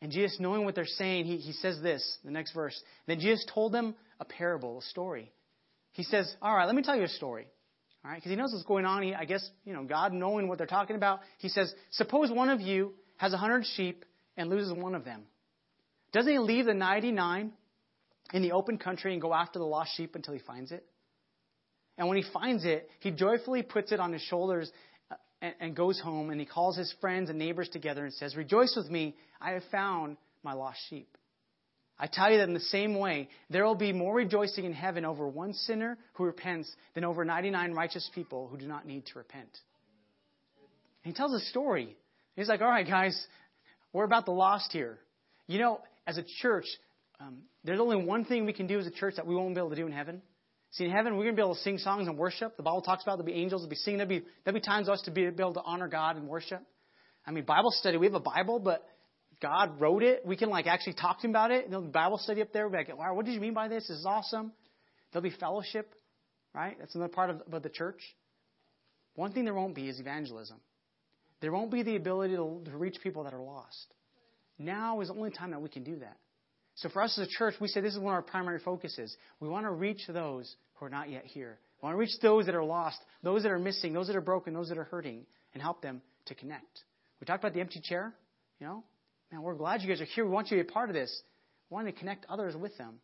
And 0.00 0.10
Jesus, 0.10 0.38
knowing 0.40 0.64
what 0.64 0.74
they're 0.74 0.86
saying, 0.86 1.24
he, 1.24 1.36
he 1.36 1.52
says 1.52 1.80
this, 1.82 2.18
the 2.24 2.30
next 2.30 2.52
verse. 2.52 2.78
Then 3.06 3.20
Jesus 3.20 3.44
told 3.52 3.72
them 3.72 3.94
a 4.20 4.24
parable, 4.24 4.78
a 4.78 4.82
story. 4.82 5.32
He 5.92 6.02
says, 6.02 6.34
All 6.42 6.54
right, 6.54 6.66
let 6.66 6.74
me 6.74 6.82
tell 6.82 6.96
you 6.96 7.04
a 7.04 7.08
story. 7.08 7.46
All 8.04 8.10
right, 8.10 8.16
because 8.16 8.30
he 8.30 8.36
knows 8.36 8.52
what's 8.52 8.64
going 8.64 8.84
on. 8.84 9.02
He, 9.02 9.14
I 9.14 9.24
guess, 9.24 9.48
you 9.64 9.72
know, 9.72 9.84
God 9.84 10.12
knowing 10.12 10.48
what 10.48 10.58
they're 10.58 10.66
talking 10.66 10.96
about, 10.96 11.20
he 11.38 11.48
says, 11.48 11.72
Suppose 11.92 12.30
one 12.30 12.50
of 12.50 12.60
you 12.60 12.92
has 13.16 13.32
a 13.32 13.38
hundred 13.38 13.64
sheep 13.76 14.04
and 14.36 14.50
loses 14.50 14.72
one 14.72 14.94
of 14.94 15.04
them. 15.04 15.22
Doesn't 16.14 16.30
he 16.30 16.38
leave 16.38 16.66
the 16.66 16.74
99 16.74 17.52
in 18.32 18.42
the 18.42 18.52
open 18.52 18.78
country 18.78 19.12
and 19.12 19.20
go 19.20 19.34
after 19.34 19.58
the 19.58 19.64
lost 19.64 19.96
sheep 19.96 20.14
until 20.14 20.32
he 20.32 20.38
finds 20.38 20.70
it? 20.70 20.86
And 21.98 22.08
when 22.08 22.16
he 22.16 22.24
finds 22.32 22.64
it, 22.64 22.88
he 23.00 23.10
joyfully 23.10 23.62
puts 23.62 23.90
it 23.90 23.98
on 23.98 24.12
his 24.12 24.22
shoulders 24.22 24.70
uh, 25.10 25.16
and, 25.42 25.54
and 25.60 25.76
goes 25.76 26.00
home 26.00 26.30
and 26.30 26.38
he 26.38 26.46
calls 26.46 26.76
his 26.76 26.94
friends 27.00 27.30
and 27.30 27.38
neighbors 27.38 27.68
together 27.68 28.04
and 28.04 28.14
says, 28.14 28.36
Rejoice 28.36 28.74
with 28.76 28.88
me, 28.88 29.16
I 29.40 29.52
have 29.52 29.64
found 29.72 30.16
my 30.44 30.52
lost 30.52 30.78
sheep. 30.88 31.08
I 31.98 32.06
tell 32.06 32.30
you 32.30 32.38
that 32.38 32.48
in 32.48 32.54
the 32.54 32.60
same 32.60 32.96
way, 32.96 33.28
there 33.50 33.64
will 33.64 33.74
be 33.74 33.92
more 33.92 34.14
rejoicing 34.14 34.64
in 34.64 34.72
heaven 34.72 35.04
over 35.04 35.26
one 35.26 35.52
sinner 35.52 35.98
who 36.14 36.24
repents 36.24 36.72
than 36.94 37.04
over 37.04 37.24
99 37.24 37.72
righteous 37.72 38.08
people 38.14 38.46
who 38.48 38.56
do 38.56 38.68
not 38.68 38.86
need 38.86 39.06
to 39.06 39.18
repent. 39.18 39.50
And 41.04 41.12
he 41.12 41.16
tells 41.16 41.32
a 41.32 41.44
story. 41.46 41.96
He's 42.36 42.48
like, 42.48 42.60
All 42.60 42.68
right, 42.68 42.86
guys, 42.86 43.20
we're 43.92 44.04
about 44.04 44.26
the 44.26 44.32
lost 44.32 44.70
here. 44.72 44.98
You 45.46 45.58
know, 45.58 45.80
as 46.06 46.18
a 46.18 46.24
church, 46.42 46.66
um, 47.20 47.42
there's 47.62 47.80
only 47.80 48.04
one 48.04 48.24
thing 48.24 48.44
we 48.46 48.52
can 48.52 48.66
do 48.66 48.78
as 48.78 48.86
a 48.86 48.90
church 48.90 49.16
that 49.16 49.26
we 49.26 49.34
won't 49.34 49.54
be 49.54 49.60
able 49.60 49.70
to 49.70 49.76
do 49.76 49.86
in 49.86 49.92
heaven. 49.92 50.22
See, 50.72 50.84
in 50.84 50.90
heaven, 50.90 51.16
we're 51.16 51.24
going 51.24 51.36
to 51.36 51.40
be 51.40 51.44
able 51.44 51.54
to 51.54 51.60
sing 51.60 51.78
songs 51.78 52.08
and 52.08 52.18
worship. 52.18 52.56
The 52.56 52.64
Bible 52.64 52.82
talks 52.82 53.04
about 53.04 53.18
there'll 53.18 53.26
be 53.26 53.40
angels, 53.40 53.62
there'll 53.62 53.70
be 53.70 53.76
singing, 53.76 53.98
there'll 53.98 54.08
be, 54.08 54.26
there'll 54.44 54.58
be 54.58 54.64
times 54.64 54.86
for 54.86 54.92
us 54.92 55.02
to 55.02 55.12
be 55.12 55.24
able 55.24 55.54
to 55.54 55.62
honor 55.62 55.88
God 55.88 56.16
and 56.16 56.26
worship. 56.26 56.60
I 57.26 57.30
mean, 57.30 57.44
Bible 57.44 57.70
study, 57.70 57.96
we 57.96 58.06
have 58.06 58.14
a 58.14 58.20
Bible, 58.20 58.58
but 58.58 58.84
God 59.40 59.80
wrote 59.80 60.02
it. 60.02 60.26
We 60.26 60.36
can 60.36 60.50
like 60.50 60.66
actually 60.66 60.94
talk 60.94 61.20
to 61.20 61.26
him 61.26 61.30
about 61.30 61.52
it. 61.52 61.70
There'll 61.70 61.84
be 61.84 61.90
Bible 61.90 62.18
study 62.18 62.42
up 62.42 62.52
there. 62.52 62.68
We'll 62.68 62.72
be 62.84 62.90
like, 62.90 62.98
wow, 62.98 63.14
what 63.14 63.24
did 63.24 63.34
you 63.34 63.40
mean 63.40 63.54
by 63.54 63.68
this? 63.68 63.86
This 63.86 63.98
is 63.98 64.06
awesome. 64.06 64.52
There'll 65.12 65.22
be 65.22 65.34
fellowship, 65.38 65.94
right? 66.52 66.76
That's 66.78 66.94
another 66.94 67.12
part 67.12 67.30
of, 67.30 67.42
of 67.52 67.62
the 67.62 67.68
church. 67.68 68.00
One 69.14 69.32
thing 69.32 69.44
there 69.44 69.54
won't 69.54 69.76
be 69.76 69.88
is 69.88 70.00
evangelism. 70.00 70.58
There 71.40 71.52
won't 71.52 71.70
be 71.70 71.82
the 71.82 71.94
ability 71.94 72.34
to, 72.34 72.62
to 72.64 72.76
reach 72.76 72.98
people 73.02 73.24
that 73.24 73.32
are 73.32 73.42
lost. 73.42 73.94
Now 74.58 75.00
is 75.00 75.08
the 75.08 75.14
only 75.14 75.30
time 75.30 75.50
that 75.50 75.60
we 75.60 75.68
can 75.68 75.84
do 75.84 75.96
that. 76.00 76.16
So 76.76 76.88
for 76.88 77.02
us 77.02 77.16
as 77.18 77.26
a 77.26 77.30
church, 77.30 77.54
we 77.60 77.68
say 77.68 77.80
this 77.80 77.94
is 77.94 78.00
one 78.00 78.14
of 78.14 78.16
our 78.16 78.22
primary 78.22 78.58
focuses. 78.58 79.16
We 79.40 79.48
want 79.48 79.66
to 79.66 79.70
reach 79.70 80.02
those 80.08 80.54
who 80.74 80.86
are 80.86 80.90
not 80.90 81.08
yet 81.10 81.24
here. 81.24 81.58
We 81.80 81.86
want 81.86 81.94
to 81.94 81.98
reach 81.98 82.18
those 82.20 82.46
that 82.46 82.54
are 82.54 82.64
lost, 82.64 82.98
those 83.22 83.42
that 83.44 83.52
are 83.52 83.58
missing, 83.58 83.92
those 83.92 84.08
that 84.08 84.16
are 84.16 84.20
broken, 84.20 84.54
those 84.54 84.68
that 84.70 84.78
are 84.78 84.84
hurting, 84.84 85.24
and 85.52 85.62
help 85.62 85.82
them 85.82 86.02
to 86.26 86.34
connect. 86.34 86.82
We 87.20 87.26
talked 87.26 87.42
about 87.44 87.54
the 87.54 87.60
empty 87.60 87.80
chair. 87.80 88.12
You 88.58 88.66
know, 88.66 88.84
man, 89.30 89.42
we're 89.42 89.54
glad 89.54 89.82
you 89.82 89.88
guys 89.88 90.00
are 90.00 90.06
here. 90.06 90.24
We 90.24 90.30
want 90.30 90.50
you 90.50 90.58
to 90.58 90.64
be 90.64 90.68
a 90.68 90.72
part 90.72 90.90
of 90.90 90.94
this. 90.94 91.22
We 91.70 91.74
want 91.74 91.86
to 91.86 91.92
connect 91.92 92.26
others 92.28 92.56
with 92.56 92.76
them. 92.76 93.00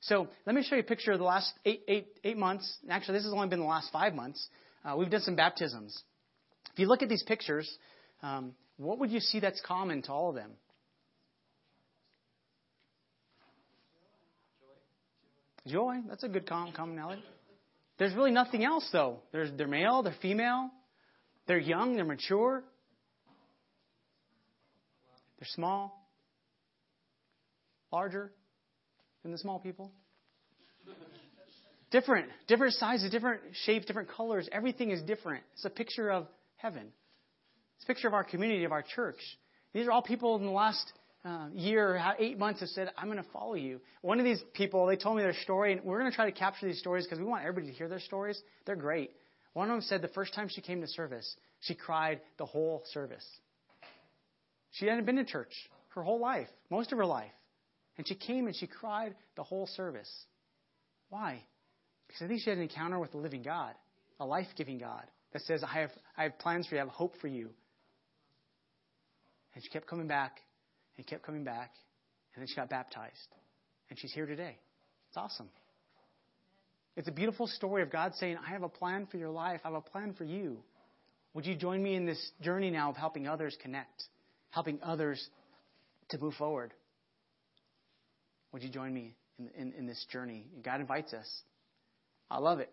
So 0.00 0.28
let 0.44 0.54
me 0.54 0.62
show 0.62 0.76
you 0.76 0.82
a 0.82 0.84
picture 0.84 1.12
of 1.12 1.18
the 1.18 1.24
last 1.24 1.52
eight, 1.64 1.82
eight, 1.88 2.08
eight 2.22 2.36
months. 2.36 2.70
Actually, 2.90 3.18
this 3.18 3.24
has 3.24 3.32
only 3.32 3.48
been 3.48 3.60
the 3.60 3.66
last 3.66 3.90
five 3.92 4.14
months. 4.14 4.46
Uh, 4.84 4.94
we've 4.96 5.10
done 5.10 5.22
some 5.22 5.36
baptisms. 5.36 6.02
If 6.72 6.78
you 6.78 6.86
look 6.86 7.02
at 7.02 7.08
these 7.08 7.22
pictures, 7.22 7.68
um, 8.22 8.52
what 8.76 8.98
would 8.98 9.10
you 9.10 9.20
see 9.20 9.40
that's 9.40 9.60
common 9.62 10.02
to 10.02 10.12
all 10.12 10.28
of 10.28 10.34
them? 10.34 10.50
Joy. 15.66 15.96
That's 16.08 16.22
a 16.22 16.28
good 16.28 16.48
com- 16.48 16.72
commonality. 16.72 17.22
There's 17.98 18.14
really 18.14 18.30
nothing 18.30 18.64
else, 18.64 18.88
though. 18.92 19.20
There's, 19.32 19.50
they're 19.56 19.66
male, 19.66 20.02
they're 20.02 20.14
female, 20.20 20.70
they're 21.46 21.58
young, 21.58 21.96
they're 21.96 22.04
mature, 22.04 22.62
they're 25.38 25.48
small, 25.54 26.08
larger 27.90 28.32
than 29.22 29.32
the 29.32 29.38
small 29.38 29.58
people. 29.58 29.92
Different, 31.90 32.28
different 32.48 32.74
sizes, 32.74 33.10
different 33.10 33.40
shapes, 33.64 33.86
different 33.86 34.10
colors. 34.10 34.48
Everything 34.52 34.90
is 34.90 35.00
different. 35.02 35.44
It's 35.54 35.64
a 35.64 35.70
picture 35.70 36.10
of 36.10 36.26
heaven. 36.56 36.88
It's 37.76 37.84
a 37.84 37.86
picture 37.86 38.08
of 38.08 38.14
our 38.14 38.24
community, 38.24 38.64
of 38.64 38.72
our 38.72 38.82
church. 38.82 39.20
These 39.72 39.86
are 39.86 39.92
all 39.92 40.02
people 40.02 40.36
in 40.36 40.44
the 40.44 40.50
last 40.50 40.92
uh, 41.26 41.48
year, 41.52 42.00
eight 42.18 42.38
months, 42.38 42.60
have 42.60 42.68
said, 42.68 42.90
I'm 42.96 43.06
going 43.06 43.22
to 43.22 43.30
follow 43.32 43.54
you. 43.54 43.80
One 44.02 44.20
of 44.20 44.24
these 44.24 44.40
people, 44.54 44.86
they 44.86 44.96
told 44.96 45.16
me 45.16 45.22
their 45.22 45.34
story, 45.42 45.72
and 45.72 45.82
we're 45.82 45.98
going 45.98 46.10
to 46.10 46.14
try 46.14 46.30
to 46.30 46.38
capture 46.38 46.66
these 46.66 46.78
stories 46.78 47.04
because 47.04 47.18
we 47.18 47.24
want 47.24 47.42
everybody 47.44 47.72
to 47.72 47.76
hear 47.76 47.88
their 47.88 48.00
stories. 48.00 48.40
They're 48.64 48.76
great. 48.76 49.10
One 49.52 49.68
of 49.68 49.74
them 49.74 49.82
said 49.82 50.02
the 50.02 50.08
first 50.08 50.34
time 50.34 50.48
she 50.48 50.60
came 50.60 50.80
to 50.82 50.86
service, 50.86 51.36
she 51.60 51.74
cried 51.74 52.20
the 52.38 52.46
whole 52.46 52.84
service. 52.92 53.26
She 54.72 54.86
hadn't 54.86 55.04
been 55.04 55.16
to 55.16 55.24
church 55.24 55.52
her 55.94 56.02
whole 56.02 56.20
life, 56.20 56.48
most 56.70 56.92
of 56.92 56.98
her 56.98 57.06
life. 57.06 57.32
And 57.98 58.06
she 58.06 58.14
came 58.14 58.46
and 58.46 58.54
she 58.54 58.66
cried 58.66 59.14
the 59.34 59.42
whole 59.42 59.66
service. 59.66 60.10
Why? 61.08 61.42
Because 62.06 62.22
I 62.22 62.28
think 62.28 62.42
she 62.42 62.50
had 62.50 62.58
an 62.58 62.62
encounter 62.62 62.98
with 62.98 63.12
the 63.12 63.16
living 63.16 63.42
God, 63.42 63.74
a 64.20 64.26
life 64.26 64.46
giving 64.56 64.78
God 64.78 65.04
that 65.32 65.42
says, 65.42 65.64
I 65.64 65.80
have, 65.80 65.90
I 66.16 66.24
have 66.24 66.38
plans 66.38 66.68
for 66.68 66.74
you, 66.74 66.82
I 66.82 66.84
have 66.84 66.92
hope 66.92 67.14
for 67.20 67.26
you. 67.26 67.48
And 69.54 69.64
she 69.64 69.70
kept 69.70 69.86
coming 69.86 70.06
back 70.06 70.40
and 70.96 71.06
kept 71.06 71.22
coming 71.22 71.44
back, 71.44 71.72
and 72.34 72.42
then 72.42 72.48
she 72.48 72.54
got 72.54 72.68
baptized. 72.68 73.28
And 73.88 73.98
she's 73.98 74.12
here 74.12 74.26
today. 74.26 74.56
It's 75.08 75.16
awesome. 75.16 75.48
It's 76.96 77.08
a 77.08 77.12
beautiful 77.12 77.46
story 77.46 77.82
of 77.82 77.90
God 77.90 78.14
saying, 78.14 78.36
I 78.44 78.50
have 78.50 78.62
a 78.62 78.68
plan 78.68 79.06
for 79.10 79.18
your 79.18 79.30
life, 79.30 79.60
I 79.64 79.68
have 79.68 79.76
a 79.76 79.80
plan 79.80 80.14
for 80.14 80.24
you. 80.24 80.58
Would 81.34 81.44
you 81.44 81.54
join 81.54 81.82
me 81.82 81.94
in 81.94 82.06
this 82.06 82.30
journey 82.40 82.70
now 82.70 82.88
of 82.90 82.96
helping 82.96 83.28
others 83.28 83.56
connect, 83.62 84.04
helping 84.50 84.78
others 84.82 85.22
to 86.08 86.18
move 86.18 86.34
forward? 86.34 86.72
Would 88.52 88.62
you 88.62 88.70
join 88.70 88.94
me 88.94 89.14
in, 89.38 89.50
in, 89.58 89.72
in 89.74 89.86
this 89.86 90.02
journey? 90.10 90.46
God 90.64 90.80
invites 90.80 91.12
us. 91.12 91.28
I 92.30 92.38
love 92.38 92.60
it. 92.60 92.70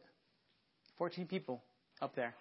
14 0.97 1.27
people 1.27 1.61
up 2.01 2.15
there. 2.15 2.33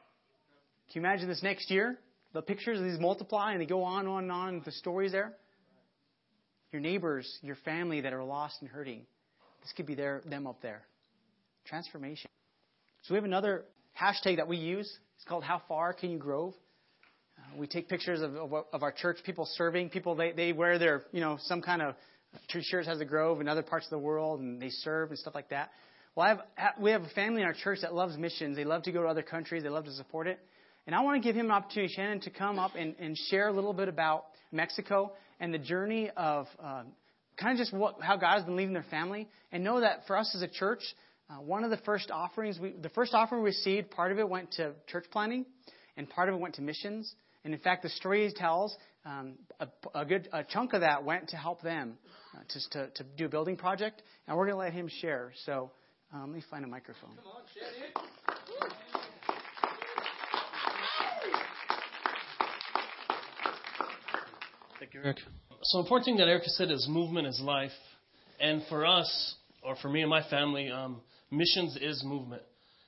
Can 0.93 1.03
you 1.03 1.09
imagine 1.09 1.29
this 1.29 1.43
next 1.43 1.71
year? 1.71 1.99
The 2.33 2.43
pictures 2.43 2.79
of 2.79 2.85
these 2.85 3.01
multiply 3.01 3.53
and 3.53 3.61
they 3.61 3.67
go 3.67 3.83
on 3.83 4.01
and 4.01 4.09
on 4.09 4.23
and 4.23 4.33
on. 4.33 4.63
The 4.65 4.73
stories 4.73 5.11
there 5.11 5.33
your 6.73 6.81
neighbors, 6.81 7.39
your 7.43 7.57
family 7.57 8.01
that 8.01 8.13
are 8.13 8.25
lost 8.25 8.57
and 8.61 8.69
hurting. 8.69 9.03
This 9.63 9.73
could 9.77 9.87
be 9.87 9.95
their, 9.95 10.23
them 10.27 10.47
up 10.47 10.61
there. 10.63 10.83
Transformation. 11.67 12.31
So 13.03 13.15
we 13.15 13.17
have 13.17 13.25
another 13.25 13.65
hashtag 14.01 14.37
that 14.37 14.49
we 14.49 14.57
use. 14.57 14.91
It's 15.17 15.25
called 15.29 15.45
How 15.45 15.63
Far 15.69 15.93
Can 15.93 16.11
You 16.11 16.19
Grove? 16.19 16.55
Uh, 17.39 17.57
we 17.57 17.67
take 17.67 17.89
pictures 17.89 18.21
of, 18.23 18.35
of, 18.37 18.53
of, 18.73 18.83
our 18.83 18.93
church, 18.93 19.19
people 19.25 19.47
serving, 19.55 19.91
people 19.91 20.15
they, 20.15 20.33
they 20.33 20.53
wear 20.53 20.79
their, 20.79 21.03
you 21.13 21.21
know, 21.21 21.39
some 21.43 21.63
kind 21.63 21.83
of 21.83 21.95
t-shirt 22.51 22.87
has 22.87 23.01
a 23.01 23.05
grove 23.05 23.41
in 23.41 23.49
other 23.49 23.63
parts 23.63 23.87
of 23.87 23.91
the 23.91 23.99
world 23.99 24.41
and 24.41 24.61
they 24.61 24.71
serve 24.71 25.11
and 25.11 25.19
stuff 25.19 25.35
like 25.35 25.51
that. 25.51 25.71
Well, 26.15 26.27
I 26.27 26.61
have, 26.61 26.75
we 26.79 26.91
have 26.91 27.03
a 27.03 27.09
family 27.11 27.43
in 27.43 27.47
our 27.47 27.55
church 27.55 27.79
that 27.83 27.95
loves 27.95 28.17
missions. 28.17 28.57
They 28.57 28.65
love 28.65 28.83
to 28.85 28.93
go 28.93 29.03
to 29.03 29.09
other 29.09 29.23
countries. 29.23 29.63
They 29.63 29.69
love 29.69 29.85
to 29.85 29.93
support 29.93 30.27
it. 30.27 30.39
And 30.87 30.97
I 30.97 31.01
want 31.01 31.23
to 31.23 31.27
give 31.27 31.37
him 31.37 31.47
an 31.47 31.53
opportunity, 31.53 31.93
Shannon, 31.95 32.21
to 32.21 32.31
come 32.31 32.59
up 32.59 32.73
and, 32.77 32.95
and 32.99 33.17
share 33.31 33.49
a 33.49 33.53
little 33.53 33.73
bit 33.73 33.89
about 33.89 34.27
Mexico 34.51 35.13
and 35.43 35.53
the 35.53 35.59
journey 35.59 36.09
of 36.17 36.47
uh, 36.63 36.85
kind 37.37 37.53
of 37.53 37.59
just 37.59 37.75
what, 37.75 37.97
how 38.01 38.17
God 38.17 38.37
has 38.37 38.45
been 38.45 38.55
leading 38.55 38.73
their 38.73 38.85
family. 38.85 39.29
And 39.51 39.65
know 39.65 39.81
that 39.81 40.07
for 40.07 40.17
us 40.17 40.33
as 40.37 40.41
a 40.41 40.49
church, 40.49 40.81
uh, 41.29 41.35
one 41.43 41.65
of 41.65 41.71
the 41.71 41.79
first 41.79 42.13
offerings, 42.13 42.61
we, 42.61 42.75
the 42.81 42.89
first 42.91 43.13
offering 43.13 43.43
we 43.43 43.51
received, 43.51 43.91
part 43.91 44.13
of 44.13 44.21
it 44.21 44.29
went 44.29 44.53
to 44.53 44.73
church 44.87 45.05
planting, 45.11 45.45
and 45.97 46.09
part 46.09 46.29
of 46.29 46.37
it 46.37 46.39
went 46.41 46.55
to 46.55 46.63
missions. 46.63 47.13
And 47.45 47.53
in 47.53 47.59
fact, 47.59 47.83
the 47.83 47.89
story 47.89 48.25
he 48.29 48.33
tells 48.33 48.77
um, 49.05 49.35
a, 49.59 49.67
a, 49.97 50.05
good 50.05 50.29
a 50.33 50.45
chunk 50.45 50.75
of 50.75 50.83
that 50.83 51.05
went 51.05 51.31
to 51.31 51.37
help 51.37 51.61
them 51.61 51.99
uh, 52.37 52.43
to, 52.49 52.71
to, 52.71 52.91
to 52.91 53.05
do 53.17 53.27
a 53.27 53.29
building 53.29 53.57
project. 53.57 54.01
And 54.29 54.37
we're 54.37 54.47
going 54.47 54.55
to 54.55 54.61
let 54.61 54.73
him 54.73 54.89
share. 55.01 55.33
So 55.45 55.73
um, 56.13 56.29
let 56.29 56.37
me 56.37 56.45
find 56.49 56.65
a 56.65 56.69
microphone. 56.69 57.17
Come 57.17 57.33
on, 57.35 58.32
Thank 64.83 64.95
you, 64.95 65.01
Eric. 65.05 65.19
So 65.63 65.79
important 65.79 66.07
thing 66.07 66.17
that 66.17 66.27
Eric 66.27 66.43
said 66.47 66.69
is 66.73 66.89
movement 66.91 67.29
is 67.29 67.41
life, 67.41 67.71
and 68.41 68.63
for 68.69 68.85
us, 68.85 69.37
or 69.63 69.77
for 69.77 69.89
me 69.89 70.01
and 70.01 70.11
my 70.11 70.29
family, 70.29 70.73
um, 70.73 71.03
missions 71.31 71.79
is 71.81 72.03
movement. 72.05 72.43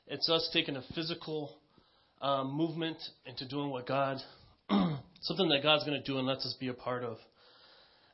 It's 0.08 0.28
us 0.28 0.50
taking 0.52 0.74
a 0.74 0.82
physical 0.92 1.54
um, 2.20 2.52
movement 2.52 2.96
into 3.26 3.46
doing 3.46 3.70
what 3.70 3.86
God, 3.86 4.16
something 4.68 5.48
that 5.50 5.60
God's 5.62 5.84
going 5.84 5.96
to 5.96 6.04
do 6.04 6.18
and 6.18 6.26
lets 6.26 6.44
us 6.44 6.56
be 6.58 6.66
a 6.66 6.74
part 6.74 7.04
of. 7.04 7.18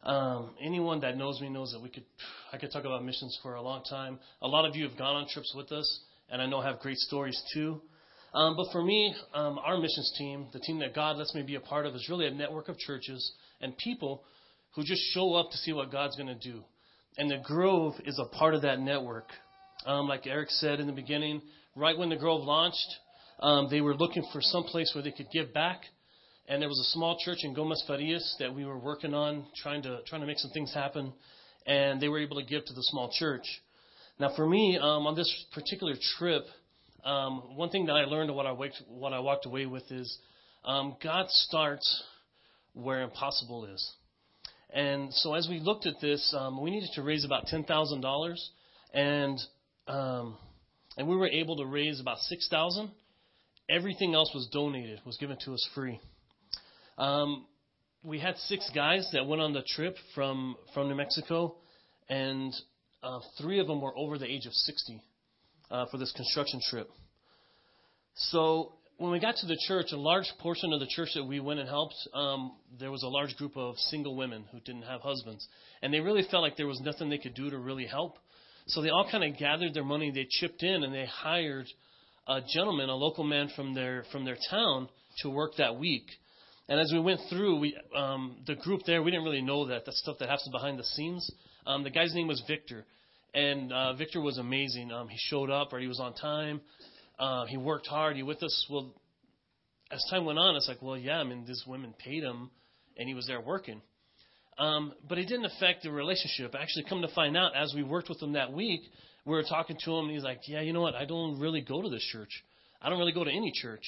Um, 0.02 0.50
anyone 0.60 1.00
that 1.00 1.16
knows 1.16 1.40
me 1.40 1.48
knows 1.48 1.72
that 1.72 1.80
we 1.80 1.88
could, 1.88 2.04
I 2.52 2.58
could 2.58 2.70
talk 2.70 2.84
about 2.84 3.02
missions 3.02 3.38
for 3.42 3.54
a 3.54 3.62
long 3.62 3.82
time. 3.88 4.18
A 4.42 4.46
lot 4.46 4.68
of 4.68 4.76
you 4.76 4.86
have 4.86 4.98
gone 4.98 5.16
on 5.16 5.26
trips 5.26 5.54
with 5.56 5.72
us, 5.72 6.00
and 6.28 6.42
I 6.42 6.44
know 6.44 6.60
have 6.60 6.80
great 6.80 6.98
stories 6.98 7.42
too. 7.54 7.80
Um, 8.32 8.56
but 8.56 8.66
for 8.70 8.82
me, 8.82 9.14
um, 9.34 9.58
our 9.58 9.76
missions 9.76 10.12
team, 10.16 10.46
the 10.52 10.60
team 10.60 10.78
that 10.80 10.94
God 10.94 11.16
lets 11.16 11.34
me 11.34 11.42
be 11.42 11.56
a 11.56 11.60
part 11.60 11.86
of, 11.86 11.94
is 11.94 12.08
really 12.08 12.26
a 12.26 12.30
network 12.30 12.68
of 12.68 12.78
churches 12.78 13.32
and 13.60 13.76
people 13.76 14.22
who 14.74 14.84
just 14.84 15.02
show 15.12 15.34
up 15.34 15.50
to 15.50 15.56
see 15.58 15.72
what 15.72 15.90
God's 15.90 16.16
going 16.16 16.28
to 16.28 16.50
do. 16.50 16.62
And 17.18 17.30
the 17.30 17.38
Grove 17.42 17.94
is 18.04 18.18
a 18.18 18.24
part 18.36 18.54
of 18.54 18.62
that 18.62 18.78
network. 18.80 19.28
Um, 19.84 20.06
like 20.06 20.26
Eric 20.26 20.50
said 20.50 20.78
in 20.78 20.86
the 20.86 20.92
beginning, 20.92 21.42
right 21.74 21.96
when 21.96 22.08
the 22.08 22.16
Grove 22.16 22.44
launched, 22.44 22.78
um, 23.40 23.68
they 23.70 23.80
were 23.80 23.94
looking 23.94 24.24
for 24.32 24.40
some 24.40 24.64
place 24.64 24.92
where 24.94 25.02
they 25.02 25.10
could 25.10 25.30
give 25.32 25.52
back. 25.52 25.82
And 26.48 26.60
there 26.60 26.68
was 26.68 26.78
a 26.78 26.90
small 26.92 27.16
church 27.24 27.38
in 27.42 27.54
Gomez 27.54 27.82
Farias 27.86 28.36
that 28.38 28.54
we 28.54 28.64
were 28.64 28.78
working 28.78 29.14
on, 29.14 29.46
trying 29.56 29.82
to 29.82 30.00
trying 30.06 30.20
to 30.20 30.26
make 30.26 30.38
some 30.38 30.50
things 30.50 30.72
happen. 30.74 31.12
And 31.66 32.00
they 32.00 32.08
were 32.08 32.18
able 32.18 32.36
to 32.40 32.46
give 32.46 32.64
to 32.64 32.72
the 32.72 32.82
small 32.82 33.10
church. 33.12 33.44
Now, 34.18 34.34
for 34.36 34.46
me, 34.46 34.76
um, 34.76 35.06
on 35.06 35.14
this 35.14 35.32
particular 35.54 35.94
trip, 36.18 36.44
um, 37.04 37.56
one 37.56 37.70
thing 37.70 37.86
that 37.86 37.94
I 37.94 38.04
learned 38.04 38.30
and 38.30 38.36
what 38.36 38.46
I, 38.46 38.52
what 38.88 39.12
I 39.12 39.20
walked 39.20 39.46
away 39.46 39.66
with 39.66 39.90
is 39.90 40.18
um, 40.64 40.96
God 41.02 41.26
starts 41.28 42.02
where 42.74 43.02
impossible 43.02 43.66
is. 43.66 43.92
And 44.72 45.12
so 45.14 45.34
as 45.34 45.48
we 45.48 45.58
looked 45.58 45.86
at 45.86 46.00
this, 46.00 46.34
um, 46.38 46.62
we 46.62 46.70
needed 46.70 46.90
to 46.94 47.02
raise 47.02 47.24
about 47.24 47.46
ten 47.46 47.64
thousand 47.64 48.02
dollars, 48.02 48.50
and 48.94 49.38
um, 49.88 50.36
and 50.96 51.08
we 51.08 51.16
were 51.16 51.28
able 51.28 51.56
to 51.56 51.66
raise 51.66 52.00
about 52.00 52.18
six 52.18 52.48
thousand. 52.48 52.90
Everything 53.68 54.14
else 54.14 54.30
was 54.34 54.48
donated, 54.52 55.00
was 55.04 55.16
given 55.16 55.38
to 55.44 55.54
us 55.54 55.68
free. 55.74 56.00
Um, 56.98 57.46
we 58.04 58.20
had 58.20 58.36
six 58.36 58.70
guys 58.74 59.08
that 59.12 59.26
went 59.26 59.42
on 59.42 59.52
the 59.52 59.62
trip 59.62 59.96
from 60.14 60.56
from 60.72 60.88
New 60.88 60.94
Mexico, 60.94 61.56
and 62.08 62.54
uh, 63.02 63.18
three 63.40 63.58
of 63.58 63.66
them 63.66 63.80
were 63.80 63.96
over 63.96 64.18
the 64.18 64.26
age 64.26 64.46
of 64.46 64.52
sixty 64.52 65.02
uh, 65.70 65.86
for 65.90 65.98
this 65.98 66.12
construction 66.12 66.60
trip. 66.70 66.90
So 68.14 68.72
when 68.98 69.12
we 69.12 69.18
got 69.18 69.36
to 69.36 69.46
the 69.46 69.58
church, 69.66 69.86
a 69.92 69.96
large 69.96 70.30
portion 70.40 70.72
of 70.72 70.80
the 70.80 70.86
church 70.86 71.10
that 71.14 71.24
we 71.24 71.40
went 71.40 71.58
and 71.58 71.68
helped, 71.68 71.94
um, 72.12 72.52
there 72.78 72.90
was 72.90 73.02
a 73.02 73.08
large 73.08 73.34
group 73.36 73.56
of 73.56 73.76
single 73.78 74.14
women 74.14 74.44
who 74.52 74.60
didn't 74.60 74.82
have 74.82 75.00
husbands. 75.00 75.46
And 75.80 75.92
they 75.92 76.00
really 76.00 76.26
felt 76.30 76.42
like 76.42 76.56
there 76.56 76.66
was 76.66 76.80
nothing 76.80 77.08
they 77.08 77.18
could 77.18 77.34
do 77.34 77.48
to 77.48 77.58
really 77.58 77.86
help. 77.86 78.18
So 78.66 78.82
they 78.82 78.90
all 78.90 79.08
kind 79.10 79.24
of 79.24 79.38
gathered 79.38 79.72
their 79.72 79.84
money, 79.84 80.10
they 80.10 80.26
chipped 80.28 80.62
in, 80.62 80.84
and 80.84 80.94
they 80.94 81.06
hired 81.06 81.66
a 82.28 82.40
gentleman, 82.52 82.88
a 82.88 82.94
local 82.94 83.24
man 83.24 83.50
from 83.56 83.74
their 83.74 84.04
from 84.12 84.24
their 84.24 84.36
town, 84.50 84.88
to 85.22 85.30
work 85.30 85.52
that 85.56 85.78
week. 85.78 86.04
And 86.68 86.78
as 86.78 86.92
we 86.92 87.00
went 87.00 87.20
through, 87.28 87.58
we 87.58 87.76
um, 87.96 88.36
the 88.46 88.54
group 88.54 88.82
there, 88.86 89.02
we 89.02 89.10
didn't 89.10 89.24
really 89.24 89.42
know 89.42 89.66
that 89.68 89.86
the 89.86 89.92
stuff 89.92 90.18
that 90.20 90.28
happens 90.28 90.50
behind 90.52 90.78
the 90.78 90.84
scenes. 90.84 91.28
Um, 91.66 91.82
the 91.82 91.90
guy's 91.90 92.14
name 92.14 92.28
was 92.28 92.42
Victor, 92.46 92.84
and 93.34 93.72
uh, 93.72 93.94
Victor 93.94 94.20
was 94.20 94.38
amazing. 94.38 94.90
Um, 94.90 95.08
he 95.08 95.16
showed 95.18 95.50
up, 95.50 95.72
or 95.72 95.78
he 95.78 95.86
was 95.86 96.00
on 96.00 96.14
time. 96.14 96.60
Uh, 97.18 97.44
he 97.46 97.56
worked 97.56 97.86
hard. 97.86 98.16
He 98.16 98.22
with 98.22 98.42
us. 98.42 98.66
Well, 98.70 98.94
as 99.90 100.04
time 100.10 100.24
went 100.24 100.38
on, 100.38 100.56
it's 100.56 100.68
like, 100.68 100.82
well, 100.82 100.96
yeah, 100.96 101.18
I 101.18 101.24
mean, 101.24 101.44
these 101.46 101.64
women 101.66 101.94
paid 101.98 102.22
him, 102.22 102.50
and 102.96 103.08
he 103.08 103.14
was 103.14 103.26
there 103.26 103.40
working. 103.40 103.82
Um, 104.58 104.92
but 105.08 105.18
it 105.18 105.26
didn't 105.26 105.46
affect 105.46 105.82
the 105.82 105.90
relationship. 105.90 106.54
Actually, 106.54 106.84
come 106.88 107.02
to 107.02 107.14
find 107.14 107.36
out, 107.36 107.56
as 107.56 107.72
we 107.74 107.82
worked 107.82 108.08
with 108.08 108.22
him 108.22 108.34
that 108.34 108.52
week, 108.52 108.82
we 109.24 109.32
were 109.32 109.42
talking 109.42 109.76
to 109.84 109.96
him, 109.96 110.06
and 110.06 110.14
he's 110.14 110.24
like, 110.24 110.40
yeah, 110.46 110.60
you 110.60 110.72
know 110.72 110.82
what? 110.82 110.94
I 110.94 111.04
don't 111.04 111.38
really 111.38 111.60
go 111.60 111.82
to 111.82 111.88
this 111.88 112.06
church. 112.12 112.30
I 112.80 112.88
don't 112.88 112.98
really 112.98 113.12
go 113.12 113.24
to 113.24 113.30
any 113.30 113.52
church. 113.54 113.84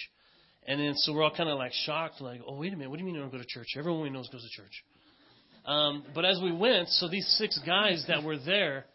And 0.66 0.80
then 0.80 0.94
so 0.96 1.12
we're 1.12 1.24
all 1.24 1.34
kind 1.34 1.48
of 1.48 1.58
like 1.58 1.72
shocked, 1.72 2.20
like, 2.20 2.40
oh, 2.46 2.56
wait 2.56 2.72
a 2.72 2.76
minute, 2.76 2.90
what 2.90 2.96
do 2.96 3.00
you 3.00 3.06
mean 3.06 3.16
you 3.16 3.20
don't 3.20 3.32
go 3.32 3.38
to 3.38 3.44
church? 3.46 3.68
Everyone 3.76 4.02
we 4.02 4.10
know 4.10 4.20
goes 4.20 4.42
to 4.42 4.62
church. 4.62 4.84
Um, 5.64 6.04
but 6.14 6.24
as 6.24 6.40
we 6.42 6.52
went, 6.52 6.88
so 6.88 7.08
these 7.08 7.26
six 7.38 7.58
guys 7.66 8.04
that 8.08 8.22
were 8.22 8.38
there 8.38 8.86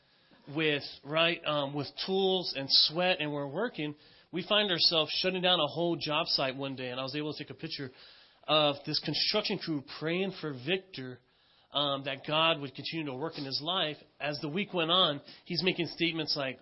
with 0.55 0.83
right 1.03 1.41
um, 1.45 1.73
with 1.73 1.87
tools 2.05 2.53
and 2.57 2.67
sweat 2.69 3.17
and 3.19 3.31
we're 3.31 3.47
working, 3.47 3.95
we 4.31 4.43
find 4.43 4.71
ourselves 4.71 5.11
shutting 5.21 5.41
down 5.41 5.59
a 5.59 5.67
whole 5.67 5.95
job 5.95 6.27
site 6.27 6.55
one 6.55 6.75
day, 6.75 6.89
and 6.89 6.99
I 6.99 7.03
was 7.03 7.15
able 7.15 7.33
to 7.33 7.39
take 7.39 7.49
a 7.49 7.53
picture 7.53 7.91
of 8.47 8.75
this 8.85 8.99
construction 8.99 9.57
crew 9.57 9.83
praying 9.99 10.33
for 10.39 10.53
Victor 10.65 11.19
um, 11.73 12.03
that 12.05 12.25
God 12.25 12.59
would 12.61 12.73
continue 12.75 13.05
to 13.05 13.13
work 13.13 13.37
in 13.37 13.45
his 13.45 13.61
life. 13.61 13.97
As 14.19 14.39
the 14.39 14.49
week 14.49 14.73
went 14.73 14.91
on, 14.91 15.21
he's 15.45 15.63
making 15.63 15.87
statements 15.87 16.35
like, 16.35 16.59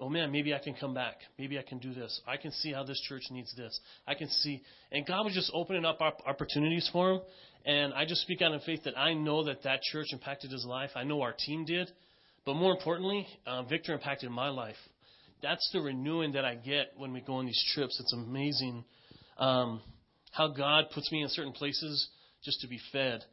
oh 0.00 0.08
man, 0.08 0.30
maybe 0.32 0.54
I 0.54 0.58
can 0.58 0.74
come 0.74 0.94
back. 0.94 1.16
Maybe 1.38 1.58
I 1.58 1.62
can 1.62 1.78
do 1.78 1.92
this. 1.92 2.20
I 2.26 2.36
can 2.36 2.52
see 2.52 2.72
how 2.72 2.84
this 2.84 3.00
church 3.08 3.22
needs 3.30 3.54
this. 3.56 3.78
I 4.06 4.14
can 4.14 4.28
see. 4.28 4.62
And 4.92 5.06
God 5.06 5.24
was 5.24 5.34
just 5.34 5.50
opening 5.54 5.84
up 5.84 6.00
opportunities 6.00 6.88
for 6.92 7.12
him. 7.12 7.20
And 7.66 7.94
I 7.94 8.04
just 8.04 8.22
speak 8.22 8.42
out 8.42 8.52
in 8.52 8.60
faith 8.60 8.84
that 8.84 8.98
I 8.98 9.14
know 9.14 9.44
that 9.44 9.62
that 9.62 9.80
church 9.82 10.08
impacted 10.12 10.50
his 10.50 10.64
life. 10.64 10.90
I 10.94 11.04
know 11.04 11.22
our 11.22 11.32
team 11.32 11.64
did. 11.64 11.90
But 12.44 12.54
more 12.54 12.72
importantly, 12.72 13.26
uh, 13.46 13.62
Victor 13.64 13.94
impacted 13.94 14.30
my 14.30 14.48
life. 14.48 14.76
That's 15.42 15.68
the 15.72 15.80
renewing 15.80 16.32
that 16.32 16.44
I 16.44 16.54
get 16.54 16.92
when 16.96 17.12
we 17.12 17.20
go 17.20 17.34
on 17.34 17.46
these 17.46 17.62
trips. 17.74 17.98
It's 18.00 18.12
amazing 18.12 18.84
um, 19.38 19.80
how 20.32 20.48
God 20.48 20.86
puts 20.94 21.10
me 21.12 21.22
in 21.22 21.28
certain 21.28 21.52
places 21.52 22.08
just 22.44 22.60
to 22.60 22.68
be 22.68 22.78
fed. 22.92 23.24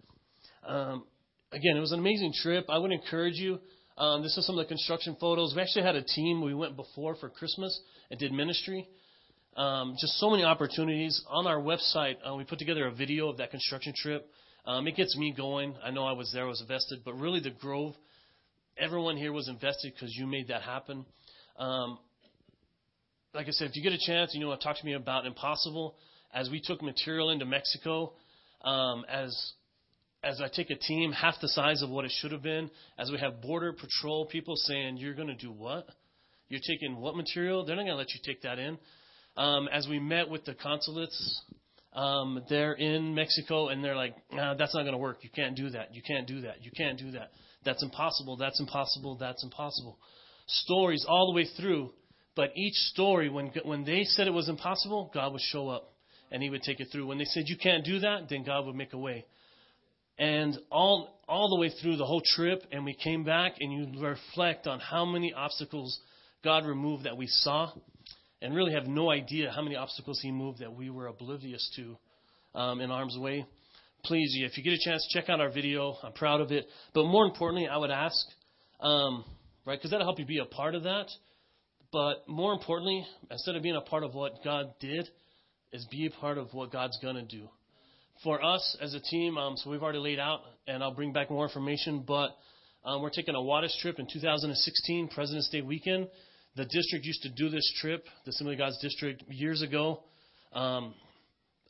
Um, 0.65 1.06
again, 1.52 1.78
it 1.78 1.80
was 1.80 1.91
an 1.91 2.00
amazing 2.00 2.34
trip. 2.41 2.65
I 2.69 2.78
would 2.78 2.91
encourage 2.91 3.36
you 3.36 3.60
um, 3.97 4.24
this 4.24 4.36
is 4.38 4.45
some 4.45 4.58
of 4.58 4.65
the 4.65 4.67
construction 4.67 5.15
photos. 5.19 5.54
We 5.56 5.62
actually 5.62 5.84
had 5.84 5.95
a 5.95 6.04
team. 6.04 6.41
We 6.41 6.54
went 6.54 6.76
before 6.76 7.15
for 7.15 7.30
Christmas 7.30 7.80
and 8.10 8.19
did 8.19 8.32
ministry. 8.32 8.88
Um, 9.56 9.95
just 10.00 10.13
so 10.13 10.30
many 10.30 10.43
opportunities. 10.43 11.24
On 11.30 11.45
our 11.45 11.60
website, 11.60 12.15
uh, 12.28 12.36
we 12.36 12.43
put 12.43 12.58
together 12.58 12.88
a 12.88 12.91
video 12.91 13.30
of 13.30 13.38
that 13.38 13.52
construction 13.52 13.93
trip. 13.95 14.28
Um, 14.65 14.88
it 14.88 14.95
gets 14.95 15.15
me 15.17 15.34
going. 15.36 15.76
I 15.84 15.91
know 15.91 16.06
I 16.06 16.13
was 16.13 16.32
there, 16.34 16.45
I 16.45 16.47
was 16.47 16.62
invested, 16.62 17.02
but 17.04 17.13
really 17.13 17.41
the 17.41 17.50
Grove, 17.50 17.93
everyone 18.82 19.15
here 19.15 19.32
was 19.32 19.48
invested 19.48 19.94
because 19.94 20.15
you 20.15 20.26
made 20.26 20.48
that 20.48 20.63
happen. 20.63 21.06
Um, 21.58 22.00
like 23.34 23.48
I 23.48 23.52
said, 23.52 23.70
if 23.70 23.76
you 23.76 23.84
get 23.84 23.94
a 23.94 24.00
chance, 24.06 24.32
you 24.34 24.41
know, 24.41 24.56
talk 24.56 24.78
to 24.78 24.86
me 24.86 24.94
about 24.94 25.26
Impossible. 25.26 25.96
As 26.34 26.50
we 26.50 26.62
took 26.62 26.82
material 26.82 27.30
into 27.30 27.46
Mexico, 27.46 28.13
um, 28.63 29.06
as 29.10 29.54
as 30.24 30.39
I 30.39 30.50
take 30.54 30.70
a 30.70 30.76
team 30.76 31.12
half 31.12 31.36
the 31.41 31.48
size 31.48 31.82
of 31.82 31.89
what 31.89 32.06
it 32.06 32.12
should 32.20 32.32
have 32.32 32.44
been, 32.44 32.70
as 32.98 33.12
we 33.12 33.17
have 33.20 33.41
border 33.41 33.74
patrol 33.74 34.26
people 34.26 34.56
saying, 34.56 34.98
"You're 34.98 35.13
going 35.13 35.28
to 35.28 35.36
do 35.36 35.52
what? 35.52 35.88
You're 36.48 36.62
taking 36.65 36.98
what 36.98 37.15
material? 37.15 37.65
They're 37.65 37.76
not 37.76 37.84
going 37.84 37.94
to 37.94 37.98
let 37.98 38.13
you 38.13 38.20
take 38.26 38.41
that 38.44 38.60
in." 38.60 38.78
Um, 39.38 39.67
as 39.72 39.88
we 39.88 40.00
met 40.00 40.30
with 40.30 40.46
the 40.46 40.54
consulates 40.54 41.41
um, 41.94 42.44
there 42.50 42.74
in 42.74 43.13
Mexico, 43.13 43.70
and 43.70 43.84
they're 43.84 43.96
like, 43.96 44.15
nah, 44.32 44.54
"That's 44.56 44.74
not 44.74 44.82
going 44.82 44.94
to 44.94 44.98
work. 44.98 45.20
You 45.22 45.30
can't 45.36 45.56
do 45.56 45.70
that. 45.72 45.94
You 45.94 46.02
can't 46.02 46.28
do 46.28 46.41
that. 46.41 46.63
You 46.63 46.72
can't 46.76 46.98
do 46.98 47.12
that. 47.12 47.32
That's 47.63 47.84
impossible. 47.84 48.38
That's 48.38 48.60
impossible. 48.60 49.15
That's 49.15 49.43
impossible." 49.43 49.97
Stories 50.47 51.06
all 51.08 51.28
the 51.28 51.36
way 51.36 51.45
through, 51.45 51.93
but 52.36 52.52
each 52.56 52.76
story, 52.93 53.30
when 53.30 53.47
when 53.63 53.84
they 53.84 54.04
said 54.04 54.28
it 54.28 54.34
was 54.34 54.50
impossible, 54.50 55.12
God 55.13 55.34
would 55.34 55.41
show 55.41 55.69
up 55.69 55.93
and 56.32 56.41
He 56.41 56.50
would 56.50 56.63
take 56.63 56.80
it 56.80 56.88
through. 56.91 57.08
When 57.08 57.17
they 57.17 57.26
said 57.26 57.43
you 57.47 57.58
can't 57.58 57.86
do 57.86 58.00
that, 58.00 58.30
then 58.30 58.43
God 58.43 58.65
would 58.65 58.76
make 58.76 58.93
a 58.93 58.97
way 58.97 59.26
and 60.21 60.58
all 60.71 61.19
all 61.28 61.50
the 61.50 61.56
way 61.56 61.69
through 61.82 61.97
the 61.97 62.06
whole 62.06 62.21
trip 62.24 62.63
and 62.71 62.86
we 62.86 62.93
came 62.93 63.24
back 63.24 63.56
and 63.60 63.74
you 63.74 64.02
reflect 64.02 64.67
on 64.67 64.80
how 64.80 65.04
many 65.04 65.34
obstacles 65.34 66.00
God 66.43 66.65
removed 66.65 67.06
that 67.06 67.17
we 67.17 67.28
saw 67.28 67.71
and 68.41 68.56
really 68.56 68.74
have 68.74 68.86
no 68.86 69.10
idea 69.10 69.52
how 69.52 69.63
many 69.63 69.76
obstacles 69.76 70.19
he 70.21 70.32
moved 70.32 70.60
that 70.60 70.74
we 70.74 70.89
were 70.89 71.08
oblivious 71.08 71.67
to 71.76 71.97
um, 72.54 72.82
in 72.82 72.91
arm's 72.91 73.17
way 73.17 73.45
please 74.03 74.35
if 74.39 74.57
you 74.57 74.63
get 74.63 74.73
a 74.73 74.79
chance 74.83 75.07
check 75.11 75.29
out 75.29 75.39
our 75.39 75.51
video 75.51 75.95
i'm 76.03 76.13
proud 76.13 76.41
of 76.41 76.51
it 76.51 76.65
but 76.93 77.05
more 77.05 77.25
importantly 77.25 77.67
i 77.67 77.77
would 77.77 77.91
ask 77.91 78.25
um, 78.79 79.23
right 79.65 79.77
because 79.77 79.91
that'll 79.91 80.05
help 80.05 80.19
you 80.19 80.25
be 80.25 80.39
a 80.39 80.45
part 80.45 80.75
of 80.75 80.83
that 80.83 81.07
but 81.91 82.27
more 82.27 82.53
importantly 82.53 83.05
instead 83.29 83.55
of 83.55 83.63
being 83.63 83.75
a 83.75 83.81
part 83.81 84.03
of 84.03 84.13
what 84.13 84.43
god 84.43 84.73
did 84.79 85.07
is 85.71 85.85
be 85.91 86.05
a 86.05 86.11
part 86.19 86.37
of 86.37 86.53
what 86.53 86.71
god's 86.71 86.97
going 87.01 87.15
to 87.15 87.23
do 87.23 87.47
for 88.23 88.43
us 88.43 88.77
as 88.79 88.93
a 88.93 88.99
team, 88.99 89.37
um, 89.37 89.57
so 89.57 89.69
we've 89.69 89.81
already 89.81 89.99
laid 89.99 90.19
out, 90.19 90.41
and 90.67 90.83
I'll 90.83 90.93
bring 90.93 91.11
back 91.11 91.29
more 91.29 91.43
information, 91.43 92.03
but 92.07 92.29
um, 92.85 93.01
we're 93.01 93.09
taking 93.09 93.35
a 93.35 93.41
WADIS 93.41 93.75
trip 93.81 93.99
in 93.99 94.07
2016, 94.11 95.07
President's 95.09 95.49
Day 95.49 95.61
weekend. 95.61 96.07
The 96.55 96.65
district 96.65 97.05
used 97.05 97.23
to 97.23 97.29
do 97.29 97.49
this 97.49 97.71
trip, 97.79 98.05
the 98.25 98.29
Assembly 98.29 98.55
of 98.55 98.59
God's 98.59 98.79
district, 98.81 99.23
years 99.29 99.61
ago. 99.61 100.03
Um, 100.53 100.93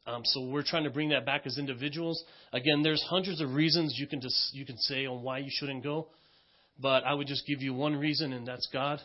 um, 0.07 0.23
so 0.25 0.45
we're 0.45 0.63
trying 0.63 0.83
to 0.85 0.89
bring 0.89 1.09
that 1.09 1.25
back 1.25 1.45
as 1.45 1.57
individuals. 1.57 2.23
Again, 2.53 2.81
there's 2.81 3.03
hundreds 3.09 3.39
of 3.39 3.53
reasons 3.53 3.95
you 3.97 4.07
can 4.07 4.19
just 4.19 4.53
you 4.53 4.65
can 4.65 4.77
say 4.77 5.05
on 5.05 5.21
why 5.21 5.39
you 5.39 5.49
shouldn't 5.49 5.83
go, 5.83 6.07
but 6.79 7.03
I 7.03 7.13
would 7.13 7.27
just 7.27 7.45
give 7.45 7.61
you 7.61 7.73
one 7.73 7.95
reason, 7.95 8.33
and 8.33 8.47
that's 8.47 8.67
God. 8.73 8.99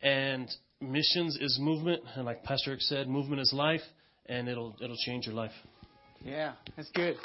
And 0.00 0.48
missions 0.80 1.36
is 1.40 1.58
movement, 1.60 2.02
and 2.14 2.24
like 2.24 2.44
Pastor 2.44 2.70
Eric 2.70 2.82
said, 2.82 3.08
movement 3.08 3.40
is 3.40 3.52
life, 3.52 3.82
and 4.26 4.48
it'll 4.48 4.76
it'll 4.80 4.96
change 5.04 5.26
your 5.26 5.34
life. 5.34 5.52
Yeah, 6.24 6.52
that's 6.76 6.90
good. 6.92 7.16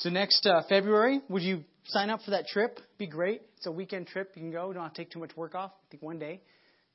So 0.00 0.10
next 0.10 0.46
uh, 0.46 0.62
February, 0.68 1.20
would 1.28 1.42
you 1.42 1.64
sign 1.88 2.10
up 2.10 2.20
for 2.22 2.32
that 2.32 2.46
trip? 2.46 2.80
Be 2.98 3.06
great. 3.06 3.42
It's 3.56 3.66
a 3.66 3.72
weekend 3.72 4.06
trip. 4.08 4.32
You 4.34 4.42
can 4.42 4.50
go. 4.50 4.72
Don't 4.72 4.82
have 4.82 4.94
to 4.94 5.02
take 5.02 5.10
too 5.10 5.18
much 5.18 5.36
work 5.36 5.54
off. 5.54 5.72
I 5.74 5.84
think 5.90 6.02
one 6.02 6.18
day, 6.18 6.40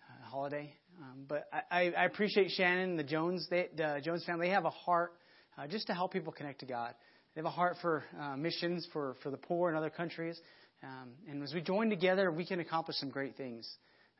uh, 0.09 0.29
holiday. 0.29 0.73
Um, 1.01 1.25
but 1.27 1.47
I, 1.71 1.91
I 1.97 2.05
appreciate 2.05 2.51
Shannon, 2.51 2.97
the 2.97 3.03
Jones, 3.03 3.47
they, 3.49 3.69
the 3.75 4.01
Jones 4.03 4.23
family. 4.25 4.47
They 4.47 4.53
have 4.53 4.65
a 4.65 4.69
heart 4.71 5.13
uh, 5.57 5.67
just 5.67 5.87
to 5.87 5.93
help 5.93 6.13
people 6.13 6.33
connect 6.33 6.59
to 6.59 6.65
God. 6.65 6.93
They 7.33 7.39
have 7.39 7.45
a 7.45 7.49
heart 7.49 7.77
for 7.81 8.03
uh, 8.19 8.35
missions 8.35 8.87
for 8.91 9.15
for 9.23 9.31
the 9.31 9.37
poor 9.37 9.69
in 9.69 9.75
other 9.75 9.89
countries. 9.89 10.39
Um, 10.83 11.11
and 11.29 11.41
as 11.43 11.53
we 11.53 11.61
join 11.61 11.89
together, 11.89 12.31
we 12.31 12.45
can 12.45 12.59
accomplish 12.59 12.97
some 12.97 13.09
great 13.09 13.37
things. 13.37 13.69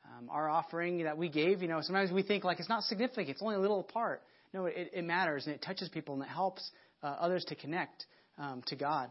Um, 0.06 0.30
our 0.30 0.50
offering 0.50 1.04
that 1.04 1.18
we 1.18 1.30
gave, 1.30 1.62
you 1.62 1.68
know, 1.68 1.82
sometimes 1.82 2.12
we 2.12 2.24
think 2.24 2.44
like 2.44 2.60
it's 2.60 2.70
not 2.70 2.84
significant, 2.84 3.30
it's 3.30 3.42
only 3.42 3.56
a 3.56 3.60
little 3.60 3.84
part. 3.84 4.22
No, 4.54 4.66
it, 4.66 4.92
it 4.94 5.04
matters 5.04 5.46
and 5.46 5.56
it 5.56 5.62
touches 5.62 5.90
people 5.90 6.16
and 6.16 6.24
it 6.24 6.30
helps 6.30 6.70
uh, 7.04 7.08
others 7.08 7.44
to 7.46 7.56
connect 7.56 8.06
um, 8.38 8.62
to 8.68 8.76
God. 8.76 9.10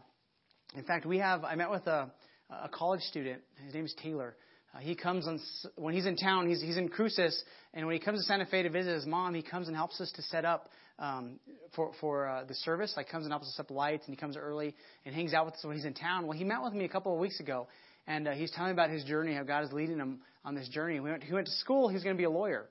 In 0.75 0.83
fact, 0.83 1.05
we 1.05 1.17
have, 1.17 1.43
I 1.43 1.55
met 1.55 1.69
with 1.69 1.85
a, 1.87 2.09
a 2.49 2.69
college 2.69 3.01
student. 3.01 3.41
His 3.65 3.73
name 3.73 3.83
is 3.83 3.93
Taylor. 4.01 4.37
Uh, 4.73 4.79
he 4.79 4.95
comes 4.95 5.27
on, 5.27 5.37
when 5.75 5.93
he's 5.93 6.05
in 6.05 6.15
town, 6.15 6.47
he's, 6.47 6.61
he's 6.61 6.77
in 6.77 6.87
Cruces, 6.87 7.43
and 7.73 7.85
when 7.85 7.93
he 7.93 7.99
comes 7.99 8.19
to 8.19 8.23
Santa 8.23 8.45
Fe 8.45 8.63
to 8.63 8.69
visit 8.69 8.93
his 8.93 9.05
mom, 9.05 9.33
he 9.33 9.41
comes 9.41 9.67
and 9.67 9.75
helps 9.75 9.99
us 9.99 10.09
to 10.15 10.21
set 10.21 10.45
up 10.45 10.69
um, 10.97 11.39
for, 11.75 11.91
for 11.99 12.25
uh, 12.25 12.45
the 12.45 12.55
service. 12.55 12.93
Like, 12.95 13.09
comes 13.09 13.25
and 13.25 13.33
helps 13.33 13.47
us 13.47 13.55
set 13.57 13.65
up 13.65 13.71
lights, 13.71 14.05
and 14.05 14.15
he 14.15 14.19
comes 14.19 14.37
early 14.37 14.73
and 15.05 15.13
hangs 15.13 15.33
out 15.33 15.45
with 15.45 15.55
us 15.55 15.63
when 15.65 15.75
he's 15.75 15.83
in 15.83 15.93
town. 15.93 16.25
Well, 16.25 16.37
he 16.37 16.45
met 16.45 16.63
with 16.63 16.73
me 16.73 16.85
a 16.85 16.89
couple 16.89 17.13
of 17.13 17.19
weeks 17.19 17.41
ago, 17.41 17.67
and 18.07 18.29
uh, 18.29 18.31
he's 18.31 18.51
telling 18.51 18.69
me 18.69 18.73
about 18.73 18.91
his 18.91 19.03
journey, 19.03 19.33
how 19.33 19.43
God 19.43 19.65
is 19.65 19.73
leading 19.73 19.97
him 19.97 20.21
on 20.45 20.55
this 20.55 20.69
journey. 20.69 20.93
He 20.93 20.99
went, 21.01 21.21
he 21.21 21.33
went 21.33 21.47
to 21.47 21.53
school. 21.53 21.89
He 21.89 21.95
was 21.95 22.03
going 22.03 22.15
to 22.15 22.17
be 22.17 22.23
a 22.23 22.29
lawyer, 22.29 22.69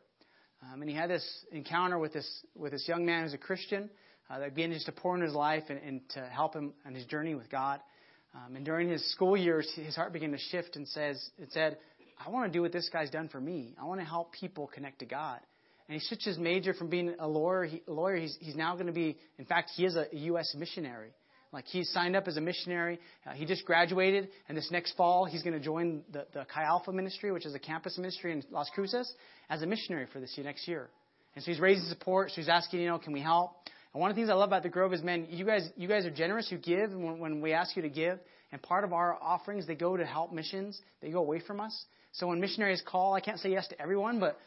um, 0.63 0.81
and 0.81 0.89
he 0.89 0.97
had 0.97 1.11
this 1.11 1.27
encounter 1.53 1.99
with 1.99 2.15
this 2.15 2.27
with 2.55 2.73
this 2.73 2.89
young 2.89 3.05
man 3.05 3.25
who's 3.25 3.35
a 3.35 3.39
Christian 3.39 3.91
uh, 4.31 4.38
that 4.38 4.55
began 4.55 4.73
just 4.73 4.87
to 4.87 4.93
pour 4.93 5.14
into 5.14 5.27
his 5.27 5.35
life 5.35 5.64
and, 5.69 5.81
and 5.81 6.01
to 6.11 6.21
help 6.21 6.55
him 6.55 6.73
on 6.87 6.95
his 6.95 7.05
journey 7.07 7.35
with 7.35 7.51
God. 7.51 7.81
Um, 8.35 8.55
and 8.57 8.64
during 8.64 8.88
his 8.88 9.05
school 9.12 9.37
years, 9.37 9.69
his 9.75 9.97
heart 9.97 10.12
began 10.12 10.31
to 10.33 10.38
shift 10.38 10.77
and 10.77 10.87
says 10.87 11.31
it 11.38 11.51
said, 11.53 11.79
"I 12.25 12.31
want 12.31 12.51
to 12.51 12.57
do 12.57 12.62
what 12.62 12.73
this 12.73 12.88
guy's 12.88 13.11
done 13.11 13.29
for 13.29 13.40
me. 13.40 13.75
I 13.81 13.85
want 13.85 14.01
to 14.01 14.07
help 14.07 14.33
people 14.33 14.69
connect 14.69 15.01
to 15.01 15.07
God." 15.07 15.40
And 15.88 16.01
he 16.01 16.07
switched 16.07 16.25
his 16.25 16.38
major 16.38 16.73
from 16.73 16.88
being 16.88 17.16
a 17.19 17.27
lawyer. 17.27 17.64
He, 17.64 17.83
a 17.88 17.93
lawyer, 17.93 18.14
he's, 18.16 18.37
he's 18.40 18.55
now 18.55 18.75
going 18.75 18.87
to 18.87 18.93
be. 18.93 19.19
In 19.38 19.45
fact, 19.45 19.71
he 19.75 19.85
is 19.85 19.97
a 19.97 20.07
U.S. 20.12 20.55
missionary 20.57 21.11
Like 21.53 21.66
he 21.66 21.83
signed 21.83 22.14
up 22.14 22.29
as 22.29 22.37
a 22.37 22.40
missionary. 22.40 23.01
Uh, 23.27 23.33
he 23.33 23.45
just 23.45 23.64
graduated, 23.64 24.29
and 24.49 24.57
this 24.57 24.71
next 24.71 24.97
fall 24.97 25.25
he's 25.25 25.43
going 25.43 25.59
to 25.59 25.64
join 25.64 26.03
the, 26.12 26.27
the 26.33 26.45
Chi 26.45 26.62
Alpha 26.62 26.93
ministry, 26.93 27.33
which 27.33 27.45
is 27.45 27.57
a 27.57 27.59
campus 27.59 27.99
ministry 27.99 28.31
in 28.31 28.45
Las 28.53 28.71
Cruces, 28.73 29.12
as 29.49 29.62
a 29.62 29.66
missionary 29.66 30.07
for 30.12 30.21
this 30.21 30.38
next 30.38 30.69
year. 30.69 30.88
And 31.35 31.45
so 31.45 31.51
he's 31.51 31.61
raising 31.61 31.85
support. 31.87 32.31
So 32.31 32.37
he's 32.37 32.49
asking, 32.49 32.81
you 32.81 32.87
know, 32.87 32.99
can 32.99 33.12
we 33.12 33.21
help? 33.21 33.53
And 33.92 34.00
one 34.00 34.11
of 34.11 34.16
the 34.16 34.20
things 34.20 34.31
I 34.31 34.35
love 34.35 34.48
about 34.48 34.62
the 34.62 34.68
Grove 34.68 34.92
is, 34.92 35.03
man, 35.03 35.26
you 35.31 35.44
guys, 35.44 35.68
you 35.76 35.88
guys 35.88 36.07
are 36.07 36.11
generous. 36.11 36.50
You 36.50 36.59
give 36.59 36.92
when, 36.92 37.18
when 37.18 37.40
we 37.40 37.53
ask 37.53 37.74
you 37.76 37.83
to 37.83 37.88
give. 37.88 38.18
And 38.53 38.62
part 38.62 38.85
of 38.85 38.92
our 38.92 39.18
offerings, 39.20 39.66
they 39.66 39.74
go 39.74 39.96
to 39.96 40.05
help 40.05 40.33
missions. 40.33 40.81
They 41.00 41.11
go 41.11 41.18
away 41.18 41.40
from 41.40 41.61
us. 41.61 41.85
So 42.12 42.29
when 42.29 42.40
missionaries 42.40 42.83
call, 42.87 43.14
I 43.14 43.20
can't 43.20 43.38
say 43.38 43.50
yes 43.50 43.66
to 43.68 43.81
everyone, 43.81 44.20
but 44.20 44.38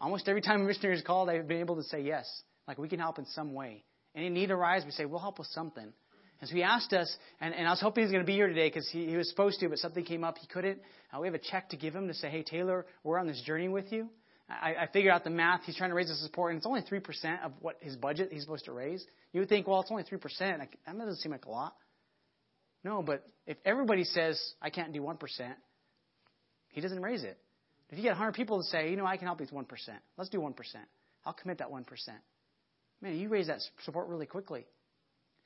almost 0.00 0.28
every 0.28 0.40
time 0.40 0.60
a 0.62 0.64
missionary 0.64 0.96
is 0.96 1.02
called, 1.02 1.28
I've 1.28 1.48
been 1.48 1.60
able 1.60 1.76
to 1.76 1.84
say 1.84 2.02
yes. 2.02 2.26
Like 2.68 2.78
we 2.78 2.88
can 2.88 3.00
help 3.00 3.18
in 3.18 3.26
some 3.26 3.54
way. 3.54 3.84
Any 4.14 4.28
need 4.28 4.50
arise, 4.50 4.84
we 4.84 4.90
say, 4.90 5.04
we'll 5.04 5.20
help 5.20 5.38
with 5.38 5.48
something. 5.48 5.92
And 6.40 6.48
so 6.48 6.56
he 6.56 6.62
asked 6.64 6.92
us, 6.92 7.16
and, 7.40 7.54
and 7.54 7.68
I 7.68 7.70
was 7.70 7.80
hoping 7.80 8.02
he 8.02 8.06
was 8.06 8.12
going 8.12 8.24
to 8.24 8.26
be 8.26 8.34
here 8.34 8.48
today 8.48 8.68
because 8.68 8.88
he, 8.90 9.06
he 9.06 9.16
was 9.16 9.28
supposed 9.28 9.60
to, 9.60 9.68
but 9.68 9.78
something 9.78 10.04
came 10.04 10.24
up. 10.24 10.38
He 10.38 10.48
couldn't. 10.48 10.80
Uh, 11.12 11.20
we 11.20 11.28
have 11.28 11.34
a 11.34 11.38
check 11.38 11.68
to 11.70 11.76
give 11.76 11.94
him 11.94 12.08
to 12.08 12.14
say, 12.14 12.28
hey, 12.28 12.42
Taylor, 12.42 12.84
we're 13.04 13.18
on 13.18 13.28
this 13.28 13.40
journey 13.42 13.68
with 13.68 13.92
you. 13.92 14.10
I, 14.48 14.74
I 14.82 14.86
figured 14.92 15.12
out 15.12 15.24
the 15.24 15.30
math. 15.30 15.62
He's 15.64 15.76
trying 15.76 15.90
to 15.90 15.96
raise 15.96 16.08
his 16.08 16.20
support, 16.22 16.52
and 16.52 16.58
it's 16.58 16.66
only 16.66 16.82
3% 16.82 17.44
of 17.44 17.52
what 17.60 17.76
his 17.80 17.96
budget 17.96 18.30
he's 18.32 18.42
supposed 18.42 18.64
to 18.66 18.72
raise. 18.72 19.04
You 19.32 19.40
would 19.40 19.48
think, 19.48 19.66
well, 19.66 19.80
it's 19.80 19.90
only 19.90 20.04
3%. 20.04 20.58
Like, 20.58 20.78
that 20.86 20.98
doesn't 20.98 21.16
seem 21.16 21.32
like 21.32 21.46
a 21.46 21.50
lot. 21.50 21.74
No, 22.84 23.02
but 23.02 23.24
if 23.46 23.56
everybody 23.64 24.04
says, 24.04 24.40
I 24.60 24.70
can't 24.70 24.92
do 24.92 25.00
1%, 25.00 25.18
he 26.68 26.80
doesn't 26.80 27.00
raise 27.00 27.22
it. 27.22 27.38
If 27.90 27.98
you 27.98 28.02
get 28.02 28.10
100 28.10 28.32
people 28.32 28.58
to 28.58 28.64
say, 28.64 28.90
you 28.90 28.96
know, 28.96 29.06
I 29.06 29.16
can 29.16 29.26
help 29.26 29.40
you 29.40 29.46
with 29.52 29.68
1%, 29.68 29.68
let's 30.16 30.30
do 30.30 30.38
1%. 30.38 30.54
I'll 31.24 31.32
commit 31.34 31.58
that 31.58 31.70
1%. 31.70 31.84
Man, 33.02 33.16
you 33.16 33.28
raise 33.28 33.48
that 33.48 33.60
support 33.84 34.08
really 34.08 34.26
quickly. 34.26 34.64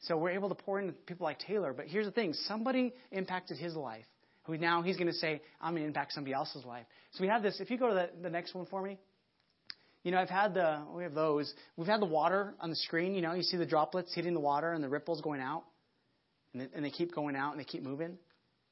So 0.03 0.17
we're 0.17 0.31
able 0.31 0.49
to 0.51 0.55
pour 0.55 0.79
into 0.79 0.93
people 0.93 1.25
like 1.25 1.39
Taylor. 1.41 1.73
But 1.73 1.87
here's 1.87 2.07
the 2.07 2.13
thing 2.13 2.35
somebody 2.47 2.95
impacted 3.11 3.59
his 3.59 3.75
life, 3.75 4.05
who 4.47 4.57
now 4.57 4.83
he's 4.83 4.97
going 4.97 5.09
to 5.09 5.15
say, 5.15 5.41
I'm 5.61 5.73
going 5.73 5.83
to 5.83 5.89
impact 5.89 6.13
somebody 6.13 6.35
else's 6.35 6.65
life. 6.65 6.87
So 7.13 7.23
we 7.23 7.29
have 7.29 7.43
this. 7.43 7.61
If 7.61 7.71
you 7.71 7.79
go 7.79 7.89
to 7.89 7.95
the, 7.95 8.11
the 8.23 8.31
next 8.31 8.55
one 8.55 8.67
for 8.67 8.83
me. 8.83 8.99
You 10.03 10.13
know, 10.13 10.19
I've 10.19 10.31
had 10.31 10.55
the, 10.55 10.83
we 10.95 11.03
have 11.03 11.15
those. 11.15 11.53
We've 11.77 11.89
had 11.89 12.01
the 12.01 12.07
water 12.07 12.55
on 12.61 12.71
the 12.71 12.77
screen. 12.77 13.15
You 13.15 13.23
know, 13.23 13.33
you 13.33 13.43
see 13.43 13.57
the 13.57 13.67
droplets 13.67 14.15
hitting 14.15 14.35
the 14.35 14.41
water 14.41 14.73
and 14.73 14.83
the 14.83 14.89
ripples 14.89 15.21
going 15.21 15.41
out. 15.41 15.65
And 16.53 16.63
they, 16.63 16.69
and 16.77 16.85
they 16.85 16.91
keep 16.91 17.13
going 17.13 17.35
out 17.35 17.51
and 17.51 17.61
they 17.61 17.65
keep 17.65 17.83
moving. 17.83 18.17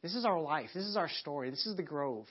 This 0.00 0.14
is 0.14 0.24
our 0.24 0.40
life. 0.40 0.68
This 0.74 0.84
is 0.84 0.96
our 0.96 1.08
story. 1.08 1.50
This 1.50 1.66
is 1.66 1.76
the 1.76 1.82
grove. 1.82 2.26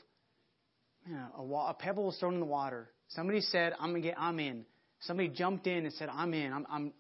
You 1.05 1.15
know, 1.15 1.27
a, 1.37 1.71
a 1.71 1.73
pebble 1.73 2.05
was 2.05 2.17
thrown 2.17 2.35
in 2.35 2.39
the 2.39 2.45
water. 2.45 2.87
Somebody 3.09 3.41
said, 3.41 3.73
I'm, 3.79 3.89
gonna 3.89 4.01
get, 4.01 4.15
I'm 4.17 4.39
in. 4.39 4.65
Somebody 5.01 5.27
jumped 5.29 5.67
in 5.67 5.85
and 5.85 5.93
said, 5.95 6.07
I'm 6.09 6.33
in. 6.33 6.53
I'm, 6.53 6.65
I'm, 6.71 6.93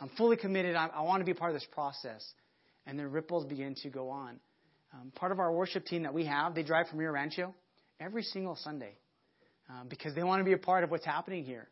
I'm 0.00 0.10
fully 0.16 0.36
committed. 0.36 0.76
I, 0.76 0.86
I 0.86 1.02
want 1.02 1.20
to 1.20 1.24
be 1.24 1.34
part 1.34 1.50
of 1.50 1.56
this 1.56 1.66
process. 1.72 2.24
And 2.86 2.98
the 2.98 3.08
ripples 3.08 3.44
begin 3.44 3.74
to 3.82 3.88
go 3.90 4.10
on. 4.10 4.38
Um, 4.92 5.12
part 5.14 5.32
of 5.32 5.38
our 5.38 5.52
worship 5.52 5.86
team 5.86 6.02
that 6.02 6.14
we 6.14 6.26
have, 6.26 6.54
they 6.54 6.62
drive 6.62 6.88
from 6.88 6.98
Rio 6.98 7.12
Rancho 7.12 7.54
every 8.00 8.22
single 8.22 8.56
Sunday 8.56 8.94
um, 9.68 9.86
because 9.88 10.14
they 10.14 10.22
want 10.22 10.40
to 10.40 10.44
be 10.44 10.52
a 10.52 10.58
part 10.58 10.84
of 10.84 10.90
what's 10.90 11.04
happening 11.04 11.44
here. 11.44 11.68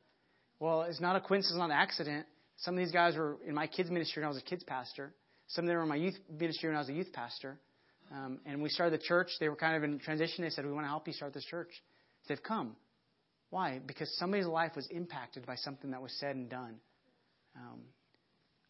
Well, 0.60 0.82
it's 0.82 1.00
not 1.00 1.16
a 1.16 1.20
coincidence, 1.20 1.58
not 1.58 1.66
an 1.66 1.72
accident. 1.72 2.26
Some 2.58 2.74
of 2.74 2.78
these 2.78 2.92
guys 2.92 3.16
were 3.16 3.38
in 3.46 3.54
my 3.54 3.66
kids' 3.66 3.90
ministry 3.90 4.20
when 4.20 4.26
I 4.26 4.28
was 4.28 4.38
a 4.38 4.42
kids' 4.42 4.64
pastor. 4.64 5.12
Some 5.48 5.64
of 5.64 5.68
them 5.68 5.76
were 5.76 5.82
in 5.82 5.88
my 5.88 5.96
youth 5.96 6.16
ministry 6.30 6.68
when 6.68 6.76
I 6.76 6.80
was 6.80 6.88
a 6.88 6.92
youth 6.92 7.12
pastor. 7.12 7.58
Um, 8.12 8.40
and 8.46 8.62
we 8.62 8.68
started 8.68 8.98
the 8.98 9.04
church. 9.04 9.28
They 9.38 9.48
were 9.48 9.56
kind 9.56 9.76
of 9.76 9.84
in 9.84 9.98
transition. 9.98 10.44
They 10.44 10.50
said, 10.50 10.64
We 10.64 10.72
want 10.72 10.84
to 10.84 10.88
help 10.88 11.06
you 11.06 11.12
start 11.12 11.34
this 11.34 11.44
church. 11.44 11.70
They've 12.28 12.42
come. 12.42 12.76
Why? 13.50 13.80
Because 13.84 14.14
somebody's 14.18 14.46
life 14.46 14.72
was 14.76 14.86
impacted 14.90 15.46
by 15.46 15.56
something 15.56 15.90
that 15.90 16.02
was 16.02 16.12
said 16.18 16.36
and 16.36 16.50
done. 16.50 16.76
Um, 17.56 17.80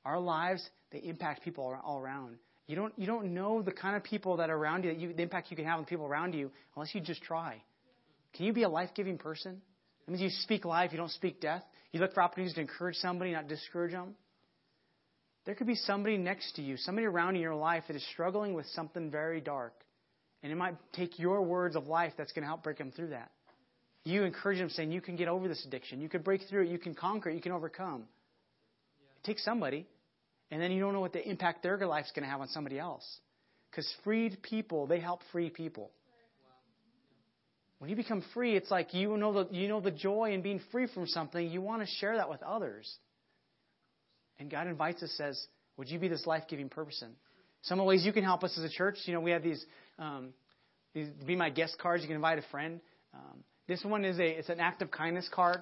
our 0.04 0.20
lives, 0.20 0.68
they 0.92 0.98
impact 0.98 1.42
people 1.42 1.76
all 1.84 1.98
around. 1.98 2.36
You 2.68 2.76
don't, 2.76 2.92
you 2.98 3.06
don't 3.06 3.32
know 3.32 3.62
the 3.62 3.72
kind 3.72 3.96
of 3.96 4.04
people 4.04 4.36
that 4.36 4.50
are 4.50 4.56
around 4.56 4.84
you, 4.84 4.90
that 4.92 5.00
you, 5.00 5.12
the 5.14 5.22
impact 5.22 5.50
you 5.50 5.56
can 5.56 5.64
have 5.64 5.78
on 5.78 5.86
people 5.86 6.06
around 6.06 6.34
you, 6.34 6.50
unless 6.76 6.94
you 6.94 7.00
just 7.00 7.22
try. 7.22 7.60
Can 8.34 8.44
you 8.44 8.52
be 8.52 8.62
a 8.62 8.68
life 8.68 8.90
giving 8.94 9.16
person? 9.16 9.60
That 10.04 10.12
means 10.12 10.22
you 10.22 10.30
speak 10.42 10.66
life, 10.66 10.92
you 10.92 10.98
don't 10.98 11.10
speak 11.10 11.40
death. 11.40 11.62
You 11.92 12.00
look 12.00 12.12
for 12.12 12.22
opportunities 12.22 12.54
to 12.54 12.60
encourage 12.60 12.96
somebody, 12.96 13.32
not 13.32 13.48
discourage 13.48 13.92
them. 13.92 14.14
There 15.46 15.54
could 15.54 15.66
be 15.66 15.76
somebody 15.76 16.18
next 16.18 16.56
to 16.56 16.62
you, 16.62 16.76
somebody 16.76 17.06
around 17.06 17.36
in 17.36 17.40
your 17.40 17.54
life 17.54 17.84
that 17.88 17.96
is 17.96 18.06
struggling 18.12 18.52
with 18.52 18.66
something 18.66 19.10
very 19.10 19.40
dark. 19.40 19.72
And 20.42 20.52
it 20.52 20.56
might 20.56 20.76
take 20.92 21.18
your 21.18 21.40
words 21.40 21.74
of 21.74 21.86
life 21.86 22.12
that's 22.18 22.32
going 22.32 22.42
to 22.42 22.48
help 22.48 22.62
break 22.62 22.76
them 22.76 22.92
through 22.92 23.08
that. 23.08 23.30
You 24.04 24.24
encourage 24.24 24.58
them 24.58 24.68
saying, 24.68 24.92
You 24.92 25.00
can 25.00 25.16
get 25.16 25.26
over 25.28 25.48
this 25.48 25.64
addiction. 25.66 26.02
You 26.02 26.08
can 26.10 26.20
break 26.20 26.42
through 26.48 26.64
it. 26.64 26.68
You 26.68 26.78
can 26.78 26.94
conquer 26.94 27.30
it. 27.30 27.34
You 27.34 27.40
can 27.40 27.52
overcome. 27.52 28.04
It 29.22 29.26
takes 29.26 29.42
somebody. 29.42 29.86
And 30.50 30.60
then 30.60 30.72
you 30.72 30.80
don't 30.80 30.92
know 30.92 31.00
what 31.00 31.12
the 31.12 31.26
impact 31.28 31.62
their 31.62 31.76
life's 31.86 32.10
going 32.12 32.24
to 32.24 32.30
have 32.30 32.40
on 32.40 32.48
somebody 32.48 32.78
else. 32.78 33.04
Because 33.70 33.92
freed 34.02 34.42
people, 34.42 34.86
they 34.86 35.00
help 35.00 35.20
free 35.30 35.50
people. 35.50 35.90
When 37.78 37.90
you 37.90 37.96
become 37.96 38.24
free, 38.34 38.56
it's 38.56 38.70
like 38.70 38.92
you 38.92 39.16
know 39.16 39.44
the, 39.44 39.54
you 39.54 39.68
know 39.68 39.80
the 39.80 39.90
joy 39.90 40.32
in 40.32 40.42
being 40.42 40.60
free 40.72 40.88
from 40.92 41.06
something. 41.06 41.48
You 41.48 41.60
want 41.60 41.82
to 41.82 41.88
share 42.00 42.16
that 42.16 42.28
with 42.28 42.42
others. 42.42 42.92
And 44.38 44.50
God 44.50 44.66
invites 44.66 45.02
us, 45.02 45.12
says, 45.16 45.46
Would 45.76 45.88
you 45.88 45.98
be 45.98 46.08
this 46.08 46.26
life 46.26 46.44
giving 46.48 46.68
person? 46.68 47.10
Some 47.62 47.78
of 47.78 47.84
the 47.84 47.88
ways 47.88 48.04
you 48.04 48.12
can 48.12 48.24
help 48.24 48.42
us 48.42 48.56
as 48.58 48.64
a 48.64 48.68
church, 48.68 48.96
you 49.04 49.12
know, 49.12 49.20
we 49.20 49.32
have 49.32 49.42
these, 49.42 49.64
um, 49.98 50.30
these 50.94 51.08
Be 51.26 51.36
My 51.36 51.50
Guest 51.50 51.76
cards. 51.80 52.02
You 52.02 52.08
can 52.08 52.16
invite 52.16 52.38
a 52.38 52.44
friend. 52.50 52.80
Um, 53.14 53.44
this 53.66 53.84
one 53.84 54.04
is 54.04 54.18
a 54.18 54.26
it's 54.26 54.48
an 54.48 54.60
act 54.60 54.82
of 54.82 54.90
kindness 54.90 55.28
card. 55.32 55.60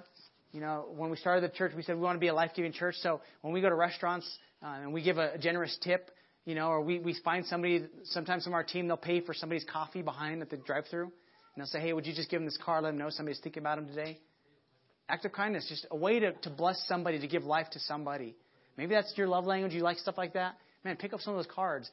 You 0.52 0.60
know, 0.60 0.86
when 0.96 1.10
we 1.10 1.16
started 1.16 1.42
the 1.44 1.54
church, 1.54 1.72
we 1.76 1.82
said 1.82 1.96
we 1.96 2.02
want 2.02 2.16
to 2.16 2.20
be 2.20 2.28
a 2.28 2.34
life 2.34 2.52
giving 2.54 2.72
church. 2.72 2.96
So 3.00 3.20
when 3.42 3.52
we 3.52 3.60
go 3.60 3.68
to 3.68 3.74
restaurants 3.74 4.26
uh, 4.62 4.78
and 4.82 4.92
we 4.92 5.02
give 5.02 5.18
a, 5.18 5.36
generous 5.38 5.76
tip, 5.82 6.10
you 6.44 6.54
know, 6.54 6.68
or 6.68 6.80
we, 6.80 6.98
we 6.98 7.14
find 7.24 7.44
somebody, 7.46 7.84
sometimes 8.04 8.44
from 8.44 8.54
our 8.54 8.62
team, 8.62 8.86
they'll 8.86 8.96
pay 8.96 9.20
for 9.20 9.34
somebody's 9.34 9.64
coffee 9.70 10.02
behind 10.02 10.40
at 10.42 10.50
the 10.50 10.56
drive 10.56 10.84
through. 10.90 11.04
And 11.04 11.12
they'll 11.58 11.66
say, 11.66 11.80
hey, 11.80 11.92
would 11.92 12.06
you 12.06 12.14
just 12.14 12.30
give 12.30 12.40
them 12.40 12.46
this 12.46 12.58
card, 12.64 12.84
let 12.84 12.90
them 12.90 12.98
know 12.98 13.10
somebody's 13.10 13.40
thinking 13.40 13.62
about 13.62 13.76
them 13.76 13.88
today? 13.88 14.18
Act 15.08 15.24
of 15.24 15.32
kindness, 15.32 15.66
just 15.68 15.86
a 15.90 15.96
way 15.96 16.20
to, 16.20 16.32
to 16.32 16.50
bless 16.50 16.82
somebody, 16.88 17.18
to 17.20 17.28
give 17.28 17.44
life 17.44 17.68
to 17.70 17.80
somebody. 17.80 18.34
Maybe 18.76 18.94
that's 18.94 19.12
your 19.16 19.28
love 19.28 19.46
language. 19.46 19.72
You 19.72 19.82
like 19.82 19.98
stuff 19.98 20.18
like 20.18 20.34
that. 20.34 20.56
Man, 20.84 20.96
pick 20.96 21.12
up 21.12 21.20
some 21.20 21.34
of 21.34 21.38
those 21.38 21.52
cards. 21.52 21.90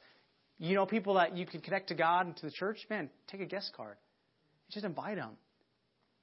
You 0.58 0.74
know 0.74 0.86
people 0.86 1.14
that 1.14 1.36
you 1.36 1.46
can 1.46 1.60
connect 1.60 1.88
to 1.88 1.94
God 1.94 2.26
and 2.26 2.36
to 2.36 2.46
the 2.46 2.52
church. 2.52 2.78
Man, 2.88 3.10
take 3.28 3.40
a 3.40 3.46
guest 3.46 3.72
card. 3.76 3.96
Just 4.70 4.84
invite 4.84 5.16
them. 5.16 5.36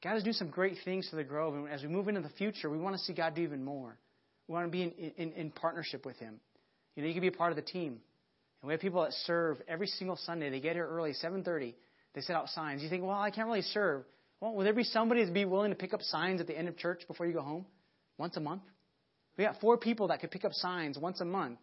God 0.03 0.17
is 0.17 0.23
doing 0.23 0.33
some 0.33 0.49
great 0.49 0.77
things 0.83 1.09
to 1.09 1.15
the 1.15 1.23
Grove, 1.23 1.53
and 1.53 1.69
as 1.69 1.83
we 1.83 1.87
move 1.87 2.07
into 2.07 2.21
the 2.21 2.29
future, 2.29 2.69
we 2.69 2.77
want 2.77 2.95
to 2.95 3.01
see 3.01 3.13
God 3.13 3.35
do 3.35 3.41
even 3.41 3.63
more. 3.63 3.97
We 4.47 4.53
want 4.53 4.65
to 4.65 4.71
be 4.71 4.83
in, 4.83 5.11
in, 5.17 5.31
in 5.33 5.51
partnership 5.51 6.05
with 6.05 6.17
Him. 6.17 6.39
You 6.95 7.03
know, 7.03 7.07
you 7.07 7.13
can 7.13 7.21
be 7.21 7.27
a 7.27 7.31
part 7.31 7.51
of 7.51 7.55
the 7.55 7.61
team. 7.61 7.99
And 8.61 8.67
we 8.67 8.73
have 8.73 8.81
people 8.81 9.01
that 9.03 9.13
serve 9.25 9.57
every 9.67 9.87
single 9.87 10.17
Sunday. 10.17 10.49
They 10.49 10.59
get 10.59 10.73
here 10.73 10.87
early, 10.87 11.13
7.30. 11.13 11.73
They 12.13 12.21
set 12.21 12.35
out 12.35 12.49
signs. 12.49 12.83
You 12.83 12.89
think, 12.89 13.03
well, 13.03 13.19
I 13.19 13.31
can't 13.31 13.47
really 13.47 13.61
serve. 13.61 14.03
Well, 14.39 14.53
will 14.53 14.63
there 14.63 14.73
be 14.73 14.83
somebody 14.83 15.25
to 15.25 15.31
be 15.31 15.45
willing 15.45 15.71
to 15.71 15.75
pick 15.75 15.93
up 15.93 16.01
signs 16.01 16.41
at 16.41 16.47
the 16.47 16.57
end 16.57 16.67
of 16.67 16.77
church 16.77 17.01
before 17.07 17.25
you 17.25 17.33
go 17.33 17.41
home? 17.41 17.65
Once 18.17 18.37
a 18.37 18.39
month? 18.39 18.63
We 19.37 19.45
got 19.45 19.61
four 19.61 19.77
people 19.77 20.09
that 20.09 20.19
could 20.19 20.31
pick 20.31 20.45
up 20.45 20.53
signs 20.53 20.97
once 20.97 21.21
a 21.21 21.25
month. 21.25 21.59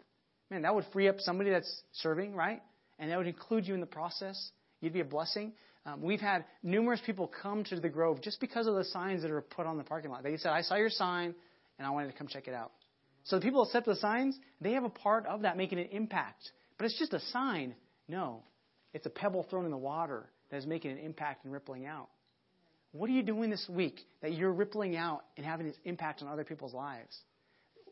Man, 0.50 0.62
that 0.62 0.74
would 0.74 0.86
free 0.92 1.08
up 1.08 1.20
somebody 1.20 1.50
that's 1.50 1.82
serving, 1.92 2.34
right? 2.34 2.62
And 2.98 3.10
that 3.10 3.18
would 3.18 3.26
include 3.26 3.66
you 3.66 3.74
in 3.74 3.80
the 3.80 3.86
process. 3.86 4.50
You'd 4.80 4.92
be 4.92 5.00
a 5.00 5.04
blessing. 5.04 5.52
Um, 5.86 6.02
we've 6.02 6.20
had 6.20 6.44
numerous 6.62 7.00
people 7.04 7.30
come 7.42 7.64
to 7.64 7.80
the 7.80 7.88
Grove 7.88 8.20
just 8.20 8.40
because 8.40 8.66
of 8.66 8.74
the 8.74 8.84
signs 8.84 9.22
that 9.22 9.30
are 9.30 9.40
put 9.40 9.66
on 9.66 9.78
the 9.78 9.84
parking 9.84 10.10
lot. 10.10 10.22
They 10.22 10.36
said, 10.36 10.52
I 10.52 10.62
saw 10.62 10.76
your 10.76 10.90
sign 10.90 11.34
and 11.78 11.86
I 11.86 11.90
wanted 11.90 12.08
to 12.08 12.18
come 12.18 12.26
check 12.26 12.48
it 12.48 12.54
out. 12.54 12.72
So 13.24 13.36
the 13.36 13.42
people 13.42 13.64
that 13.64 13.72
set 13.72 13.84
the 13.84 13.96
signs, 13.96 14.38
they 14.60 14.72
have 14.72 14.84
a 14.84 14.90
part 14.90 15.26
of 15.26 15.42
that 15.42 15.56
making 15.56 15.78
an 15.78 15.88
impact. 15.90 16.50
But 16.76 16.86
it's 16.86 16.98
just 16.98 17.12
a 17.12 17.20
sign. 17.32 17.74
No, 18.08 18.42
it's 18.92 19.06
a 19.06 19.10
pebble 19.10 19.46
thrown 19.48 19.64
in 19.64 19.70
the 19.70 19.76
water 19.76 20.28
that 20.50 20.56
is 20.56 20.66
making 20.66 20.92
an 20.92 20.98
impact 20.98 21.44
and 21.44 21.52
rippling 21.52 21.86
out. 21.86 22.08
What 22.92 23.10
are 23.10 23.12
you 23.12 23.22
doing 23.22 23.50
this 23.50 23.66
week 23.68 24.00
that 24.22 24.32
you're 24.32 24.52
rippling 24.52 24.96
out 24.96 25.24
and 25.36 25.44
having 25.44 25.66
this 25.66 25.76
impact 25.84 26.22
on 26.22 26.28
other 26.28 26.44
people's 26.44 26.72
lives? 26.74 27.16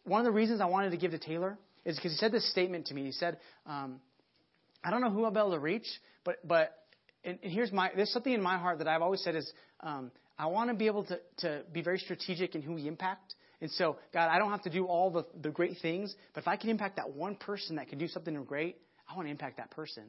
one 0.06 0.20
of 0.20 0.24
the 0.24 0.32
reasons 0.32 0.60
I 0.60 0.66
wanted 0.66 0.90
to 0.90 0.96
give 0.96 1.10
to 1.10 1.18
Taylor 1.18 1.58
is 1.84 1.96
because 1.96 2.12
he 2.12 2.18
said 2.18 2.32
this 2.32 2.48
statement 2.50 2.86
to 2.86 2.94
me. 2.94 3.04
He 3.04 3.12
said, 3.12 3.38
um, 3.66 4.00
I 4.82 4.90
don't 4.90 5.00
know 5.00 5.10
who 5.10 5.24
I'll 5.24 5.32
be 5.32 5.40
able 5.40 5.52
to 5.52 5.58
reach, 5.58 5.86
but, 6.24 6.46
but 6.46 6.72
and, 7.26 7.38
and 7.42 7.52
here's 7.52 7.72
my, 7.72 7.90
there's 7.94 8.12
something 8.12 8.32
in 8.32 8.40
my 8.40 8.56
heart 8.56 8.78
that 8.78 8.88
I've 8.88 9.02
always 9.02 9.22
said 9.22 9.34
is, 9.34 9.52
um, 9.80 10.10
I 10.38 10.46
want 10.46 10.70
to 10.70 10.74
be 10.74 10.86
able 10.86 11.04
to, 11.04 11.18
to 11.38 11.62
be 11.72 11.82
very 11.82 11.98
strategic 11.98 12.54
in 12.54 12.62
who 12.62 12.74
we 12.74 12.86
impact. 12.86 13.34
And 13.60 13.70
so, 13.72 13.96
God, 14.12 14.28
I 14.28 14.38
don't 14.38 14.50
have 14.50 14.62
to 14.62 14.70
do 14.70 14.84
all 14.84 15.10
the, 15.10 15.26
the 15.42 15.50
great 15.50 15.78
things, 15.82 16.14
but 16.34 16.42
if 16.42 16.48
I 16.48 16.56
can 16.56 16.70
impact 16.70 16.96
that 16.96 17.10
one 17.10 17.34
person 17.36 17.76
that 17.76 17.88
can 17.88 17.98
do 17.98 18.06
something 18.06 18.34
great, 18.44 18.76
I 19.08 19.16
want 19.16 19.26
to 19.26 19.30
impact 19.30 19.56
that 19.56 19.70
person. 19.70 20.04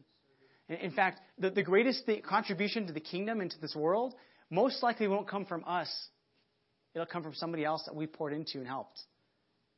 In 0.70 0.91
fact, 0.91 1.22
the, 1.39 1.49
the 1.49 1.63
greatest 1.63 2.05
thing, 2.05 2.22
contribution 2.22 2.88
to 2.88 2.93
the 2.93 2.99
kingdom 2.99 3.39
and 3.39 3.49
to 3.49 3.61
this 3.61 3.74
world 3.74 4.13
most 4.49 4.84
likely 4.84 5.07
won't 5.07 5.28
come 5.28 5.45
from 5.45 5.63
us. 5.65 5.89
It'll 6.93 7.05
come 7.05 7.24
from 7.24 7.34
somebody 7.36 7.63
else 7.63 7.84
that 7.86 7.95
we 7.95 8.05
poured 8.05 8.34
into 8.34 8.57
and 8.57 8.68
helped. 8.68 8.99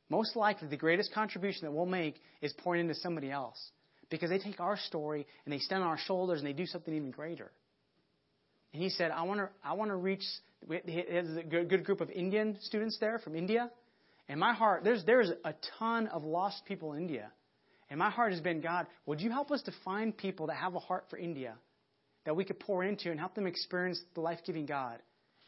Most 0.08 0.34
likely, 0.34 0.66
the 0.66 0.76
greatest 0.76 1.14
contribution 1.14 1.62
that 1.62 1.72
we'll 1.72 1.86
make 1.86 2.20
is 2.42 2.52
pouring 2.58 2.80
into 2.80 2.94
somebody 2.96 3.30
else. 3.30 3.70
Because 4.10 4.30
they 4.30 4.38
take 4.38 4.60
our 4.60 4.76
story 4.76 5.26
and 5.44 5.52
they 5.52 5.58
stand 5.58 5.82
on 5.82 5.88
our 5.88 5.98
shoulders 5.98 6.40
and 6.40 6.48
they 6.48 6.52
do 6.52 6.66
something 6.66 6.94
even 6.94 7.10
greater. 7.10 7.50
And 8.72 8.82
he 8.82 8.90
said, 8.90 9.10
I 9.10 9.22
want 9.22 9.40
to, 9.40 9.48
I 9.64 9.74
want 9.74 9.90
to 9.90 9.96
reach, 9.96 10.22
there's 10.68 11.36
a 11.36 11.42
good 11.42 11.84
group 11.84 12.00
of 12.00 12.10
Indian 12.10 12.58
students 12.62 12.98
there 13.00 13.18
from 13.18 13.34
India. 13.34 13.70
And 14.28 14.38
my 14.38 14.52
heart, 14.52 14.84
there's, 14.84 15.04
there's 15.04 15.30
a 15.44 15.54
ton 15.78 16.06
of 16.08 16.24
lost 16.24 16.64
people 16.66 16.92
in 16.92 17.00
India. 17.00 17.32
And 17.88 17.98
my 17.98 18.10
heart 18.10 18.32
has 18.32 18.40
been, 18.40 18.60
God, 18.60 18.86
would 19.06 19.20
you 19.20 19.30
help 19.30 19.50
us 19.50 19.62
to 19.62 19.72
find 19.84 20.16
people 20.16 20.46
that 20.46 20.56
have 20.56 20.76
a 20.76 20.78
heart 20.78 21.06
for 21.10 21.18
India 21.18 21.54
that 22.24 22.36
we 22.36 22.44
could 22.44 22.60
pour 22.60 22.84
into 22.84 23.10
and 23.10 23.18
help 23.18 23.34
them 23.34 23.46
experience 23.46 24.00
the 24.14 24.20
life 24.20 24.38
giving 24.46 24.66
God 24.66 24.98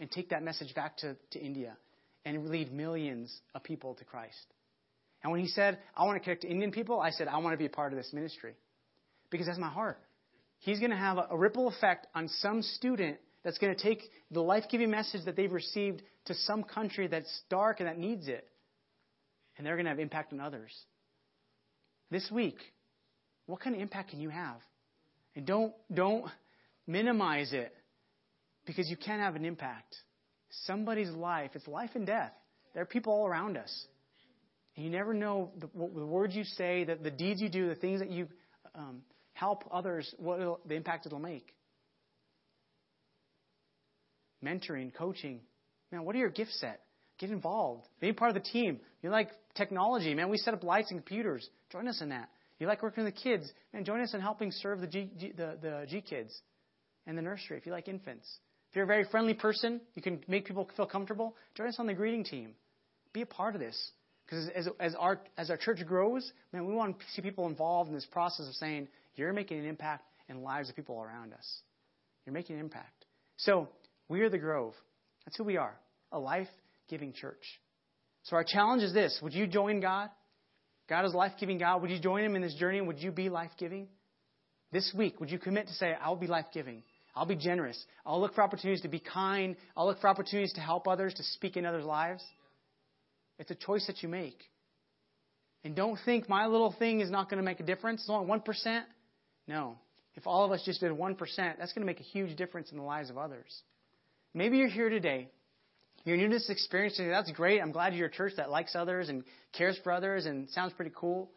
and 0.00 0.10
take 0.10 0.30
that 0.30 0.42
message 0.42 0.74
back 0.74 0.96
to, 0.98 1.16
to 1.30 1.38
India 1.38 1.76
and 2.24 2.48
lead 2.48 2.72
millions 2.72 3.32
of 3.54 3.62
people 3.62 3.94
to 3.94 4.04
Christ? 4.04 4.46
And 5.22 5.30
when 5.30 5.40
he 5.40 5.46
said, 5.46 5.78
I 5.96 6.04
want 6.04 6.16
to 6.16 6.20
connect 6.20 6.42
to 6.42 6.48
Indian 6.48 6.72
people, 6.72 7.00
I 7.00 7.10
said, 7.10 7.28
I 7.28 7.38
want 7.38 7.54
to 7.54 7.58
be 7.58 7.66
a 7.66 7.70
part 7.70 7.92
of 7.92 7.98
this 7.98 8.12
ministry 8.12 8.54
because 9.30 9.46
that's 9.46 9.58
my 9.58 9.68
heart. 9.68 9.98
He's 10.58 10.78
going 10.78 10.90
to 10.90 10.96
have 10.96 11.18
a, 11.30 11.36
ripple 11.36 11.68
effect 11.68 12.06
on 12.14 12.28
some 12.28 12.62
student 12.62 13.18
that's 13.42 13.58
going 13.58 13.74
to 13.74 13.82
take 13.82 14.02
the 14.30 14.40
life 14.40 14.64
giving 14.70 14.90
message 14.90 15.24
that 15.24 15.36
they've 15.36 15.52
received 15.52 16.02
to 16.26 16.34
some 16.34 16.62
country 16.62 17.08
that's 17.08 17.42
dark 17.50 17.80
and 17.80 17.88
that 17.88 17.98
needs 17.98 18.28
it. 18.28 18.46
And 19.56 19.66
they're 19.66 19.74
going 19.74 19.86
to 19.86 19.90
have 19.90 19.98
impact 19.98 20.32
on 20.32 20.40
others. 20.40 20.72
This 22.10 22.28
week, 22.30 22.58
what 23.46 23.60
kind 23.60 23.74
of 23.74 23.82
impact 23.82 24.10
can 24.10 24.20
you 24.20 24.28
have? 24.28 24.56
And 25.34 25.46
don't, 25.46 25.72
don't 25.92 26.26
minimize 26.86 27.52
it 27.52 27.74
because 28.66 28.88
you 28.88 28.96
can 28.96 29.18
have 29.18 29.34
an 29.34 29.44
impact. 29.44 29.96
Somebody's 30.66 31.10
life, 31.10 31.52
it's 31.54 31.66
life 31.66 31.90
and 31.94 32.06
death. 32.06 32.32
There 32.74 32.82
are 32.82 32.86
people 32.86 33.12
all 33.12 33.26
around 33.26 33.56
us. 33.56 33.86
And 34.76 34.84
you 34.84 34.90
never 34.90 35.12
know 35.12 35.50
the, 35.58 35.68
the 35.74 36.06
words 36.06 36.34
you 36.34 36.44
say, 36.44 36.84
the, 36.84 36.96
the 36.96 37.10
deeds 37.10 37.40
you 37.40 37.48
do, 37.48 37.68
the 37.68 37.74
things 37.74 38.00
that 38.00 38.10
you 38.10 38.28
um, 38.74 39.02
help 39.34 39.64
others, 39.70 40.14
what 40.18 40.66
the 40.66 40.74
impact 40.74 41.06
it'll 41.06 41.18
make. 41.18 41.52
Mentoring, 44.44 44.94
coaching. 44.94 45.40
Man, 45.90 46.04
what 46.04 46.16
are 46.16 46.18
your 46.18 46.30
gift 46.30 46.52
set? 46.52 46.80
Get 47.18 47.30
involved. 47.30 47.86
Be 48.00 48.12
part 48.12 48.30
of 48.30 48.42
the 48.42 48.48
team. 48.48 48.80
You 49.02 49.10
like 49.10 49.30
technology, 49.54 50.14
man. 50.14 50.30
We 50.30 50.38
set 50.38 50.54
up 50.54 50.64
lights 50.64 50.90
and 50.90 50.98
computers. 50.98 51.48
Join 51.70 51.86
us 51.86 52.00
in 52.00 52.08
that. 52.08 52.28
You 52.58 52.66
like 52.66 52.82
working 52.82 53.04
with 53.04 53.14
the 53.14 53.20
kids, 53.20 53.50
man. 53.72 53.84
Join 53.84 54.00
us 54.00 54.14
in 54.14 54.20
helping 54.20 54.50
serve 54.52 54.80
the 54.80 54.86
G, 54.86 55.10
G, 55.18 55.32
the, 55.36 55.58
the 55.60 55.86
G 55.88 56.00
kids 56.00 56.32
and 57.06 57.18
the 57.18 57.22
nursery. 57.22 57.58
If 57.58 57.66
you 57.66 57.72
like 57.72 57.88
infants, 57.88 58.26
if 58.70 58.76
you're 58.76 58.84
a 58.84 58.88
very 58.88 59.04
friendly 59.10 59.34
person, 59.34 59.80
you 59.94 60.02
can 60.02 60.20
make 60.28 60.46
people 60.46 60.68
feel 60.76 60.86
comfortable. 60.86 61.36
Join 61.56 61.68
us 61.68 61.76
on 61.78 61.86
the 61.86 61.94
greeting 61.94 62.24
team. 62.24 62.54
Be 63.12 63.22
a 63.22 63.26
part 63.26 63.54
of 63.54 63.60
this. 63.60 63.76
Because 64.32 64.48
as, 64.56 64.68
as, 64.80 64.94
our, 64.94 65.20
as 65.36 65.50
our 65.50 65.58
church 65.58 65.84
grows, 65.86 66.32
man, 66.54 66.64
we 66.64 66.72
want 66.72 66.98
to 66.98 67.04
see 67.14 67.20
people 67.20 67.46
involved 67.48 67.90
in 67.90 67.94
this 67.94 68.06
process 68.06 68.48
of 68.48 68.54
saying, 68.54 68.88
you're 69.14 69.30
making 69.34 69.58
an 69.58 69.66
impact 69.66 70.08
in 70.30 70.36
the 70.36 70.42
lives 70.42 70.70
of 70.70 70.76
people 70.76 71.02
around 71.02 71.34
us. 71.34 71.60
You're 72.24 72.32
making 72.32 72.56
an 72.56 72.62
impact. 72.62 73.04
So, 73.36 73.68
we 74.08 74.22
are 74.22 74.30
the 74.30 74.38
Grove. 74.38 74.72
That's 75.26 75.36
who 75.36 75.44
we 75.44 75.58
are 75.58 75.74
a 76.12 76.18
life 76.18 76.48
giving 76.88 77.12
church. 77.12 77.42
So, 78.22 78.36
our 78.36 78.44
challenge 78.44 78.82
is 78.82 78.94
this 78.94 79.18
Would 79.22 79.34
you 79.34 79.46
join 79.46 79.80
God? 79.80 80.08
God 80.88 81.04
is 81.04 81.12
life 81.12 81.32
giving 81.38 81.58
God. 81.58 81.82
Would 81.82 81.90
you 81.90 82.00
join 82.00 82.24
Him 82.24 82.34
in 82.34 82.40
this 82.40 82.54
journey? 82.54 82.80
Would 82.80 83.00
you 83.00 83.12
be 83.12 83.28
life 83.28 83.50
giving? 83.58 83.86
This 84.72 84.94
week, 84.96 85.20
would 85.20 85.30
you 85.30 85.38
commit 85.38 85.66
to 85.66 85.74
say, 85.74 85.94
I'll 86.02 86.16
be 86.16 86.26
life 86.26 86.46
giving? 86.54 86.84
I'll 87.14 87.26
be 87.26 87.36
generous. 87.36 87.84
I'll 88.06 88.20
look 88.20 88.34
for 88.34 88.42
opportunities 88.42 88.80
to 88.82 88.88
be 88.88 89.00
kind. 89.00 89.56
I'll 89.76 89.86
look 89.86 90.00
for 90.00 90.08
opportunities 90.08 90.54
to 90.54 90.62
help 90.62 90.88
others, 90.88 91.12
to 91.12 91.22
speak 91.22 91.58
in 91.58 91.66
others' 91.66 91.84
lives. 91.84 92.24
It's 93.42 93.50
a 93.50 93.56
choice 93.56 93.88
that 93.88 94.04
you 94.04 94.08
make. 94.08 94.38
And 95.64 95.74
don't 95.74 95.98
think 96.04 96.28
my 96.28 96.46
little 96.46 96.72
thing 96.78 97.00
is 97.00 97.10
not 97.10 97.28
going 97.28 97.38
to 97.38 97.44
make 97.44 97.58
a 97.58 97.64
difference. 97.64 98.02
It's 98.02 98.08
only 98.08 98.30
1%. 98.30 98.82
No. 99.48 99.78
If 100.14 100.28
all 100.28 100.44
of 100.44 100.52
us 100.52 100.62
just 100.64 100.78
did 100.78 100.92
1%, 100.92 101.18
that's 101.36 101.72
going 101.72 101.84
to 101.84 101.84
make 101.84 101.98
a 101.98 102.04
huge 102.04 102.36
difference 102.36 102.70
in 102.70 102.78
the 102.78 102.84
lives 102.84 103.10
of 103.10 103.18
others. 103.18 103.52
Maybe 104.32 104.58
you're 104.58 104.68
here 104.68 104.88
today. 104.88 105.28
You're 106.04 106.16
new 106.16 106.28
to 106.28 106.34
this 106.34 106.50
experience 106.50 106.96
today. 106.96 107.10
That's 107.10 107.32
great. 107.32 107.60
I'm 107.60 107.72
glad 107.72 107.96
you're 107.96 108.06
a 108.06 108.12
church 108.12 108.34
that 108.36 108.48
likes 108.48 108.76
others 108.76 109.08
and 109.08 109.24
cares 109.52 109.76
for 109.82 109.90
others 109.90 110.24
and 110.24 110.48
sounds 110.50 110.72
pretty 110.74 110.92
cool. 110.94 111.28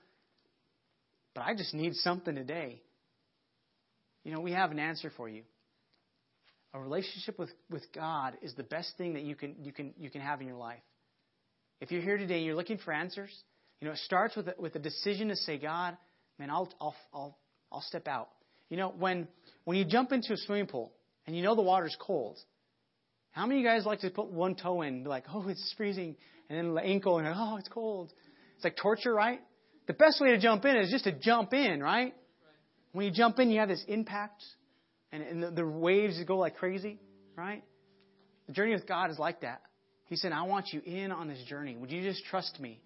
But 1.34 1.42
I 1.42 1.56
just 1.56 1.74
need 1.74 1.96
something 1.96 2.36
today. 2.36 2.84
You 4.24 4.32
know, 4.32 4.42
we 4.42 4.52
have 4.52 4.70
an 4.70 4.78
answer 4.78 5.12
for 5.18 5.28
you. 5.28 5.42
A 6.76 6.80
relationship 6.80 7.40
with, 7.40 7.50
with 7.72 7.92
God 7.96 8.38
is 8.44 8.54
the 8.54 8.64
best 8.64 8.92
thing 8.96 9.14
that 9.14 9.24
you 9.24 9.34
can, 9.34 9.56
you, 9.64 9.72
can, 9.72 9.96
you 9.98 10.12
can 10.12 10.22
have 10.22 10.40
in 10.40 10.46
your 10.46 10.58
life. 10.58 10.84
If 11.82 11.92
you're 11.92 12.02
here 12.02 12.18
today 12.18 12.36
and 12.36 12.46
you're 12.46 12.56
looking 12.56 12.78
for 12.78 12.94
answers, 12.94 13.32
you 13.80 13.88
know, 13.88 13.94
it 13.94 14.00
starts 14.00 14.36
with 14.36 14.48
a, 14.48 14.56
with 14.58 14.76
a 14.76 14.80
decision 14.80 15.28
to 15.28 15.36
say, 15.36 15.58
God, 15.58 15.98
man, 16.40 16.50
I'll, 16.50 16.70
I'll, 16.80 16.96
I'll, 17.14 17.38
I'll 17.72 17.82
step 17.82 18.08
out. 18.08 18.30
You 18.70 18.78
know, 18.78 18.94
when, 18.98 19.28
when 19.66 19.78
you 19.78 19.86
jump 19.86 20.12
into 20.12 20.34
a 20.34 20.38
swimming 20.38 20.68
pool 20.68 20.92
and 21.28 21.36
you 21.36 21.44
know 21.44 21.56
the 21.56 21.62
water's 21.62 21.96
cold, 22.00 22.38
how 23.32 23.46
many 23.46 23.60
of 23.60 23.64
you 23.64 23.70
guys 23.70 23.86
like 23.86 24.00
to 24.00 24.10
put 24.10 24.32
one 24.32 24.56
toe 24.56 24.82
in 24.82 24.96
and 24.96 25.04
be 25.04 25.10
like, 25.10 25.26
oh, 25.34 25.48
it's 25.50 25.74
freezing, 25.76 26.16
and 26.50 26.58
then 26.58 26.74
the 26.74 26.82
ankle 26.82 27.20
and 27.20 27.28
oh, 27.28 27.58
it's 27.58 27.68
cold? 27.68 28.14
It's 28.56 28.64
like 28.64 28.78
torture, 28.78 29.14
right? 29.14 29.42
The 29.88 29.94
best 29.94 30.22
way 30.22 30.30
to 30.30 30.40
jump 30.40 30.64
in 30.66 30.78
is 30.78 30.90
just 30.90 31.04
to 31.04 31.12
jump 31.12 31.54
in, 31.54 31.84
right? 31.84 32.14
When 32.94 33.06
you 33.06 33.12
jump 33.12 33.40
in, 33.40 33.50
you 33.50 33.60
have 33.60 33.68
this 33.68 33.84
impact, 33.90 34.42
and, 35.12 35.22
and 35.22 35.44
the, 35.44 35.52
the 35.52 35.68
waves 35.68 36.18
go 36.26 36.38
like 36.38 36.56
crazy, 36.56 36.98
right? 37.36 37.62
The 38.48 38.54
journey 38.54 38.74
with 38.74 38.88
God 38.88 39.12
is 39.12 39.20
like 39.20 39.42
that. 39.42 39.62
He 40.06 40.16
said, 40.16 40.32
I 40.32 40.44
want 40.44 40.72
you 40.72 40.82
in 40.86 41.12
on 41.12 41.28
this 41.28 41.44
journey. 41.48 41.76
Would 41.76 41.92
you 41.92 42.02
just 42.04 42.24
trust 42.26 42.60
me? 42.60 42.80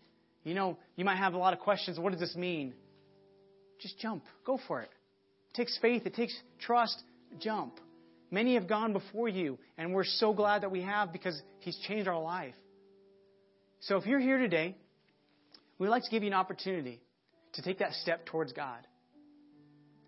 You 0.43 0.53
know, 0.53 0.77
you 0.95 1.03
might 1.03 1.17
have 1.17 1.33
a 1.33 1.37
lot 1.37 1.53
of 1.53 1.59
questions. 1.59 1.99
What 1.99 2.11
does 2.11 2.21
this 2.21 2.35
mean? 2.35 2.73
Just 3.81 3.99
jump. 3.99 4.23
Go 4.45 4.59
for 4.67 4.81
it. 4.81 4.89
It 5.49 5.55
takes 5.55 5.77
faith, 5.81 6.05
it 6.05 6.15
takes 6.15 6.37
trust. 6.59 7.01
Jump. 7.39 7.79
Many 8.31 8.55
have 8.55 8.67
gone 8.67 8.93
before 8.93 9.27
you, 9.27 9.57
and 9.77 9.93
we're 9.93 10.03
so 10.03 10.33
glad 10.33 10.63
that 10.63 10.71
we 10.71 10.81
have 10.81 11.11
because 11.11 11.39
He's 11.59 11.77
changed 11.87 12.07
our 12.07 12.19
life. 12.19 12.55
So 13.81 13.97
if 13.97 14.05
you're 14.05 14.19
here 14.19 14.37
today, 14.37 14.75
we'd 15.77 15.89
like 15.89 16.03
to 16.03 16.09
give 16.09 16.23
you 16.23 16.27
an 16.27 16.33
opportunity 16.33 17.01
to 17.53 17.61
take 17.61 17.79
that 17.79 17.93
step 17.93 18.25
towards 18.25 18.53
God. 18.53 18.85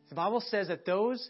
The 0.10 0.16
Bible 0.16 0.42
says 0.42 0.68
that 0.68 0.86
those, 0.86 1.30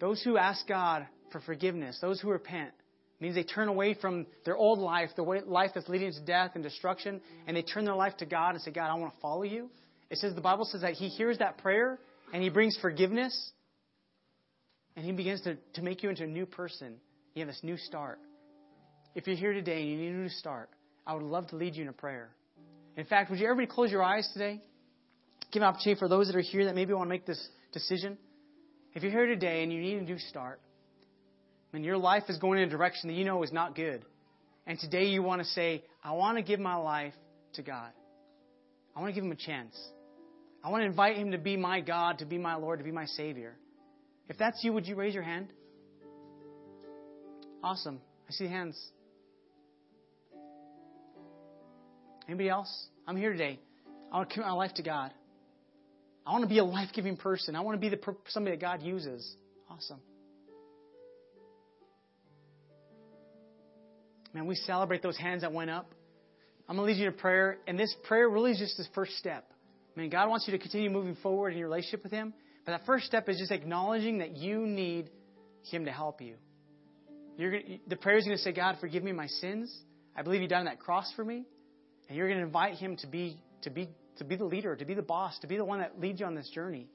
those 0.00 0.22
who 0.22 0.36
ask 0.36 0.66
God 0.66 1.06
for 1.30 1.40
forgiveness, 1.40 1.98
those 2.00 2.20
who 2.20 2.30
repent, 2.30 2.72
means 3.20 3.34
they 3.34 3.44
turn 3.44 3.68
away 3.68 3.94
from 3.94 4.26
their 4.44 4.56
old 4.56 4.78
life, 4.78 5.10
the 5.16 5.22
life 5.22 5.70
that's 5.74 5.88
leading 5.88 6.12
to 6.12 6.20
death 6.20 6.52
and 6.54 6.62
destruction, 6.62 7.20
and 7.46 7.56
they 7.56 7.62
turn 7.62 7.84
their 7.84 7.94
life 7.94 8.16
to 8.18 8.26
God 8.26 8.50
and 8.50 8.60
say, 8.60 8.70
God, 8.70 8.90
I 8.90 8.94
want 8.94 9.14
to 9.14 9.20
follow 9.20 9.42
you. 9.42 9.70
It 10.10 10.18
says 10.18 10.34
the 10.34 10.40
Bible 10.40 10.64
says 10.64 10.82
that 10.82 10.94
He 10.94 11.08
hears 11.08 11.38
that 11.38 11.58
prayer 11.58 11.98
and 12.32 12.42
He 12.42 12.48
brings 12.48 12.76
forgiveness 12.80 13.52
and 14.96 15.04
He 15.04 15.12
begins 15.12 15.42
to, 15.42 15.56
to 15.74 15.82
make 15.82 16.02
you 16.02 16.10
into 16.10 16.24
a 16.24 16.28
new 16.28 16.46
person. 16.46 16.96
You 17.34 17.40
have 17.40 17.48
this 17.48 17.60
new 17.62 17.76
start. 17.76 18.18
If 19.14 19.26
you're 19.26 19.36
here 19.36 19.52
today 19.52 19.82
and 19.82 19.90
you 19.90 19.96
need 19.96 20.12
a 20.12 20.18
new 20.18 20.28
start, 20.28 20.68
I 21.06 21.14
would 21.14 21.22
love 21.22 21.48
to 21.48 21.56
lead 21.56 21.74
you 21.74 21.82
in 21.82 21.88
a 21.88 21.92
prayer. 21.92 22.30
In 22.96 23.04
fact, 23.04 23.30
would 23.30 23.38
you 23.38 23.46
everybody 23.46 23.72
close 23.72 23.90
your 23.90 24.02
eyes 24.02 24.28
today? 24.32 24.60
Give 25.52 25.62
an 25.62 25.68
opportunity 25.68 25.98
for 25.98 26.08
those 26.08 26.26
that 26.26 26.36
are 26.36 26.40
here 26.40 26.64
that 26.66 26.74
maybe 26.74 26.92
want 26.92 27.06
to 27.06 27.10
make 27.10 27.26
this 27.26 27.48
decision. 27.72 28.18
If 28.94 29.02
you're 29.02 29.12
here 29.12 29.26
today 29.26 29.62
and 29.62 29.72
you 29.72 29.80
need 29.80 29.98
a 29.98 30.02
new 30.02 30.18
start, 30.18 30.60
and 31.74 31.84
your 31.84 31.98
life 31.98 32.24
is 32.28 32.38
going 32.38 32.60
in 32.60 32.68
a 32.68 32.70
direction 32.70 33.08
that 33.08 33.14
you 33.14 33.24
know 33.24 33.42
is 33.42 33.52
not 33.52 33.74
good, 33.74 34.04
and 34.66 34.78
today 34.78 35.06
you 35.06 35.22
want 35.22 35.42
to 35.42 35.48
say, 35.48 35.82
I 36.02 36.12
want 36.12 36.38
to 36.38 36.42
give 36.42 36.60
my 36.60 36.76
life 36.76 37.14
to 37.54 37.62
God. 37.62 37.90
I 38.96 39.00
want 39.00 39.10
to 39.10 39.14
give 39.14 39.24
Him 39.24 39.32
a 39.32 39.36
chance. 39.36 39.76
I 40.62 40.70
want 40.70 40.82
to 40.82 40.86
invite 40.86 41.16
Him 41.16 41.32
to 41.32 41.38
be 41.38 41.56
my 41.56 41.80
God, 41.80 42.18
to 42.18 42.24
be 42.24 42.38
my 42.38 42.54
Lord, 42.54 42.78
to 42.78 42.84
be 42.84 42.92
my 42.92 43.06
Savior. 43.06 43.56
If 44.28 44.38
that's 44.38 44.62
you, 44.64 44.72
would 44.72 44.86
you 44.86 44.94
raise 44.94 45.14
your 45.14 45.22
hand? 45.22 45.48
Awesome. 47.62 48.00
I 48.28 48.32
see 48.32 48.46
hands. 48.46 48.80
Anybody 52.26 52.48
else? 52.48 52.86
I'm 53.06 53.16
here 53.16 53.32
today. 53.32 53.58
I 54.12 54.16
want 54.16 54.30
to 54.30 54.34
commit 54.34 54.48
my 54.48 54.54
life 54.54 54.74
to 54.74 54.82
God. 54.82 55.10
I 56.26 56.32
want 56.32 56.42
to 56.42 56.48
be 56.48 56.58
a 56.58 56.64
life 56.64 56.88
giving 56.94 57.16
person. 57.16 57.54
I 57.54 57.60
want 57.60 57.80
to 57.80 57.80
be 57.80 57.94
the 57.94 58.00
somebody 58.28 58.56
that 58.56 58.60
God 58.62 58.82
uses. 58.82 59.34
Awesome. 59.68 60.00
Man, 64.34 64.46
we 64.46 64.56
celebrate 64.56 65.00
those 65.00 65.16
hands 65.16 65.42
that 65.42 65.52
went 65.52 65.70
up. 65.70 65.94
I'm 66.68 66.76
going 66.76 66.88
to 66.88 66.92
lead 66.92 67.00
you 67.00 67.10
to 67.10 67.16
prayer, 67.16 67.58
and 67.68 67.78
this 67.78 67.94
prayer 68.04 68.28
really 68.28 68.50
is 68.50 68.58
just 68.58 68.76
the 68.76 68.84
first 68.94 69.12
step. 69.16 69.48
I 69.96 70.00
mean, 70.00 70.10
God 70.10 70.28
wants 70.28 70.46
you 70.48 70.52
to 70.52 70.58
continue 70.58 70.90
moving 70.90 71.16
forward 71.22 71.52
in 71.52 71.58
your 71.58 71.68
relationship 71.68 72.02
with 72.02 72.10
Him, 72.10 72.34
but 72.66 72.72
that 72.72 72.84
first 72.84 73.06
step 73.06 73.28
is 73.28 73.38
just 73.38 73.52
acknowledging 73.52 74.18
that 74.18 74.36
you 74.36 74.66
need 74.66 75.10
Him 75.70 75.84
to 75.84 75.92
help 75.92 76.20
you. 76.20 76.34
You're 77.36 77.60
the 77.86 77.96
prayer 77.96 78.16
is 78.16 78.24
going 78.24 78.36
to 78.36 78.42
say, 78.42 78.52
God, 78.52 78.76
forgive 78.80 79.02
me 79.02 79.12
my 79.12 79.26
sins. 79.26 79.72
I 80.16 80.22
believe 80.22 80.40
you 80.40 80.48
died 80.48 80.60
on 80.60 80.64
that 80.66 80.80
cross 80.80 81.12
for 81.14 81.24
me. 81.24 81.44
And 82.08 82.16
you're 82.16 82.28
going 82.28 82.40
to 82.40 82.46
invite 82.46 82.74
Him 82.74 82.96
to 82.98 83.06
be, 83.06 83.38
to, 83.62 83.70
be, 83.70 83.88
to 84.18 84.24
be 84.24 84.36
the 84.36 84.44
leader, 84.44 84.74
to 84.74 84.84
be 84.84 84.94
the 84.94 85.02
boss, 85.02 85.38
to 85.40 85.46
be 85.46 85.56
the 85.56 85.64
one 85.64 85.80
that 85.80 86.00
leads 86.00 86.20
you 86.20 86.26
on 86.26 86.34
this 86.34 86.48
journey. 86.50 86.88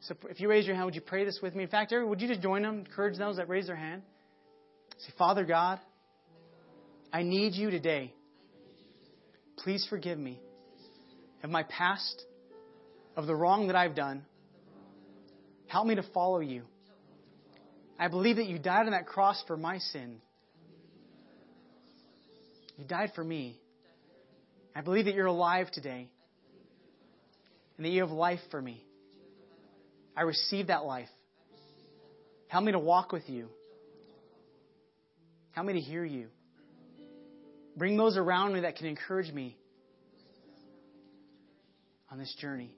So 0.00 0.14
if 0.28 0.40
you 0.40 0.48
raise 0.48 0.66
your 0.66 0.74
hand, 0.74 0.86
would 0.86 0.94
you 0.94 1.00
pray 1.00 1.24
this 1.24 1.40
with 1.42 1.54
me? 1.54 1.64
In 1.64 1.68
fact, 1.68 1.92
would 1.92 2.20
you 2.20 2.28
just 2.28 2.40
join 2.40 2.62
them, 2.62 2.80
encourage 2.80 3.18
those 3.18 3.36
that 3.36 3.48
raise 3.48 3.66
their 3.66 3.76
hand? 3.76 4.02
Say, 4.98 5.12
Father 5.18 5.44
God, 5.44 5.80
I 7.12 7.22
need 7.22 7.54
you 7.54 7.70
today. 7.70 8.14
Please 9.58 9.86
forgive 9.90 10.18
me 10.18 10.40
of 11.42 11.50
my 11.50 11.64
past, 11.64 12.24
of 13.16 13.26
the 13.26 13.34
wrong 13.34 13.66
that 13.66 13.76
I've 13.76 13.94
done. 13.94 14.24
Help 15.66 15.86
me 15.86 15.94
to 15.96 16.04
follow 16.14 16.40
you. 16.40 16.62
I 17.98 18.08
believe 18.08 18.36
that 18.36 18.46
you 18.46 18.58
died 18.58 18.86
on 18.86 18.92
that 18.92 19.06
cross 19.06 19.42
for 19.46 19.56
my 19.56 19.78
sin. 19.78 20.16
You 22.78 22.84
died 22.84 23.12
for 23.14 23.22
me. 23.22 23.58
I 24.74 24.80
believe 24.80 25.04
that 25.04 25.14
you're 25.14 25.26
alive 25.26 25.70
today. 25.70 26.08
and 27.76 27.86
that 27.86 27.90
you 27.92 28.02
have 28.02 28.10
life 28.10 28.40
for 28.50 28.60
me. 28.60 28.84
I 30.14 30.22
receive 30.22 30.66
that 30.66 30.84
life. 30.84 31.08
Help 32.48 32.64
me 32.64 32.72
to 32.72 32.78
walk 32.78 33.10
with 33.10 33.26
you. 33.26 33.48
Help 35.52 35.66
me 35.66 35.72
to 35.72 35.80
hear 35.80 36.04
you. 36.04 36.26
Bring 37.76 37.96
those 37.96 38.16
around 38.16 38.52
me 38.52 38.60
that 38.60 38.76
can 38.76 38.86
encourage 38.86 39.32
me 39.32 39.56
on 42.10 42.18
this 42.18 42.34
journey. 42.40 42.74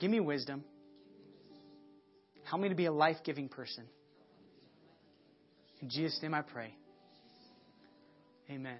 Give 0.00 0.10
me 0.10 0.20
wisdom. 0.20 0.64
Help 2.44 2.62
me 2.62 2.68
to 2.68 2.74
be 2.74 2.86
a 2.86 2.92
life 2.92 3.16
giving 3.24 3.48
person. 3.48 3.84
In 5.82 5.90
Jesus' 5.90 6.18
name 6.22 6.34
I 6.34 6.42
pray. 6.42 6.74
Amen. 8.50 8.78